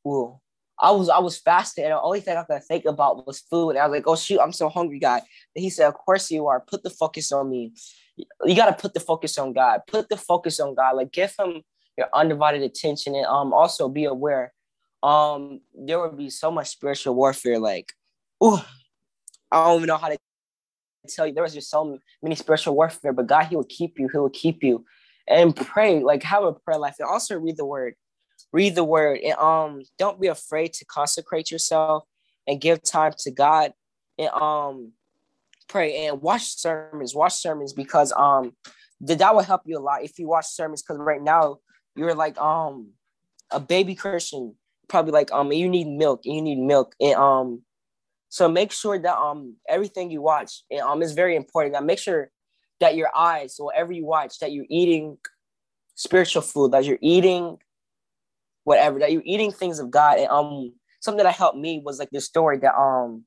well, 0.04 0.40
I 0.80 0.90
was 0.92 1.08
I 1.08 1.18
was 1.18 1.38
fasting, 1.38 1.84
and 1.84 1.92
the 1.92 2.00
only 2.00 2.20
thing 2.20 2.36
I 2.36 2.44
could 2.44 2.62
think 2.64 2.84
about 2.84 3.26
was 3.26 3.40
food. 3.40 3.70
And 3.70 3.78
I 3.78 3.86
was 3.86 3.96
like, 3.96 4.06
"Oh 4.06 4.16
shoot, 4.16 4.40
I'm 4.40 4.52
so 4.52 4.68
hungry, 4.68 4.98
God." 4.98 5.22
And 5.54 5.62
he 5.62 5.70
said, 5.70 5.88
"Of 5.88 5.94
course 5.94 6.30
you 6.30 6.46
are. 6.46 6.60
Put 6.60 6.82
the 6.82 6.90
focus 6.90 7.32
on 7.32 7.50
me. 7.50 7.72
You 8.44 8.56
got 8.56 8.66
to 8.66 8.80
put 8.80 8.94
the 8.94 9.00
focus 9.00 9.36
on 9.38 9.52
God. 9.52 9.80
Put 9.86 10.08
the 10.08 10.16
focus 10.16 10.60
on 10.60 10.74
God. 10.74 10.96
Like 10.96 11.12
give 11.12 11.34
him 11.38 11.62
your 11.98 12.08
undivided 12.14 12.62
attention, 12.62 13.14
and 13.14 13.26
um 13.26 13.52
also 13.52 13.88
be 13.88 14.04
aware. 14.04 14.52
Um, 15.02 15.60
there 15.74 16.00
would 16.00 16.16
be 16.16 16.30
so 16.30 16.50
much 16.50 16.68
spiritual 16.68 17.14
warfare. 17.14 17.58
Like, 17.58 17.92
oh, 18.40 18.64
I 19.50 19.64
don't 19.64 19.76
even 19.76 19.86
know 19.88 19.96
how 19.96 20.08
to 20.08 20.18
tell 21.08 21.26
you. 21.26 21.32
There 21.34 21.42
was 21.42 21.54
just 21.54 21.70
so 21.70 21.98
many 22.22 22.34
spiritual 22.34 22.74
warfare, 22.74 23.12
but 23.12 23.26
God, 23.26 23.44
He 23.44 23.56
will 23.56 23.64
keep 23.68 23.98
you. 23.98 24.08
He 24.10 24.18
will 24.18 24.30
keep 24.30 24.62
you, 24.62 24.84
and 25.28 25.54
pray. 25.54 26.02
Like 26.02 26.22
have 26.22 26.44
a 26.44 26.52
prayer 26.52 26.78
life, 26.78 26.96
and 26.98 27.08
also 27.08 27.38
read 27.38 27.56
the 27.56 27.66
Word 27.66 27.94
read 28.52 28.74
the 28.74 28.84
word 28.84 29.18
and 29.20 29.38
um 29.38 29.82
don't 29.98 30.20
be 30.20 30.28
afraid 30.28 30.72
to 30.72 30.84
consecrate 30.86 31.50
yourself 31.50 32.04
and 32.46 32.60
give 32.60 32.82
time 32.82 33.12
to 33.18 33.30
God 33.30 33.72
and 34.18 34.30
um 34.30 34.92
pray 35.68 36.06
and 36.06 36.22
watch 36.22 36.56
sermons 36.56 37.14
watch 37.14 37.34
sermons 37.34 37.72
because 37.72 38.12
um 38.16 38.52
that 39.00 39.34
will 39.34 39.42
help 39.42 39.62
you 39.66 39.78
a 39.78 39.80
lot 39.80 40.02
if 40.02 40.18
you 40.18 40.26
watch 40.28 40.46
sermons 40.46 40.82
because 40.82 40.98
right 40.98 41.22
now 41.22 41.58
you're 41.94 42.14
like 42.14 42.38
um 42.38 42.90
a 43.50 43.60
baby 43.60 43.94
Christian 43.94 44.54
probably 44.88 45.12
like 45.12 45.32
um 45.32 45.52
you 45.52 45.68
need 45.68 45.86
milk 45.86 46.20
you 46.24 46.40
need 46.40 46.58
milk 46.58 46.94
and 47.00 47.14
um 47.14 47.62
so 48.28 48.48
make 48.48 48.72
sure 48.72 48.98
that 48.98 49.16
um 49.16 49.56
everything 49.68 50.10
you 50.10 50.20
watch 50.22 50.62
and, 50.70 50.80
um 50.80 51.02
is 51.02 51.12
very 51.12 51.36
important 51.36 51.72
now 51.72 51.80
make 51.80 51.98
sure 51.98 52.30
that 52.80 52.96
your 52.96 53.10
eyes 53.16 53.56
whatever 53.58 53.92
you 53.92 54.04
watch 54.04 54.38
that 54.38 54.52
you're 54.52 54.66
eating 54.68 55.16
spiritual 55.94 56.42
food 56.42 56.72
that 56.72 56.84
you're 56.84 56.98
eating 57.00 57.58
whatever 58.66 58.98
that 58.98 59.12
you're 59.12 59.22
eating 59.24 59.52
things 59.52 59.78
of 59.78 59.92
God. 59.92 60.18
And 60.18 60.28
um, 60.28 60.74
something 61.00 61.22
that 61.22 61.34
helped 61.36 61.56
me 61.56 61.80
was 61.82 62.00
like 62.00 62.10
this 62.10 62.26
story 62.26 62.58
that 62.58 62.74
um, 62.74 63.24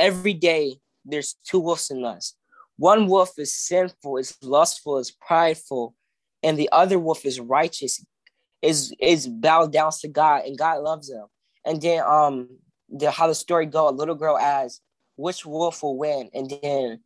every 0.00 0.34
day 0.34 0.80
there's 1.04 1.36
two 1.48 1.60
wolves 1.60 1.90
in 1.90 2.04
us. 2.04 2.34
One 2.76 3.06
wolf 3.06 3.30
is 3.38 3.54
sinful, 3.54 4.16
is 4.16 4.36
lustful, 4.42 4.98
is 4.98 5.12
prideful, 5.12 5.94
and 6.42 6.58
the 6.58 6.68
other 6.72 6.98
wolf 6.98 7.24
is 7.24 7.38
righteous, 7.38 8.04
is 8.66 8.92
is 9.00 9.26
bowed 9.28 9.72
down 9.72 9.92
to 10.00 10.08
God, 10.08 10.44
and 10.44 10.58
God 10.58 10.82
loves 10.82 11.08
them. 11.08 11.26
And 11.64 11.80
then 11.80 12.02
um, 12.04 12.48
the 12.88 13.10
how 13.10 13.26
the 13.26 13.34
story 13.34 13.66
go, 13.66 13.88
a 13.88 13.90
little 13.90 14.14
girl 14.14 14.38
asks, 14.38 14.80
"Which 15.16 15.46
wolf 15.46 15.82
will 15.82 15.96
win?" 15.96 16.30
And 16.34 16.52
then 16.62 17.00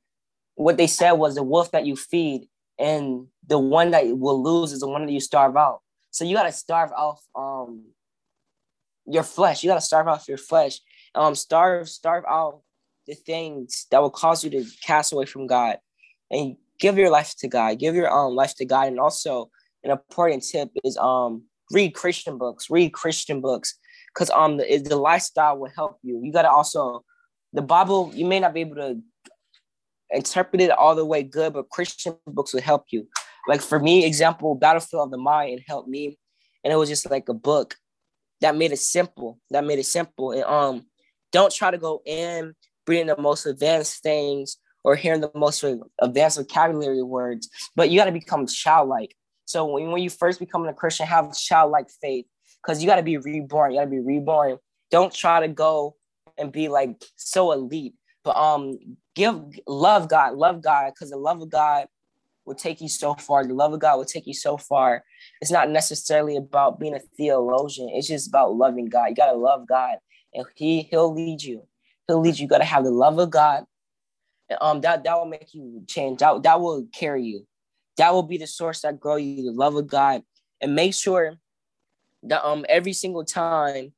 what 0.55 0.77
they 0.77 0.87
said 0.87 1.12
was 1.12 1.35
the 1.35 1.42
wolf 1.42 1.70
that 1.73 1.87
you 1.87 1.96
feed, 1.96 2.49
and 2.79 3.27
the 3.46 3.59
one 3.59 3.90
that 3.92 4.07
will 4.18 4.42
lose 4.42 4.73
is 4.73 4.81
the 4.81 4.88
one 4.88 5.07
that 5.07 5.12
you 5.12 5.20
starve 5.20 5.57
out. 5.57 5.81
So 6.11 6.25
you 6.25 6.35
gotta 6.35 6.53
starve 6.53 6.92
off 6.92 7.23
um 7.35 7.85
your 9.07 9.23
flesh. 9.23 9.62
You 9.62 9.70
gotta 9.70 9.81
starve 9.81 10.09
off 10.09 10.29
your 10.29 10.38
flesh. 10.38 10.81
Um, 11.14 11.35
starve 11.35 11.88
starve 11.88 12.25
out 12.29 12.62
the 13.07 13.14
things 13.14 13.87
that 13.90 14.01
will 14.01 14.11
cause 14.11 14.44
you 14.44 14.51
to 14.51 14.64
cast 14.87 15.12
away 15.12 15.27
from 15.27 15.46
God, 15.46 15.79
and 16.31 16.57
give 16.79 16.96
your 16.96 17.11
life 17.11 17.35
to 17.38 17.49
God. 17.49 17.79
Give 17.79 17.94
your 17.94 18.11
um 18.11 18.35
life 18.35 18.55
to 18.57 18.64
God, 18.64 18.88
and 18.88 19.01
also 19.01 19.51
an 19.83 19.90
important 19.90 20.44
tip 20.44 20.70
is 20.85 20.96
um 20.96 21.44
read 21.70 21.94
Christian 21.94 22.38
books. 22.38 22.70
Read 22.70 22.92
Christian 22.92 23.40
books 23.40 23.78
because 24.14 24.30
um 24.30 24.56
the, 24.56 24.78
the 24.78 24.96
lifestyle 24.96 25.59
will 25.59 25.70
help 25.74 25.98
you. 26.02 26.20
You 26.22 26.33
gotta 26.33 26.50
also 26.50 27.04
the 27.52 27.62
Bible. 27.62 28.11
You 28.14 28.26
may 28.26 28.40
not 28.40 28.54
be 28.54 28.61
able 28.61 28.76
to 28.76 29.00
interpret 30.11 30.61
it 30.61 30.70
all 30.70 30.94
the 30.94 31.04
way 31.04 31.22
good, 31.22 31.52
but 31.52 31.70
Christian 31.70 32.16
books 32.26 32.52
will 32.52 32.61
help 32.62 32.87
you. 32.90 33.09
Like 33.48 33.61
for 33.61 33.78
me, 33.78 34.04
example, 34.04 34.54
Battlefield 34.54 35.06
of 35.06 35.11
the 35.11 35.18
Mind 35.18 35.62
helped 35.66 35.88
me, 35.88 36.18
and 36.64 36.72
it 36.72 36.76
was 36.76 36.88
just 36.88 37.11
like 37.11 37.28
a 37.28 37.35
book 37.35 37.76
that 38.40 38.56
made 38.56 38.72
it 38.72 38.78
simple. 38.78 39.38
That 39.50 39.64
made 39.64 39.78
it 39.78 39.87
simple. 39.87 40.33
And 40.33 40.44
um, 40.44 40.87
don't 41.33 41.52
try 41.52 41.70
to 41.70 41.78
go 41.78 42.02
in 42.04 42.54
reading 42.87 43.06
the 43.06 43.16
most 43.16 43.46
advanced 43.46 44.02
things 44.02 44.56
or 44.83 44.96
hearing 44.96 45.20
the 45.20 45.30
most 45.35 45.64
advanced 46.00 46.38
vocabulary 46.38 47.02
words, 47.02 47.48
but 47.76 47.90
you 47.90 47.98
got 47.98 48.06
to 48.06 48.12
become 48.12 48.46
childlike. 48.46 49.14
So 49.50 49.64
when, 49.64 49.90
when 49.90 50.00
you 50.00 50.10
first 50.10 50.38
become 50.38 50.64
a 50.68 50.72
Christian, 50.72 51.06
have 51.06 51.36
childlike 51.36 51.88
faith 52.00 52.24
because 52.62 52.80
you 52.80 52.88
got 52.88 52.96
to 52.96 53.02
be 53.02 53.16
reborn. 53.16 53.72
You 53.72 53.78
got 53.78 53.84
to 53.84 53.90
be 53.90 53.98
reborn. 53.98 54.58
Don't 54.92 55.12
try 55.12 55.40
to 55.40 55.48
go 55.48 55.96
and 56.38 56.52
be 56.52 56.68
like 56.68 57.02
so 57.16 57.50
elite, 57.50 57.94
but 58.22 58.36
um, 58.36 58.78
give 59.16 59.42
love 59.66 60.08
God, 60.08 60.34
love 60.34 60.62
God, 60.62 60.92
because 60.94 61.10
the 61.10 61.16
love 61.16 61.42
of 61.42 61.50
God 61.50 61.86
will 62.44 62.54
take 62.54 62.80
you 62.80 62.88
so 62.88 63.14
far. 63.14 63.44
The 63.44 63.52
love 63.52 63.72
of 63.72 63.80
God 63.80 63.96
will 63.96 64.04
take 64.04 64.28
you 64.28 64.34
so 64.34 64.56
far. 64.56 65.02
It's 65.40 65.50
not 65.50 65.68
necessarily 65.68 66.36
about 66.36 66.78
being 66.78 66.94
a 66.94 67.00
theologian. 67.16 67.90
It's 67.92 68.06
just 68.06 68.28
about 68.28 68.54
loving 68.54 68.86
God. 68.86 69.06
You 69.06 69.14
gotta 69.16 69.36
love 69.36 69.66
God, 69.66 69.96
and 70.32 70.46
He 70.54 70.82
He'll 70.82 71.12
lead 71.12 71.42
you. 71.42 71.66
He'll 72.06 72.20
lead 72.20 72.38
you. 72.38 72.44
You 72.44 72.48
gotta 72.48 72.64
have 72.64 72.84
the 72.84 72.90
love 72.92 73.18
of 73.18 73.30
God. 73.30 73.64
And, 74.48 74.58
um, 74.60 74.80
that 74.82 75.02
that 75.02 75.16
will 75.16 75.26
make 75.26 75.52
you 75.54 75.82
change. 75.88 76.20
That 76.20 76.44
that 76.44 76.60
will 76.60 76.86
carry 76.94 77.24
you. 77.24 77.46
That 78.00 78.14
will 78.14 78.22
be 78.22 78.38
the 78.38 78.46
source 78.46 78.80
that 78.80 78.98
grow 78.98 79.16
you. 79.16 79.44
The 79.44 79.52
love 79.52 79.74
of 79.76 79.86
God, 79.86 80.22
and 80.62 80.74
make 80.74 80.94
sure 80.94 81.34
that 82.22 82.42
um 82.46 82.64
every 82.66 82.94
single 82.94 83.26
time 83.26 83.92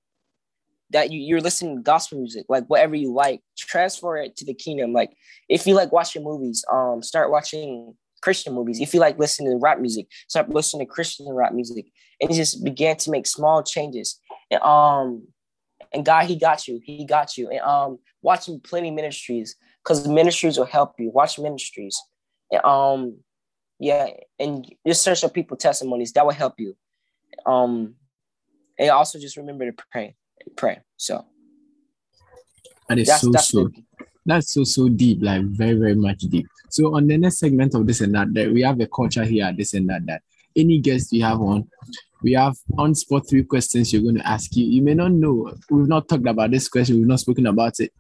that 0.91 1.13
you, 1.13 1.21
you're 1.21 1.41
listening 1.41 1.77
to 1.77 1.83
gospel 1.83 2.19
music, 2.19 2.47
like 2.49 2.67
whatever 2.67 2.97
you 2.97 3.15
like, 3.15 3.41
transfer 3.57 4.17
it 4.17 4.37
to 4.37 4.45
the 4.45 4.55
kingdom. 4.55 4.93
Like 4.93 5.13
if 5.49 5.69
you 5.69 5.75
like 5.75 5.93
watching 5.93 6.25
movies, 6.25 6.65
um, 6.71 7.01
start 7.01 7.31
watching 7.31 7.95
Christian 8.23 8.55
movies. 8.55 8.81
If 8.81 8.93
you 8.93 8.99
like 8.99 9.21
listening 9.21 9.53
to 9.53 9.57
rap 9.57 9.79
music, 9.79 10.09
start 10.27 10.49
listening 10.51 10.85
to 10.85 10.93
Christian 10.93 11.29
rap 11.31 11.53
music, 11.53 11.87
and 12.21 12.35
just 12.35 12.65
began 12.65 12.97
to 12.97 13.11
make 13.13 13.29
small 13.29 13.63
changes. 13.63 14.19
And 14.51 14.61
um, 14.63 15.29
and 15.93 16.05
God, 16.05 16.27
He 16.27 16.35
got 16.35 16.67
you. 16.67 16.81
He 16.85 17.07
got 17.07 17.37
you. 17.37 17.51
And 17.51 17.61
um, 17.61 17.99
watching 18.21 18.59
plenty 18.59 18.91
ministries 18.91 19.55
because 19.85 20.09
ministries 20.09 20.59
will 20.59 20.67
help 20.67 20.95
you. 20.99 21.11
Watch 21.11 21.39
ministries. 21.39 21.97
And 22.51 22.65
um, 22.65 23.19
yeah, 23.79 24.09
and 24.39 24.67
just 24.87 25.03
search 25.03 25.25
up 25.25 25.35
people 25.35 25.57
testimonies 25.57 26.13
that 26.13 26.25
will 26.25 26.33
help 26.33 26.55
you. 26.59 26.77
Um, 27.47 27.95
and 28.79 28.91
also 28.91 29.19
just 29.19 29.37
remember 29.37 29.71
to 29.71 29.85
pray, 29.91 30.15
pray. 30.57 30.81
So 30.97 31.25
that 32.89 32.99
is 32.99 33.09
that's, 33.09 33.23
so 33.23 33.31
that's 33.31 33.49
so. 33.49 33.65
The, 33.65 33.83
that's 34.25 34.55
so 34.55 34.65
so 34.65 34.89
deep, 34.89 35.19
like 35.21 35.43
very 35.43 35.75
very 35.75 35.95
much 35.95 36.21
deep. 36.21 36.47
So 36.71 36.95
on 36.97 37.07
the 37.07 37.19
next 37.19 37.39
segment 37.39 37.75
of 37.75 37.87
this 37.87 38.01
and 38.01 38.15
that, 38.15 38.33
that 38.35 38.51
we 38.51 38.63
have 38.63 38.81
a 38.81 38.87
culture 38.87 39.25
here, 39.25 39.53
this 39.57 39.75
and 39.75 39.89
that. 39.91 40.07
That 40.07 40.23
any 40.57 40.79
guest 40.79 41.13
you 41.13 41.23
have 41.25 41.41
on, 41.41 41.69
we 42.23 42.33
have 42.33 42.57
on 42.79 42.95
spot 42.95 43.29
three 43.29 43.43
questions 43.43 43.93
you're 43.93 44.03
going 44.03 44.17
to 44.17 44.27
ask 44.27 44.55
you. 44.55 44.65
You 44.65 44.83
may 44.83 44.95
not 44.95 45.13
know. 45.13 45.53
We've 45.71 45.89
not 45.89 46.09
talked 46.09 46.27
about 46.27 46.51
this 46.51 46.69
question. 46.69 46.97
We've 46.97 47.07
not 47.07 47.21
spoken 47.21 47.47
about 47.47 47.81
it. 47.81 47.93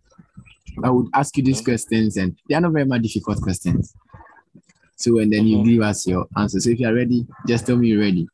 I 0.82 0.90
would 0.90 1.08
ask 1.12 1.36
you 1.36 1.42
these 1.42 1.60
questions, 1.60 2.16
and 2.16 2.38
they 2.48 2.54
are 2.54 2.60
not 2.60 2.72
very 2.72 2.86
much 2.86 3.02
difficult 3.02 3.42
questions. 3.42 3.94
So 5.02 5.18
and 5.18 5.32
then 5.32 5.46
you 5.48 5.64
give 5.64 5.82
us 5.82 6.06
your 6.06 6.26
answer. 6.36 6.60
So 6.60 6.70
if 6.70 6.78
you 6.78 6.86
are 6.86 6.94
ready, 6.94 7.26
just 7.44 7.66
tell 7.66 7.76
me 7.76 7.88
you're 7.88 8.00
ready. 8.00 8.28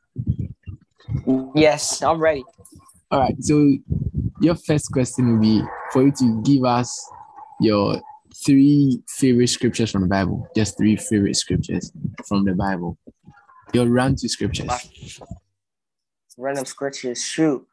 Yes, 1.54 2.02
I'm 2.02 2.20
ready. 2.20 2.44
All 3.10 3.20
right. 3.20 3.34
So 3.42 3.72
your 4.42 4.54
first 4.54 4.92
question 4.92 5.32
will 5.32 5.40
be 5.40 5.62
for 5.92 6.02
you 6.02 6.12
to 6.12 6.42
give 6.42 6.64
us 6.64 7.10
your 7.58 8.02
three 8.44 9.02
favorite 9.08 9.48
scriptures 9.48 9.90
from 9.90 10.02
the 10.02 10.08
Bible. 10.08 10.46
Just 10.54 10.76
three 10.76 10.96
favorite 10.96 11.36
scriptures 11.36 11.90
from 12.26 12.44
the 12.44 12.52
Bible. 12.52 12.98
Your 13.72 13.86
random 13.86 14.28
scriptures. 14.28 14.68
Random 16.36 16.66
scriptures. 16.66 17.24
Shoot. 17.24 17.66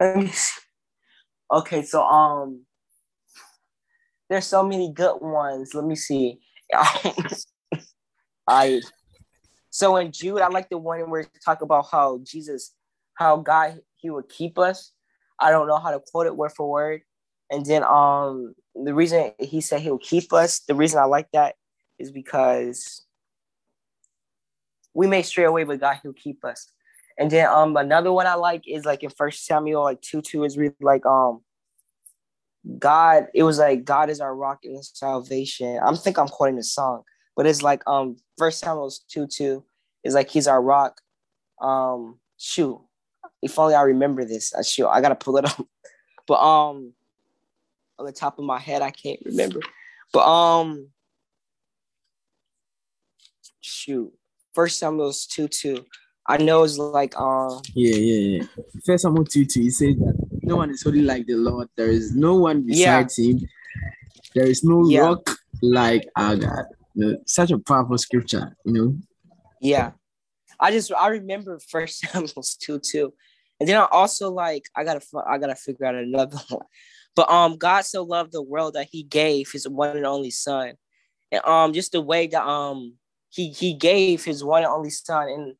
Okay, 0.00 1.82
so 1.82 2.02
um, 2.02 2.62
there's 4.28 4.46
so 4.46 4.64
many 4.64 4.92
good 4.92 5.18
ones. 5.20 5.72
Let 5.72 5.84
me 5.84 5.94
see. 5.94 6.40
I 8.46 8.80
so 9.74 9.96
in 9.96 10.12
Jude, 10.12 10.40
I 10.40 10.46
like 10.46 10.68
the 10.68 10.78
one 10.78 11.10
where 11.10 11.22
we 11.22 11.40
talk 11.44 11.60
about 11.60 11.86
how 11.90 12.20
Jesus, 12.22 12.72
how 13.14 13.38
God 13.38 13.80
he 13.96 14.08
would 14.08 14.28
keep 14.28 14.56
us. 14.56 14.92
I 15.40 15.50
don't 15.50 15.66
know 15.66 15.78
how 15.78 15.90
to 15.90 15.98
quote 15.98 16.26
it 16.26 16.36
word 16.36 16.52
for 16.56 16.70
word. 16.70 17.00
And 17.50 17.66
then 17.66 17.82
um 17.82 18.54
the 18.76 18.94
reason 18.94 19.32
he 19.40 19.60
said 19.60 19.80
he'll 19.80 19.98
keep 19.98 20.32
us, 20.32 20.60
the 20.60 20.76
reason 20.76 21.00
I 21.00 21.06
like 21.06 21.26
that 21.32 21.56
is 21.98 22.12
because 22.12 23.04
we 24.94 25.08
may 25.08 25.22
stray 25.22 25.42
away, 25.42 25.64
but 25.64 25.80
God 25.80 25.98
he'll 26.04 26.12
keep 26.12 26.44
us. 26.44 26.70
And 27.18 27.28
then 27.28 27.48
um 27.48 27.76
another 27.76 28.12
one 28.12 28.28
I 28.28 28.34
like 28.34 28.62
is 28.68 28.84
like 28.84 29.02
in 29.02 29.10
First 29.10 29.44
Samuel 29.44 29.82
like 29.82 30.00
two 30.02 30.22
two 30.22 30.44
is 30.44 30.56
really 30.56 30.76
like 30.80 31.04
um 31.04 31.40
God 32.78 33.26
it 33.34 33.42
was 33.42 33.58
like 33.58 33.84
God 33.84 34.08
is 34.08 34.20
our 34.20 34.36
rock 34.36 34.60
and 34.62 34.84
salvation. 34.84 35.80
I'm 35.82 35.96
think 35.96 36.16
I'm 36.16 36.28
quoting 36.28 36.54
the 36.54 36.62
song, 36.62 37.02
but 37.36 37.46
it's 37.46 37.62
like 37.62 37.82
um 37.86 38.16
First 38.38 38.60
Samuel 38.60 38.92
two 39.08 39.26
two 39.26 39.64
is 40.02 40.14
like 40.14 40.30
he's 40.30 40.46
our 40.46 40.62
rock, 40.62 41.00
um 41.60 42.18
shoot, 42.36 42.80
if 43.42 43.58
only 43.58 43.74
I 43.74 43.82
remember 43.82 44.24
this. 44.24 44.54
I 44.54 44.62
shoot, 44.62 44.88
I 44.88 45.00
gotta 45.00 45.14
pull 45.14 45.36
it 45.36 45.44
up. 45.44 45.66
But 46.26 46.40
um, 46.40 46.94
on 47.98 48.06
the 48.06 48.12
top 48.12 48.38
of 48.38 48.46
my 48.46 48.58
head, 48.58 48.80
I 48.80 48.90
can't 48.90 49.20
remember. 49.26 49.60
But 50.10 50.26
um, 50.26 50.88
shoot, 53.60 54.10
First 54.54 54.78
Samuel's 54.78 55.26
two 55.26 55.48
two. 55.48 55.84
I 56.26 56.38
know 56.38 56.62
it's 56.64 56.78
like 56.78 57.14
um. 57.20 57.60
Yeah, 57.74 57.94
yeah, 57.96 58.38
yeah. 58.38 58.62
First 58.86 59.02
Samuel 59.02 59.26
two 59.26 59.44
two. 59.44 59.60
He 59.60 59.70
says 59.70 59.96
that 59.96 60.14
no 60.42 60.56
one 60.56 60.70
is 60.70 60.82
holy 60.82 61.02
like 61.02 61.26
the 61.26 61.34
Lord. 61.34 61.68
There 61.76 61.90
is 61.90 62.14
no 62.14 62.36
one 62.36 62.62
besides 62.62 63.18
yeah. 63.18 63.32
Him. 63.32 63.40
There 64.34 64.46
is 64.46 64.64
no 64.64 64.88
yeah. 64.88 65.00
rock 65.00 65.30
like 65.62 66.08
our 66.16 66.36
God. 66.36 66.64
Such 67.26 67.50
a 67.50 67.58
powerful 67.58 67.98
scripture. 67.98 68.56
You 68.64 68.72
know. 68.72 68.96
Yeah, 69.60 69.92
I 70.60 70.70
just 70.70 70.92
I 70.92 71.08
remember 71.08 71.58
First 71.58 72.00
Samuel's 72.00 72.56
two 72.60 72.78
two, 72.78 73.12
and 73.60 73.68
then 73.68 73.76
I 73.76 73.86
also 73.90 74.30
like 74.30 74.64
I 74.76 74.84
gotta 74.84 75.00
I 75.26 75.38
gotta 75.38 75.56
figure 75.56 75.86
out 75.86 75.94
another 75.94 76.38
one. 76.48 76.66
But 77.16 77.30
um, 77.30 77.56
God 77.56 77.84
so 77.84 78.02
loved 78.02 78.32
the 78.32 78.42
world 78.42 78.74
that 78.74 78.88
He 78.90 79.02
gave 79.02 79.50
His 79.50 79.68
one 79.68 79.96
and 79.96 80.06
only 80.06 80.30
Son, 80.30 80.74
and 81.32 81.44
um, 81.44 81.72
just 81.72 81.92
the 81.92 82.00
way 82.00 82.26
that 82.26 82.46
um 82.46 82.94
He 83.30 83.50
He 83.50 83.74
gave 83.74 84.24
His 84.24 84.44
one 84.44 84.62
and 84.62 84.72
only 84.72 84.90
Son 84.90 85.28
and 85.28 85.54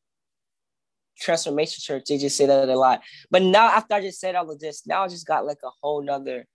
transformation 1.17 1.81
church 1.81 2.03
they 2.09 2.17
just 2.17 2.35
say 2.35 2.45
that 2.45 2.67
a 2.67 2.75
lot 2.77 3.01
but 3.31 3.41
now 3.41 3.67
after 3.67 3.95
i 3.95 4.01
just 4.01 4.19
said 4.19 4.35
all 4.35 4.51
of 4.51 4.59
this 4.59 4.85
now 4.85 5.03
i 5.03 5.07
just 5.07 5.25
got 5.25 5.45
like 5.45 5.59
a 5.63 5.69
whole 5.81 6.01
nother 6.01 6.45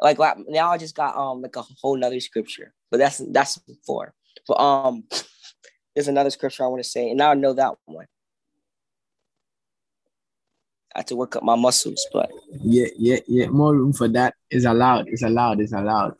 like, 0.00 0.18
like 0.18 0.36
now 0.48 0.70
i 0.70 0.76
just 0.76 0.96
got 0.96 1.16
um 1.16 1.40
like 1.40 1.54
a 1.54 1.62
whole 1.80 1.96
nother 1.96 2.18
scripture 2.18 2.74
but 2.90 2.96
that's 2.98 3.18
that's 3.30 3.58
before 3.58 4.12
but 4.46 4.60
um 4.60 5.04
there's 5.94 6.08
another 6.08 6.30
scripture 6.30 6.64
i 6.64 6.68
want 6.68 6.82
to 6.82 6.88
say 6.88 7.08
and 7.08 7.18
now 7.18 7.30
i 7.30 7.34
know 7.34 7.52
that 7.52 7.74
one 7.86 8.06
I 10.94 10.98
have 10.98 11.06
to 11.06 11.16
work 11.16 11.36
up 11.36 11.44
my 11.44 11.54
muscles, 11.54 12.04
but 12.12 12.30
yeah, 12.64 12.88
yeah, 12.98 13.18
yeah. 13.28 13.46
More 13.46 13.74
room 13.74 13.92
for 13.92 14.08
that 14.08 14.34
is 14.50 14.64
allowed. 14.64 15.06
It's 15.08 15.22
allowed. 15.22 15.60
It's 15.60 15.72
allowed. 15.72 16.16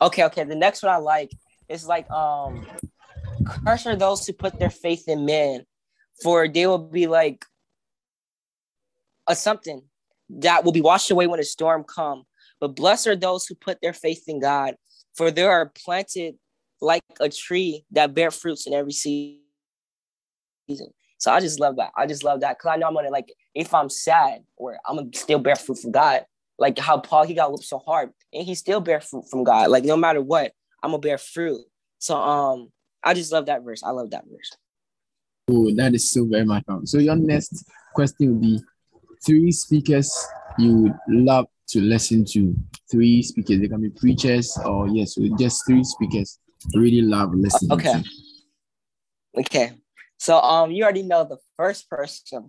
Okay, 0.00 0.24
okay. 0.24 0.44
The 0.44 0.54
next 0.54 0.82
one 0.82 0.92
I 0.92 0.96
like 0.96 1.30
is 1.68 1.86
like 1.86 2.10
um, 2.10 2.66
curse 3.44 3.86
are 3.86 3.96
those 3.96 4.26
who 4.26 4.32
put 4.32 4.58
their 4.58 4.70
faith 4.70 5.06
in 5.06 5.26
men, 5.26 5.66
for 6.22 6.48
they 6.48 6.66
will 6.66 6.78
be 6.78 7.06
like 7.06 7.44
a 9.26 9.36
something 9.36 9.82
that 10.30 10.64
will 10.64 10.72
be 10.72 10.80
washed 10.80 11.10
away 11.10 11.26
when 11.26 11.40
a 11.40 11.44
storm 11.44 11.84
come. 11.84 12.24
But 12.60 12.68
blessed 12.68 13.06
are 13.06 13.16
those 13.16 13.46
who 13.46 13.54
put 13.54 13.80
their 13.82 13.92
faith 13.92 14.24
in 14.28 14.40
God, 14.40 14.76
for 15.14 15.30
they 15.30 15.44
are 15.44 15.70
planted 15.84 16.36
like 16.80 17.02
a 17.20 17.28
tree 17.28 17.84
that 17.92 18.14
bear 18.14 18.30
fruits 18.30 18.66
in 18.66 18.74
every 18.74 18.92
season. 18.92 19.40
So 21.18 21.32
I 21.32 21.40
just 21.40 21.58
love 21.58 21.76
that. 21.76 21.90
I 21.96 22.06
just 22.06 22.22
love 22.22 22.40
that 22.40 22.58
because 22.58 22.70
I 22.72 22.76
know 22.76 22.86
I'm 22.86 22.94
gonna 22.94 23.10
like 23.10 23.32
if 23.54 23.74
I'm 23.74 23.90
sad 23.90 24.44
or 24.56 24.78
I'm 24.86 24.96
gonna 24.96 25.08
still 25.14 25.38
bear 25.38 25.56
fruit 25.56 25.78
from 25.78 25.92
God. 25.92 26.24
Like 26.58 26.78
how 26.78 26.98
Paul 26.98 27.24
he 27.24 27.34
got 27.34 27.52
whipped 27.52 27.64
so 27.64 27.78
hard 27.78 28.10
and 28.32 28.44
he 28.44 28.54
still 28.54 28.80
bear 28.80 29.00
fruit 29.00 29.24
from 29.30 29.44
God. 29.44 29.70
Like 29.70 29.84
no 29.84 29.96
matter 29.96 30.20
what, 30.20 30.52
I'm 30.82 30.90
gonna 30.90 31.00
bear 31.00 31.18
fruit. 31.18 31.60
So 31.98 32.16
um, 32.16 32.70
I 33.02 33.14
just 33.14 33.32
love 33.32 33.46
that 33.46 33.64
verse. 33.64 33.82
I 33.82 33.90
love 33.90 34.10
that 34.10 34.24
verse. 34.30 34.56
Oh, 35.50 35.74
that 35.76 35.94
is 35.94 36.10
so 36.10 36.26
very 36.26 36.44
much 36.44 36.64
fun. 36.66 36.86
So 36.86 36.98
your 36.98 37.16
next 37.16 37.64
question 37.94 38.32
would 38.32 38.40
be 38.40 38.60
three 39.24 39.50
speakers 39.50 40.12
you 40.58 40.76
would 40.76 40.94
love 41.08 41.46
to 41.68 41.80
listen 41.80 42.24
to. 42.24 42.54
Three 42.90 43.22
speakers. 43.22 43.60
They 43.60 43.68
can 43.68 43.80
be 43.80 43.90
preachers 43.90 44.58
or 44.64 44.88
yes, 44.88 45.14
so 45.14 45.22
just 45.38 45.64
three 45.66 45.84
speakers. 45.84 46.38
Really 46.74 47.02
love 47.02 47.34
listening. 47.34 47.72
Okay. 47.72 48.02
Okay. 49.38 49.72
So 50.18 50.40
um, 50.40 50.70
you 50.70 50.82
already 50.82 51.02
know 51.02 51.24
the 51.24 51.38
first 51.56 51.88
person 51.88 52.48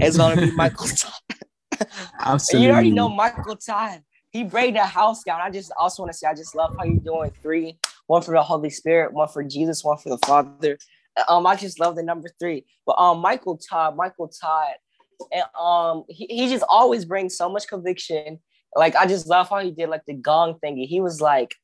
is 0.00 0.16
gonna 0.16 0.40
be 0.40 0.50
Michael 0.52 0.86
Todd. 0.96 1.88
Absolutely. 2.20 2.66
You 2.68 2.72
already 2.72 2.90
know 2.90 3.08
Michael 3.08 3.56
Todd. 3.56 4.02
He 4.30 4.44
break 4.44 4.74
the 4.74 4.84
house 4.84 5.22
down. 5.22 5.40
I 5.40 5.50
just 5.50 5.72
also 5.78 6.02
want 6.02 6.12
to 6.12 6.18
say 6.18 6.26
I 6.26 6.34
just 6.34 6.56
love 6.56 6.72
how 6.76 6.84
you're 6.84 7.00
doing 7.04 7.30
three, 7.42 7.78
one 8.06 8.22
for 8.22 8.32
the 8.32 8.42
Holy 8.42 8.70
Spirit, 8.70 9.12
one 9.12 9.28
for 9.28 9.44
Jesus, 9.44 9.84
one 9.84 9.98
for 9.98 10.08
the 10.08 10.18
Father. 10.18 10.78
Um, 11.28 11.46
I 11.46 11.54
just 11.54 11.78
love 11.78 11.94
the 11.94 12.02
number 12.02 12.28
three. 12.40 12.64
But 12.86 12.98
um, 12.98 13.20
Michael 13.20 13.58
Todd, 13.58 13.96
Michael 13.96 14.28
Todd, 14.28 14.74
and 15.32 15.44
um, 15.58 16.04
he, 16.08 16.26
he 16.26 16.48
just 16.48 16.64
always 16.68 17.04
brings 17.04 17.36
so 17.36 17.48
much 17.48 17.68
conviction. 17.68 18.40
Like 18.74 18.96
I 18.96 19.06
just 19.06 19.26
love 19.26 19.48
how 19.48 19.60
he 19.60 19.70
did 19.70 19.88
like 19.88 20.04
the 20.06 20.14
gong 20.14 20.58
thingy. 20.64 20.86
He 20.86 21.00
was 21.00 21.20
like, 21.20 21.54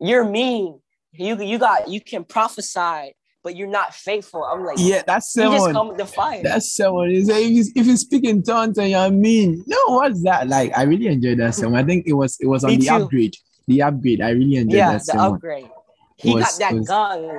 "You're 0.00 0.24
mean. 0.24 0.80
You 1.12 1.40
you 1.42 1.58
got 1.58 1.88
you 1.88 2.00
can 2.00 2.24
prophesy." 2.24 3.14
But 3.42 3.56
you're 3.56 3.68
not 3.68 3.94
faithful. 3.94 4.42
I'm 4.42 4.64
like, 4.64 4.78
yeah, 4.78 5.02
that's 5.06 5.34
someone. 5.34 5.58
just 5.58 5.72
come 5.72 5.88
with 5.88 5.98
the 5.98 6.06
fire. 6.06 6.42
That's 6.42 6.74
someone. 6.74 7.10
Is 7.10 7.28
if 7.28 7.50
you 7.50 7.64
if 7.76 7.86
you 7.86 7.96
speak 7.98 8.24
in 8.24 8.42
tongues 8.42 8.78
and 8.78 8.88
you're 8.88 9.10
mean, 9.10 9.62
no, 9.66 9.76
what's 9.88 10.22
that? 10.22 10.48
Like, 10.48 10.72
I 10.74 10.84
really 10.84 11.08
enjoyed 11.08 11.40
that 11.40 11.54
song. 11.54 11.76
I 11.76 11.84
think 11.84 12.06
it 12.06 12.14
was 12.14 12.38
it 12.40 12.46
was 12.46 12.64
on 12.64 12.70
Me 12.70 12.76
the 12.78 12.86
too. 12.86 12.94
upgrade. 12.94 13.36
The 13.66 13.82
upgrade. 13.82 14.22
I 14.22 14.30
really 14.30 14.56
enjoyed 14.56 14.78
yeah, 14.78 14.92
that. 14.92 15.04
Yeah, 15.06 15.14
the 15.14 15.20
upgrade. 15.20 15.68
He 16.16 16.32
was, 16.32 16.42
got 16.42 16.58
that 16.58 16.72
was, 16.72 16.88
gun 16.88 17.38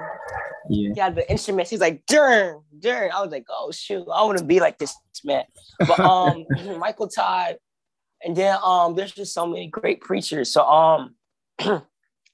yeah. 0.70 0.94
He 0.94 1.00
had 1.00 1.16
the 1.16 1.30
instruments. 1.30 1.72
He's 1.72 1.80
like, 1.80 2.06
Dern, 2.06 2.62
Dern. 2.80 3.12
I 3.12 3.22
was 3.22 3.32
like, 3.32 3.46
oh 3.50 3.72
shoot, 3.72 4.06
I 4.12 4.24
want 4.24 4.38
to 4.38 4.44
be 4.44 4.60
like 4.60 4.78
this 4.78 4.96
man. 5.24 5.44
But 5.80 6.00
um, 6.00 6.46
Michael 6.80 7.08
Todd, 7.08 7.58
and 8.24 8.36
then 8.36 8.58
um, 8.64 8.96
there's 8.96 9.12
just 9.12 9.34
so 9.34 9.46
many 9.46 9.68
great 9.68 10.02
preachers. 10.02 10.52
So 10.52 10.66
um, 10.66 11.16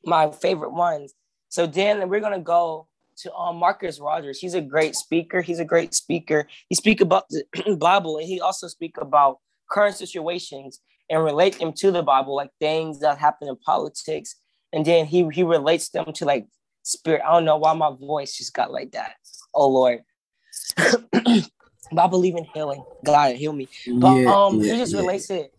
my 0.06 0.32
favorite 0.32 0.74
ones. 0.74 1.14
So 1.50 1.68
then 1.68 2.08
we're 2.10 2.22
gonna 2.22 2.40
go 2.40 2.88
to 3.18 3.34
um 3.34 3.58
Marcus 3.58 4.00
Rogers. 4.00 4.40
He's 4.40 4.54
a 4.54 4.62
great 4.62 4.96
speaker. 4.96 5.42
He's 5.42 5.60
a 5.60 5.66
great 5.66 5.94
speaker. 5.94 6.48
He 6.70 6.76
speak 6.76 7.02
about 7.02 7.26
the 7.30 7.76
Bible, 7.80 8.18
and 8.18 8.28
he 8.28 8.40
also 8.40 8.68
speak 8.68 8.96
about 8.98 9.40
current 9.70 9.96
situations 9.96 10.80
and 11.10 11.24
relate 11.24 11.60
them 11.60 11.74
to 11.74 11.92
the 11.92 12.04
Bible, 12.04 12.36
like 12.36 12.52
things 12.60 13.00
that 13.02 13.18
happen 13.18 13.48
in 13.48 13.58
politics. 13.58 14.36
And 14.74 14.86
then 14.86 15.06
he 15.06 15.28
he 15.32 15.44
relates 15.44 15.90
them 15.90 16.14
to 16.14 16.26
like 16.26 16.48
spirit. 16.84 17.22
I 17.28 17.34
don't 17.34 17.46
know 17.46 17.58
why 17.58 17.74
my 17.74 17.92
voice 17.92 18.38
just 18.38 18.54
got 18.54 18.72
like 18.72 18.92
that. 18.92 19.14
Oh 19.54 19.68
Lord. 19.68 20.00
but 20.76 22.02
I 22.02 22.08
believe 22.08 22.36
in 22.36 22.46
healing. 22.54 22.84
God 23.04 23.36
heal 23.36 23.54
me. 23.54 23.68
But 23.94 24.16
yeah, 24.16 24.34
um 24.34 24.62
yeah, 24.62 24.74
he 24.74 24.80
just 24.80 24.94
yeah. 24.94 25.02
relates 25.02 25.30
it 25.30 25.54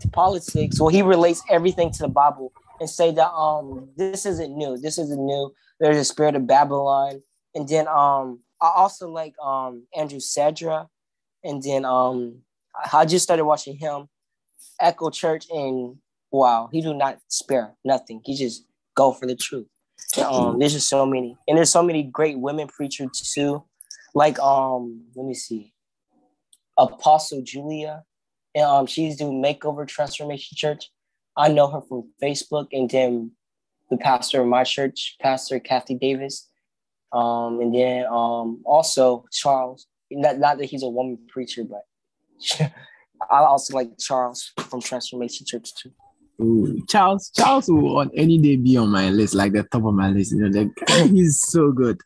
to 0.00 0.08
politics. 0.08 0.80
Well, 0.80 0.90
he 0.90 1.02
relates 1.02 1.42
everything 1.48 1.92
to 1.92 2.02
the 2.02 2.08
Bible 2.08 2.52
and 2.80 2.88
say 2.88 3.10
that 3.12 3.30
um 3.30 3.88
this 3.96 4.26
isn't 4.26 4.56
new. 4.56 4.76
This 4.76 4.98
isn't 4.98 5.24
new. 5.24 5.52
There's 5.80 5.96
a 5.96 6.04
spirit 6.04 6.36
of 6.36 6.46
Babylon. 6.46 7.22
And 7.54 7.68
then 7.68 7.88
um 7.88 8.40
I 8.60 8.72
also 8.74 9.08
like 9.08 9.34
um 9.42 9.86
Andrew 9.96 10.20
Cedra. 10.20 10.88
And 11.44 11.62
then 11.62 11.84
um 11.84 12.42
I 12.92 13.04
just 13.04 13.24
started 13.24 13.44
watching 13.44 13.76
him, 13.76 14.08
Echo 14.80 15.10
Church, 15.10 15.46
and 15.50 15.96
wow, 16.30 16.68
he 16.72 16.80
do 16.80 16.94
not 16.94 17.18
spare 17.28 17.74
nothing. 17.84 18.20
He 18.24 18.36
just 18.36 18.64
go 18.94 19.12
for 19.12 19.26
the 19.26 19.34
truth. 19.36 19.66
Um, 20.24 20.58
there's 20.58 20.72
just 20.72 20.88
so 20.88 21.04
many, 21.04 21.36
and 21.46 21.58
there's 21.58 21.70
so 21.70 21.82
many 21.82 22.02
great 22.02 22.38
women 22.38 22.68
preachers 22.68 23.10
too. 23.34 23.64
Like 24.14 24.38
um, 24.38 25.04
let 25.14 25.26
me 25.26 25.34
see, 25.34 25.72
Apostle 26.78 27.42
Julia, 27.42 28.04
and 28.54 28.64
um, 28.64 28.86
she's 28.86 29.16
doing 29.16 29.42
Makeover 29.42 29.86
Transformation 29.86 30.56
Church. 30.56 30.90
I 31.38 31.48
know 31.48 31.68
her 31.68 31.80
from 31.80 32.10
Facebook, 32.20 32.68
and 32.72 32.90
then 32.90 33.30
the 33.90 33.96
pastor 33.96 34.42
of 34.42 34.48
my 34.48 34.64
church, 34.64 35.16
Pastor 35.20 35.60
Kathy 35.60 35.94
Davis, 35.94 36.48
um, 37.12 37.60
and 37.60 37.74
then 37.74 38.04
um, 38.06 38.60
also 38.64 39.24
Charles. 39.32 39.86
Not, 40.10 40.38
not 40.38 40.58
that 40.58 40.64
he's 40.64 40.82
a 40.82 40.88
woman 40.88 41.18
preacher, 41.28 41.62
but 41.64 41.82
I 43.30 43.38
also 43.40 43.74
like 43.74 43.90
Charles 43.98 44.52
from 44.56 44.80
Transformation 44.80 45.46
Church 45.46 45.74
too. 45.74 45.92
Ooh, 46.40 46.84
Charles, 46.88 47.30
Charles 47.34 47.68
will 47.68 47.98
on 47.98 48.10
any 48.14 48.38
day 48.38 48.56
be 48.56 48.76
on 48.76 48.90
my 48.90 49.10
list, 49.10 49.34
like 49.34 49.52
the 49.52 49.64
top 49.64 49.84
of 49.84 49.94
my 49.94 50.08
list. 50.08 50.32
You 50.32 50.48
know, 50.48 50.60
like 50.60 50.88
he's 51.10 51.40
so 51.40 51.72
good. 51.72 52.00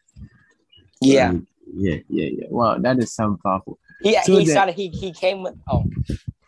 Yeah. 1.01 1.31
Um, 1.31 1.47
yeah, 1.75 1.97
yeah, 2.09 2.29
yeah. 2.33 2.47
Wow, 2.51 2.79
that 2.79 2.99
is 2.99 3.15
some 3.15 3.39
powerful. 3.39 3.79
Yeah, 4.03 4.23
so 4.23 4.37
he 4.37 4.45
that, 4.47 4.51
started. 4.51 4.75
He 4.75 4.89
he 4.89 5.13
came 5.13 5.43
with. 5.43 5.55
Oh, 5.71 5.85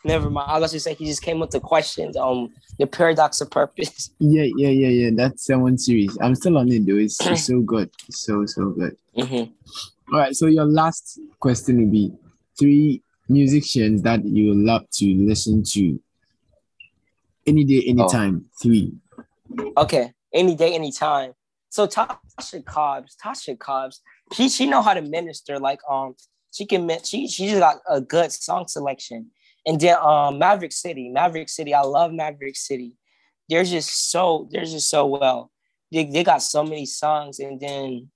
never 0.04 0.30
mind. 0.30 0.50
I 0.50 0.58
was 0.58 0.72
just 0.72 0.84
say 0.84 0.94
he 0.94 1.06
just 1.06 1.22
came 1.22 1.40
with 1.40 1.50
the 1.50 1.60
questions. 1.60 2.16
Um, 2.16 2.52
the 2.78 2.86
paradox 2.86 3.40
of 3.40 3.50
purpose. 3.50 4.10
Yeah, 4.20 4.46
yeah, 4.56 4.68
yeah, 4.68 4.88
yeah. 4.88 5.10
That's 5.14 5.44
someone 5.44 5.76
series. 5.78 6.16
I'm 6.20 6.34
still 6.34 6.58
on 6.58 6.70
it 6.70 6.86
though. 6.86 6.96
It's, 6.96 7.24
it's 7.26 7.44
so 7.44 7.60
good. 7.60 7.90
It's 8.08 8.24
so 8.24 8.46
so 8.46 8.70
good. 8.70 8.96
Mm-hmm. 9.16 10.14
All 10.14 10.20
right. 10.20 10.34
So 10.34 10.46
your 10.46 10.64
last 10.64 11.18
question 11.40 11.78
will 11.78 11.90
be 11.90 12.12
three 12.58 13.02
musicians 13.28 14.02
that 14.02 14.24
you 14.24 14.54
love 14.54 14.88
to 14.94 15.14
listen 15.14 15.62
to 15.62 16.00
any 17.46 17.64
day, 17.64 17.82
anytime. 17.86 18.44
Oh. 18.44 18.50
Three. 18.62 18.92
Okay. 19.76 20.12
Any 20.32 20.54
day, 20.54 20.74
anytime. 20.74 21.32
So 21.68 21.86
Tasha 21.86 22.64
Cobbs, 22.64 23.16
Tasha 23.22 23.58
Cobbs, 23.58 24.00
she 24.32 24.48
she 24.48 24.66
know 24.66 24.82
how 24.82 24.94
to 24.94 25.02
minister. 25.02 25.58
Like 25.58 25.80
um, 25.88 26.14
she 26.52 26.66
can 26.66 26.88
she 27.04 27.28
she 27.28 27.48
just 27.48 27.60
got 27.60 27.76
a 27.88 28.00
good 28.00 28.32
song 28.32 28.68
selection. 28.68 29.30
And 29.66 29.80
then 29.80 29.96
um, 30.00 30.38
Maverick 30.38 30.72
City, 30.72 31.08
Maverick 31.08 31.48
City. 31.48 31.74
I 31.74 31.82
love 31.82 32.12
Maverick 32.12 32.56
City. 32.56 32.92
They're 33.48 33.64
just 33.64 34.10
so 34.10 34.48
they're 34.50 34.64
just 34.64 34.90
so 34.90 35.06
well. 35.06 35.50
They, 35.92 36.04
they 36.04 36.24
got 36.24 36.42
so 36.42 36.64
many 36.64 36.86
songs, 36.86 37.38
and 37.38 37.60
then 37.60 38.10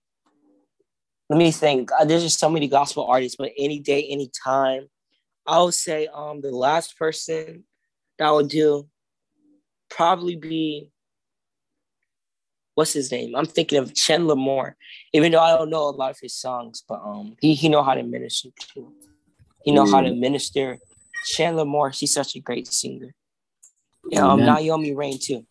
let 1.28 1.38
me 1.38 1.50
think. 1.50 1.90
Uh, 1.92 2.04
there's 2.04 2.22
just 2.22 2.38
so 2.38 2.50
many 2.50 2.68
gospel 2.68 3.06
artists, 3.06 3.36
but 3.36 3.52
any 3.58 3.78
day, 3.78 4.06
any 4.08 4.30
time, 4.44 4.88
I 5.46 5.62
would 5.62 5.74
say 5.74 6.08
um 6.12 6.40
the 6.40 6.50
last 6.50 6.98
person 6.98 7.64
that 8.18 8.30
would 8.30 8.48
do 8.48 8.88
probably 9.88 10.36
be 10.36 10.90
what's 12.74 12.92
his 12.92 13.10
name? 13.10 13.34
I'm 13.34 13.46
thinking 13.46 13.78
of 13.78 13.94
Chandler 13.94 14.36
Moore, 14.36 14.76
even 15.12 15.32
though 15.32 15.40
I 15.40 15.56
don't 15.56 15.70
know 15.70 15.88
a 15.88 15.90
lot 15.90 16.10
of 16.10 16.18
his 16.20 16.34
songs, 16.34 16.84
but 16.86 17.00
um 17.02 17.36
he 17.40 17.54
he 17.54 17.68
know 17.68 17.82
how 17.82 17.94
to 17.94 18.02
minister 18.02 18.50
too. 18.60 18.92
He 19.64 19.72
know 19.72 19.84
mm. 19.84 19.90
how 19.90 20.02
to 20.02 20.10
mm. 20.10 20.18
minister. 20.18 20.78
Chandler 21.26 21.64
Moore, 21.64 21.92
she's 21.92 22.12
such 22.12 22.36
a 22.36 22.40
great 22.40 22.66
singer. 22.66 23.14
Yeah, 24.10 24.26
um, 24.26 24.40
Naomi 24.40 24.94
Raine 24.94 25.18
too. 25.18 25.44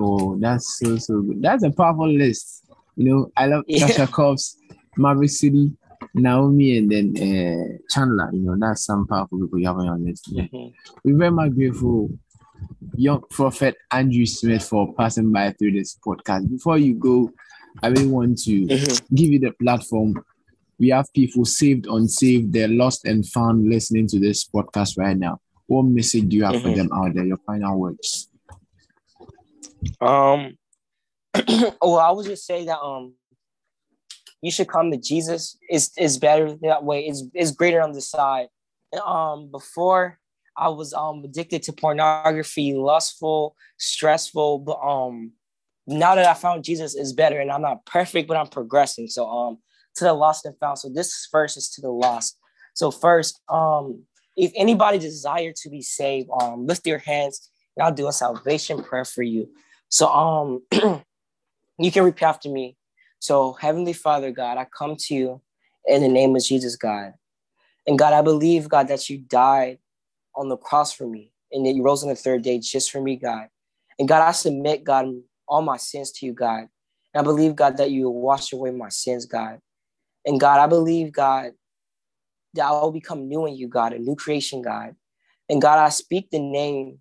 Oh, 0.00 0.36
that's 0.38 0.78
so 0.78 0.96
so 0.96 1.20
good. 1.20 1.42
That's 1.42 1.62
a 1.62 1.70
powerful 1.70 2.08
list. 2.08 2.64
You 2.96 3.04
know, 3.04 3.32
I 3.36 3.46
love 3.46 3.64
yeah. 3.66 3.86
Tasha 3.86 4.10
Cobbs, 4.10 4.58
Maverick 4.96 5.30
City, 5.30 5.72
Naomi, 6.14 6.78
and 6.78 6.90
then 6.90 7.14
uh, 7.16 7.78
Chandler. 7.90 8.30
You 8.32 8.40
know, 8.40 8.56
that's 8.58 8.84
some 8.84 9.06
powerful 9.06 9.40
people 9.40 9.58
you 9.58 9.66
have 9.66 9.76
on 9.76 9.86
your 9.86 9.98
list. 9.98 10.28
Yeah. 10.28 10.44
Mm-hmm. 10.44 10.98
We're 11.04 11.18
very 11.18 11.30
much 11.30 11.54
grateful, 11.54 12.10
young 12.96 13.22
prophet 13.30 13.76
Andrew 13.90 14.26
Smith, 14.26 14.64
for 14.64 14.92
passing 14.94 15.32
by 15.32 15.52
through 15.52 15.72
this 15.72 15.96
podcast. 16.04 16.50
Before 16.50 16.78
you 16.78 16.94
go, 16.94 17.30
I 17.82 17.88
really 17.88 18.06
want 18.06 18.38
to 18.42 18.66
mm-hmm. 18.66 19.14
give 19.14 19.30
you 19.30 19.38
the 19.38 19.52
platform. 19.52 20.22
We 20.82 20.88
have 20.88 21.06
people 21.14 21.44
saved, 21.44 21.86
unsaved, 21.86 22.52
they're 22.52 22.66
lost 22.66 23.04
and 23.04 23.24
found 23.24 23.68
listening 23.68 24.08
to 24.08 24.18
this 24.18 24.44
podcast 24.44 24.98
right 24.98 25.16
now. 25.16 25.38
What 25.68 25.84
message 25.84 26.28
do 26.28 26.36
you 26.36 26.42
have 26.42 26.56
mm-hmm. 26.56 26.70
for 26.70 26.76
them 26.76 26.90
out 26.92 27.14
there? 27.14 27.24
Your 27.24 27.36
final 27.46 27.78
words. 27.78 28.28
Um, 30.00 30.58
well, 31.80 32.00
I 32.00 32.10
would 32.10 32.26
just 32.26 32.44
say 32.44 32.64
that 32.64 32.80
um, 32.80 33.14
you 34.40 34.50
should 34.50 34.66
come 34.66 34.90
to 34.90 34.96
Jesus. 34.96 35.56
Is 35.70 35.92
is 35.96 36.18
better 36.18 36.56
that 36.62 36.82
way. 36.82 37.06
Is 37.06 37.28
is 37.32 37.52
greater 37.52 37.80
on 37.80 37.92
the 37.92 38.00
side. 38.00 38.48
Um, 39.06 39.52
before 39.52 40.18
I 40.56 40.68
was 40.70 40.92
um 40.94 41.22
addicted 41.24 41.62
to 41.62 41.72
pornography, 41.72 42.74
lustful, 42.74 43.54
stressful, 43.78 44.58
but 44.58 44.80
um, 44.82 45.30
now 45.86 46.16
that 46.16 46.26
I 46.26 46.34
found 46.34 46.64
Jesus 46.64 46.96
is 46.96 47.12
better, 47.12 47.38
and 47.38 47.52
I'm 47.52 47.62
not 47.62 47.86
perfect, 47.86 48.26
but 48.26 48.36
I'm 48.36 48.48
progressing. 48.48 49.06
So 49.06 49.30
um, 49.30 49.58
to 49.96 50.04
the 50.04 50.12
lost 50.12 50.44
and 50.44 50.56
found. 50.58 50.78
So 50.78 50.88
this 50.88 51.28
first 51.30 51.56
is 51.56 51.68
to 51.70 51.80
the 51.80 51.90
lost. 51.90 52.38
So 52.74 52.90
first, 52.90 53.40
um, 53.48 54.02
if 54.36 54.52
anybody 54.56 54.98
desire 54.98 55.52
to 55.62 55.70
be 55.70 55.82
saved, 55.82 56.28
um, 56.40 56.66
lift 56.66 56.86
your 56.86 56.98
hands 56.98 57.50
and 57.76 57.84
I'll 57.84 57.92
do 57.92 58.08
a 58.08 58.12
salvation 58.12 58.82
prayer 58.82 59.04
for 59.04 59.22
you. 59.22 59.48
So 59.88 60.08
um 60.08 60.62
you 61.78 61.92
can 61.92 62.04
repeat 62.04 62.24
after 62.24 62.48
me. 62.48 62.76
So 63.18 63.52
Heavenly 63.54 63.92
Father 63.92 64.30
God, 64.30 64.58
I 64.58 64.64
come 64.64 64.96
to 64.96 65.14
you 65.14 65.40
in 65.86 66.02
the 66.02 66.08
name 66.08 66.34
of 66.34 66.42
Jesus, 66.42 66.76
God. 66.76 67.12
And 67.86 67.98
God, 67.98 68.12
I 68.12 68.22
believe, 68.22 68.68
God, 68.68 68.88
that 68.88 69.10
you 69.10 69.18
died 69.18 69.78
on 70.34 70.48
the 70.48 70.56
cross 70.56 70.92
for 70.92 71.06
me 71.06 71.32
and 71.50 71.66
that 71.66 71.74
you 71.74 71.82
rose 71.82 72.02
on 72.02 72.08
the 72.08 72.14
third 72.14 72.42
day 72.42 72.58
just 72.58 72.90
for 72.90 73.00
me, 73.00 73.16
God. 73.16 73.48
And 73.98 74.08
God, 74.08 74.22
I 74.22 74.32
submit, 74.32 74.84
God, 74.84 75.06
all 75.46 75.62
my 75.62 75.76
sins 75.76 76.12
to 76.12 76.26
you, 76.26 76.32
God. 76.32 76.68
And 77.14 77.20
I 77.20 77.22
believe, 77.22 77.56
God, 77.56 77.76
that 77.76 77.90
you 77.90 78.04
will 78.04 78.20
wash 78.20 78.52
away 78.52 78.70
my 78.70 78.88
sins, 78.88 79.26
God. 79.26 79.58
And 80.24 80.40
God, 80.40 80.60
I 80.60 80.66
believe, 80.66 81.12
God, 81.12 81.52
that 82.54 82.66
I 82.66 82.70
will 82.72 82.92
become 82.92 83.28
new 83.28 83.46
in 83.46 83.56
you, 83.56 83.68
God, 83.68 83.92
a 83.92 83.98
new 83.98 84.16
creation, 84.16 84.62
God. 84.62 84.94
And 85.48 85.60
God, 85.60 85.78
I 85.78 85.88
speak 85.88 86.30
the 86.30 86.38
name 86.38 86.98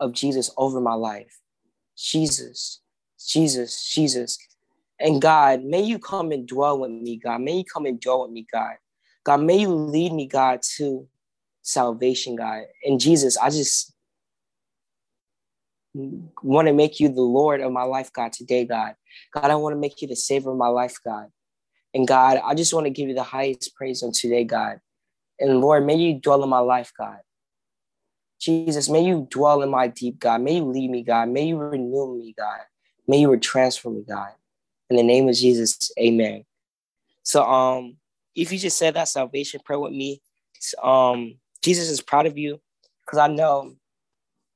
of 0.00 0.12
Jesus 0.12 0.50
over 0.56 0.80
my 0.80 0.94
life. 0.94 1.40
Jesus, 1.96 2.80
Jesus, 3.18 3.90
Jesus. 3.90 4.38
And 5.00 5.20
God, 5.20 5.64
may 5.64 5.82
you 5.82 5.98
come 5.98 6.30
and 6.32 6.46
dwell 6.46 6.78
with 6.78 6.90
me, 6.90 7.16
God. 7.16 7.40
May 7.40 7.58
you 7.58 7.64
come 7.64 7.86
and 7.86 8.00
dwell 8.00 8.22
with 8.22 8.30
me, 8.30 8.46
God. 8.52 8.74
God, 9.24 9.42
may 9.42 9.58
you 9.58 9.68
lead 9.68 10.12
me, 10.12 10.26
God, 10.26 10.60
to 10.76 11.06
salvation, 11.62 12.36
God. 12.36 12.64
And 12.84 13.00
Jesus, 13.00 13.36
I 13.36 13.50
just 13.50 13.92
want 15.94 16.68
to 16.68 16.74
make 16.74 17.00
you 17.00 17.08
the 17.08 17.20
Lord 17.20 17.60
of 17.60 17.72
my 17.72 17.82
life, 17.82 18.12
God, 18.12 18.32
today, 18.32 18.64
God. 18.64 18.94
God, 19.32 19.50
I 19.50 19.54
want 19.56 19.74
to 19.74 19.80
make 19.80 20.00
you 20.02 20.08
the 20.08 20.16
savior 20.16 20.50
of 20.50 20.56
my 20.56 20.68
life, 20.68 20.96
God. 21.04 21.26
And 21.94 22.08
God, 22.08 22.40
I 22.44 22.54
just 22.54 22.72
want 22.72 22.86
to 22.86 22.90
give 22.90 23.08
you 23.08 23.14
the 23.14 23.22
highest 23.22 23.74
praise 23.74 24.02
on 24.02 24.12
today, 24.12 24.44
God. 24.44 24.80
And 25.38 25.60
Lord, 25.60 25.84
may 25.84 25.96
you 25.96 26.18
dwell 26.18 26.42
in 26.42 26.48
my 26.48 26.60
life, 26.60 26.92
God. 26.96 27.18
Jesus, 28.40 28.88
may 28.88 29.04
you 29.04 29.26
dwell 29.30 29.62
in 29.62 29.70
my 29.70 29.88
deep, 29.88 30.18
God. 30.18 30.40
May 30.40 30.56
you 30.56 30.64
lead 30.64 30.90
me, 30.90 31.02
God. 31.02 31.28
May 31.28 31.46
you 31.46 31.58
renew 31.58 32.18
me, 32.18 32.34
God. 32.36 32.60
May 33.06 33.20
you 33.20 33.36
transform 33.38 33.96
me, 33.96 34.04
God. 34.08 34.32
In 34.90 34.96
the 34.96 35.02
name 35.02 35.28
of 35.28 35.34
Jesus, 35.34 35.90
amen. 35.98 36.44
So 37.22 37.44
um, 37.44 37.96
if 38.34 38.52
you 38.52 38.58
just 38.58 38.78
said 38.78 38.94
that 38.94 39.08
salvation 39.08 39.60
prayer 39.64 39.78
with 39.78 39.92
me, 39.92 40.20
um, 40.82 41.36
Jesus 41.62 41.88
is 41.88 42.00
proud 42.00 42.26
of 42.26 42.36
you 42.36 42.60
because 43.04 43.18
I 43.18 43.28
know 43.28 43.74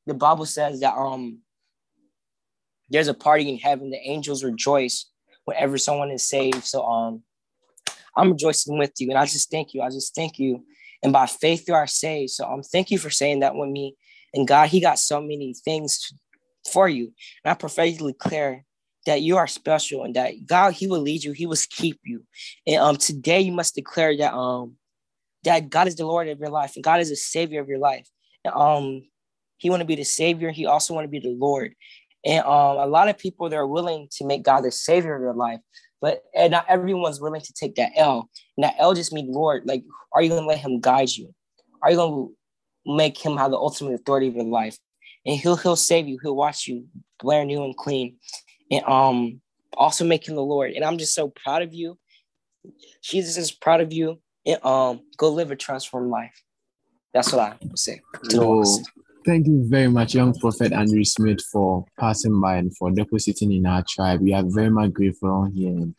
the 0.06 0.14
Bible 0.14 0.46
says 0.46 0.80
that 0.80 0.94
um 0.94 1.38
there's 2.88 3.08
a 3.08 3.14
party 3.14 3.48
in 3.48 3.58
heaven, 3.58 3.90
the 3.90 3.98
angels 3.98 4.44
rejoice 4.44 5.06
whenever 5.46 5.78
someone 5.78 6.10
is 6.10 6.28
saved. 6.28 6.64
So 6.64 6.84
um 6.84 7.22
I'm 8.16 8.32
rejoicing 8.32 8.78
with 8.78 8.92
you. 8.98 9.10
And 9.10 9.18
I 9.18 9.24
just 9.24 9.50
thank 9.50 9.74
you. 9.74 9.82
I 9.82 9.88
just 9.88 10.14
thank 10.14 10.38
you 10.38 10.64
and 11.02 11.12
by 11.12 11.26
faith 11.26 11.68
you 11.68 11.74
are 11.74 11.86
saved. 11.86 12.32
So 12.32 12.46
um, 12.46 12.62
thank 12.62 12.90
you 12.90 12.98
for 12.98 13.10
saying 13.10 13.40
that 13.40 13.54
with 13.54 13.68
me. 13.68 13.96
And 14.34 14.46
God, 14.46 14.68
He 14.68 14.80
got 14.80 14.98
so 14.98 15.20
many 15.20 15.54
things 15.54 16.12
for 16.70 16.88
you. 16.88 17.12
And 17.44 17.52
I 17.52 17.54
prophetically 17.54 18.12
declare 18.12 18.64
that 19.06 19.22
you 19.22 19.36
are 19.36 19.46
special 19.46 20.02
and 20.02 20.16
that 20.16 20.46
God, 20.46 20.72
He 20.72 20.86
will 20.86 21.00
lead 21.00 21.22
you, 21.22 21.32
He 21.32 21.46
will 21.46 21.56
keep 21.70 22.00
you. 22.04 22.24
And 22.66 22.76
um, 22.76 22.96
today 22.96 23.40
you 23.40 23.52
must 23.52 23.74
declare 23.74 24.16
that 24.16 24.34
um 24.34 24.76
that 25.44 25.70
God 25.70 25.86
is 25.86 25.94
the 25.94 26.06
Lord 26.06 26.28
of 26.28 26.40
your 26.40 26.50
life 26.50 26.74
and 26.74 26.82
God 26.82 27.00
is 27.00 27.10
the 27.10 27.16
Savior 27.16 27.60
of 27.60 27.68
your 27.68 27.78
life. 27.78 28.08
And, 28.44 28.54
um, 28.54 29.02
He 29.58 29.70
want 29.70 29.80
to 29.80 29.86
be 29.86 29.94
the 29.94 30.04
Savior. 30.04 30.50
He 30.50 30.66
also 30.66 30.92
want 30.92 31.04
to 31.04 31.10
be 31.10 31.20
the 31.20 31.36
Lord. 31.38 31.74
And 32.26 32.44
um, 32.44 32.78
a 32.78 32.86
lot 32.86 33.08
of 33.08 33.16
people 33.16 33.48
that 33.48 33.56
are 33.56 33.66
willing 33.66 34.08
to 34.16 34.26
make 34.26 34.42
God 34.42 34.62
the 34.62 34.72
Savior 34.72 35.14
of 35.14 35.22
their 35.22 35.32
life, 35.32 35.60
but 36.00 36.24
and 36.34 36.50
not 36.50 36.66
everyone's 36.68 37.20
willing 37.20 37.40
to 37.40 37.52
take 37.52 37.76
that 37.76 37.92
L. 37.94 38.28
And 38.56 38.64
that 38.64 38.74
L 38.78 38.94
just 38.94 39.12
means 39.12 39.34
Lord, 39.34 39.62
like, 39.64 39.84
are 40.12 40.22
you 40.22 40.30
gonna 40.30 40.46
let 40.46 40.58
him 40.58 40.80
guide 40.80 41.10
you? 41.10 41.32
Are 41.82 41.90
you 41.92 41.96
gonna 41.96 42.26
make 42.84 43.16
him 43.16 43.36
have 43.36 43.52
the 43.52 43.56
ultimate 43.56 43.94
authority 43.94 44.26
of 44.26 44.34
your 44.34 44.44
life? 44.44 44.76
And 45.24 45.38
he'll 45.38 45.56
he'll 45.56 45.76
save 45.76 46.08
you, 46.08 46.18
he'll 46.20 46.34
watch 46.34 46.66
you 46.66 46.86
brand 47.20 47.46
new 47.46 47.62
and 47.64 47.76
clean. 47.76 48.16
And 48.72 48.84
um 48.86 49.40
also 49.76 50.04
make 50.04 50.26
him 50.26 50.34
the 50.34 50.42
Lord. 50.42 50.72
And 50.72 50.84
I'm 50.84 50.98
just 50.98 51.14
so 51.14 51.28
proud 51.28 51.62
of 51.62 51.72
you. 51.72 51.96
Jesus 53.02 53.36
is 53.36 53.52
proud 53.52 53.80
of 53.80 53.92
you. 53.92 54.20
And 54.44 54.64
um 54.64 55.02
go 55.16 55.30
live 55.30 55.52
a 55.52 55.56
transformed 55.56 56.10
life. 56.10 56.42
That's 57.14 57.32
what 57.32 57.40
I 57.40 57.54
would 57.62 57.78
say. 57.78 58.00
Oh, 58.34 58.82
thank 59.26 59.46
you 59.48 59.64
very 59.66 59.88
much, 59.88 60.14
young 60.14 60.32
prophet 60.38 60.72
Andrew 60.72 61.04
Smith, 61.04 61.40
for 61.52 61.84
passing 61.98 62.40
by 62.40 62.56
and 62.58 62.74
for 62.76 62.92
depositing 62.92 63.52
in 63.52 63.66
our 63.66 63.84
tribe. 63.86 64.20
We 64.20 64.32
are 64.32 64.44
very 64.46 64.70
much 64.70 64.92
grateful 64.92 65.30
on 65.30 65.50
here. 65.50 65.70
And 65.70 65.94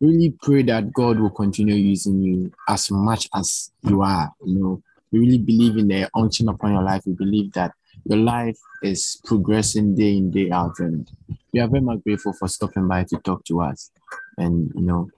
really 0.00 0.34
pray 0.42 0.62
that 0.62 0.92
God 0.92 1.20
will 1.20 1.30
continue 1.30 1.74
using 1.74 2.20
you 2.22 2.50
as 2.68 2.90
much 2.90 3.28
as 3.34 3.70
you 3.82 4.00
are. 4.00 4.32
You 4.44 4.58
know, 4.58 4.82
we 5.12 5.20
really 5.20 5.38
believe 5.38 5.76
in 5.76 5.88
the 5.88 6.08
unction 6.14 6.48
upon 6.48 6.72
your 6.72 6.82
life. 6.82 7.02
We 7.06 7.12
believe 7.12 7.52
that 7.52 7.72
your 8.04 8.18
life 8.18 8.58
is 8.82 9.20
progressing 9.24 9.94
day 9.94 10.16
in, 10.16 10.30
day 10.30 10.50
out. 10.50 10.78
And 10.78 11.08
we 11.52 11.60
are 11.60 11.68
very 11.68 11.82
much 11.82 12.02
grateful 12.02 12.32
for 12.32 12.48
stopping 12.48 12.88
by 12.88 13.04
to 13.04 13.18
talk 13.18 13.44
to 13.44 13.60
us. 13.60 13.90
And, 14.38 14.72
you 14.74 14.82
know, 14.82 15.10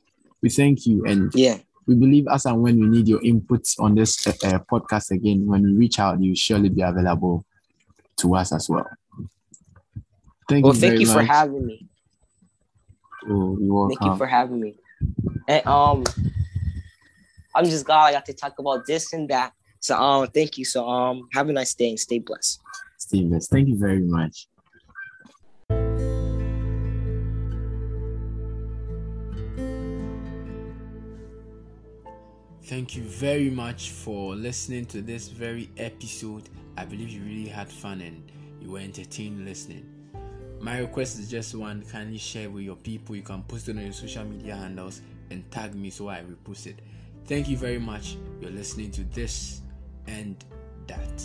we 0.42 0.50
thank 0.50 0.86
you. 0.86 1.04
And 1.06 1.32
yeah, 1.34 1.58
we 1.86 1.94
believe 1.94 2.26
as 2.32 2.46
and 2.46 2.62
when 2.62 2.80
we 2.80 2.86
need 2.86 3.08
your 3.08 3.20
inputs 3.20 3.78
on 3.78 3.94
this 3.94 4.26
uh, 4.26 4.30
uh, 4.44 4.58
podcast 4.70 5.10
again, 5.10 5.46
when 5.46 5.62
we 5.62 5.72
reach 5.72 5.98
out, 5.98 6.20
you 6.20 6.34
surely 6.34 6.68
be 6.68 6.82
available 6.82 7.44
to 8.16 8.34
us 8.34 8.52
as 8.52 8.68
well. 8.68 8.86
Thank 10.48 10.64
well, 10.64 10.74
you 10.74 10.80
thank 10.80 11.00
you 11.00 11.06
much. 11.06 11.16
for 11.16 11.22
having 11.22 11.66
me. 11.66 11.86
Oh, 13.26 13.56
you're 13.58 13.74
welcome. 13.74 13.96
Thank 13.98 14.12
you 14.12 14.16
for 14.16 14.26
having 14.26 14.60
me. 14.60 14.74
And 15.48 15.66
um, 15.66 16.04
I'm 17.54 17.64
just 17.64 17.86
glad 17.86 18.04
I 18.04 18.12
got 18.12 18.26
to 18.26 18.34
talk 18.34 18.58
about 18.58 18.86
this 18.86 19.12
and 19.12 19.28
that. 19.30 19.52
So 19.80 19.96
um, 19.96 20.26
thank 20.28 20.58
you. 20.58 20.64
So 20.64 20.88
um, 20.88 21.28
have 21.32 21.48
a 21.48 21.52
nice 21.52 21.74
day 21.74 21.90
and 21.90 22.00
stay 22.00 22.18
blessed. 22.18 22.60
Stay 22.98 23.22
blessed. 23.22 23.50
Thank 23.50 23.68
you 23.68 23.76
very 23.76 24.00
much. 24.00 24.48
Thank 32.66 32.96
you 32.96 33.02
very 33.02 33.50
much 33.50 33.90
for 33.90 34.34
listening 34.34 34.86
to 34.86 35.02
this 35.02 35.28
very 35.28 35.68
episode. 35.76 36.48
I 36.78 36.86
believe 36.86 37.10
you 37.10 37.22
really 37.22 37.46
had 37.46 37.68
fun 37.68 38.00
and 38.00 38.22
you 38.58 38.70
were 38.70 38.78
entertained 38.78 39.44
listening. 39.44 39.84
My 40.60 40.78
request 40.78 41.18
is 41.18 41.30
just 41.30 41.54
one 41.54 41.82
kindly 41.82 42.16
share 42.16 42.48
with 42.48 42.64
your 42.64 42.76
people. 42.76 43.16
You 43.16 43.20
can 43.20 43.42
post 43.42 43.68
it 43.68 43.76
on 43.76 43.82
your 43.82 43.92
social 43.92 44.24
media 44.24 44.56
handles 44.56 45.02
and 45.30 45.48
tag 45.50 45.74
me 45.74 45.90
so 45.90 46.08
I 46.08 46.22
repost 46.22 46.66
it. 46.66 46.78
Thank 47.26 47.50
you 47.50 47.58
very 47.58 47.78
much. 47.78 48.16
You're 48.40 48.50
listening 48.50 48.90
to 48.92 49.04
this 49.04 49.60
and 50.06 50.42
that. 50.86 51.22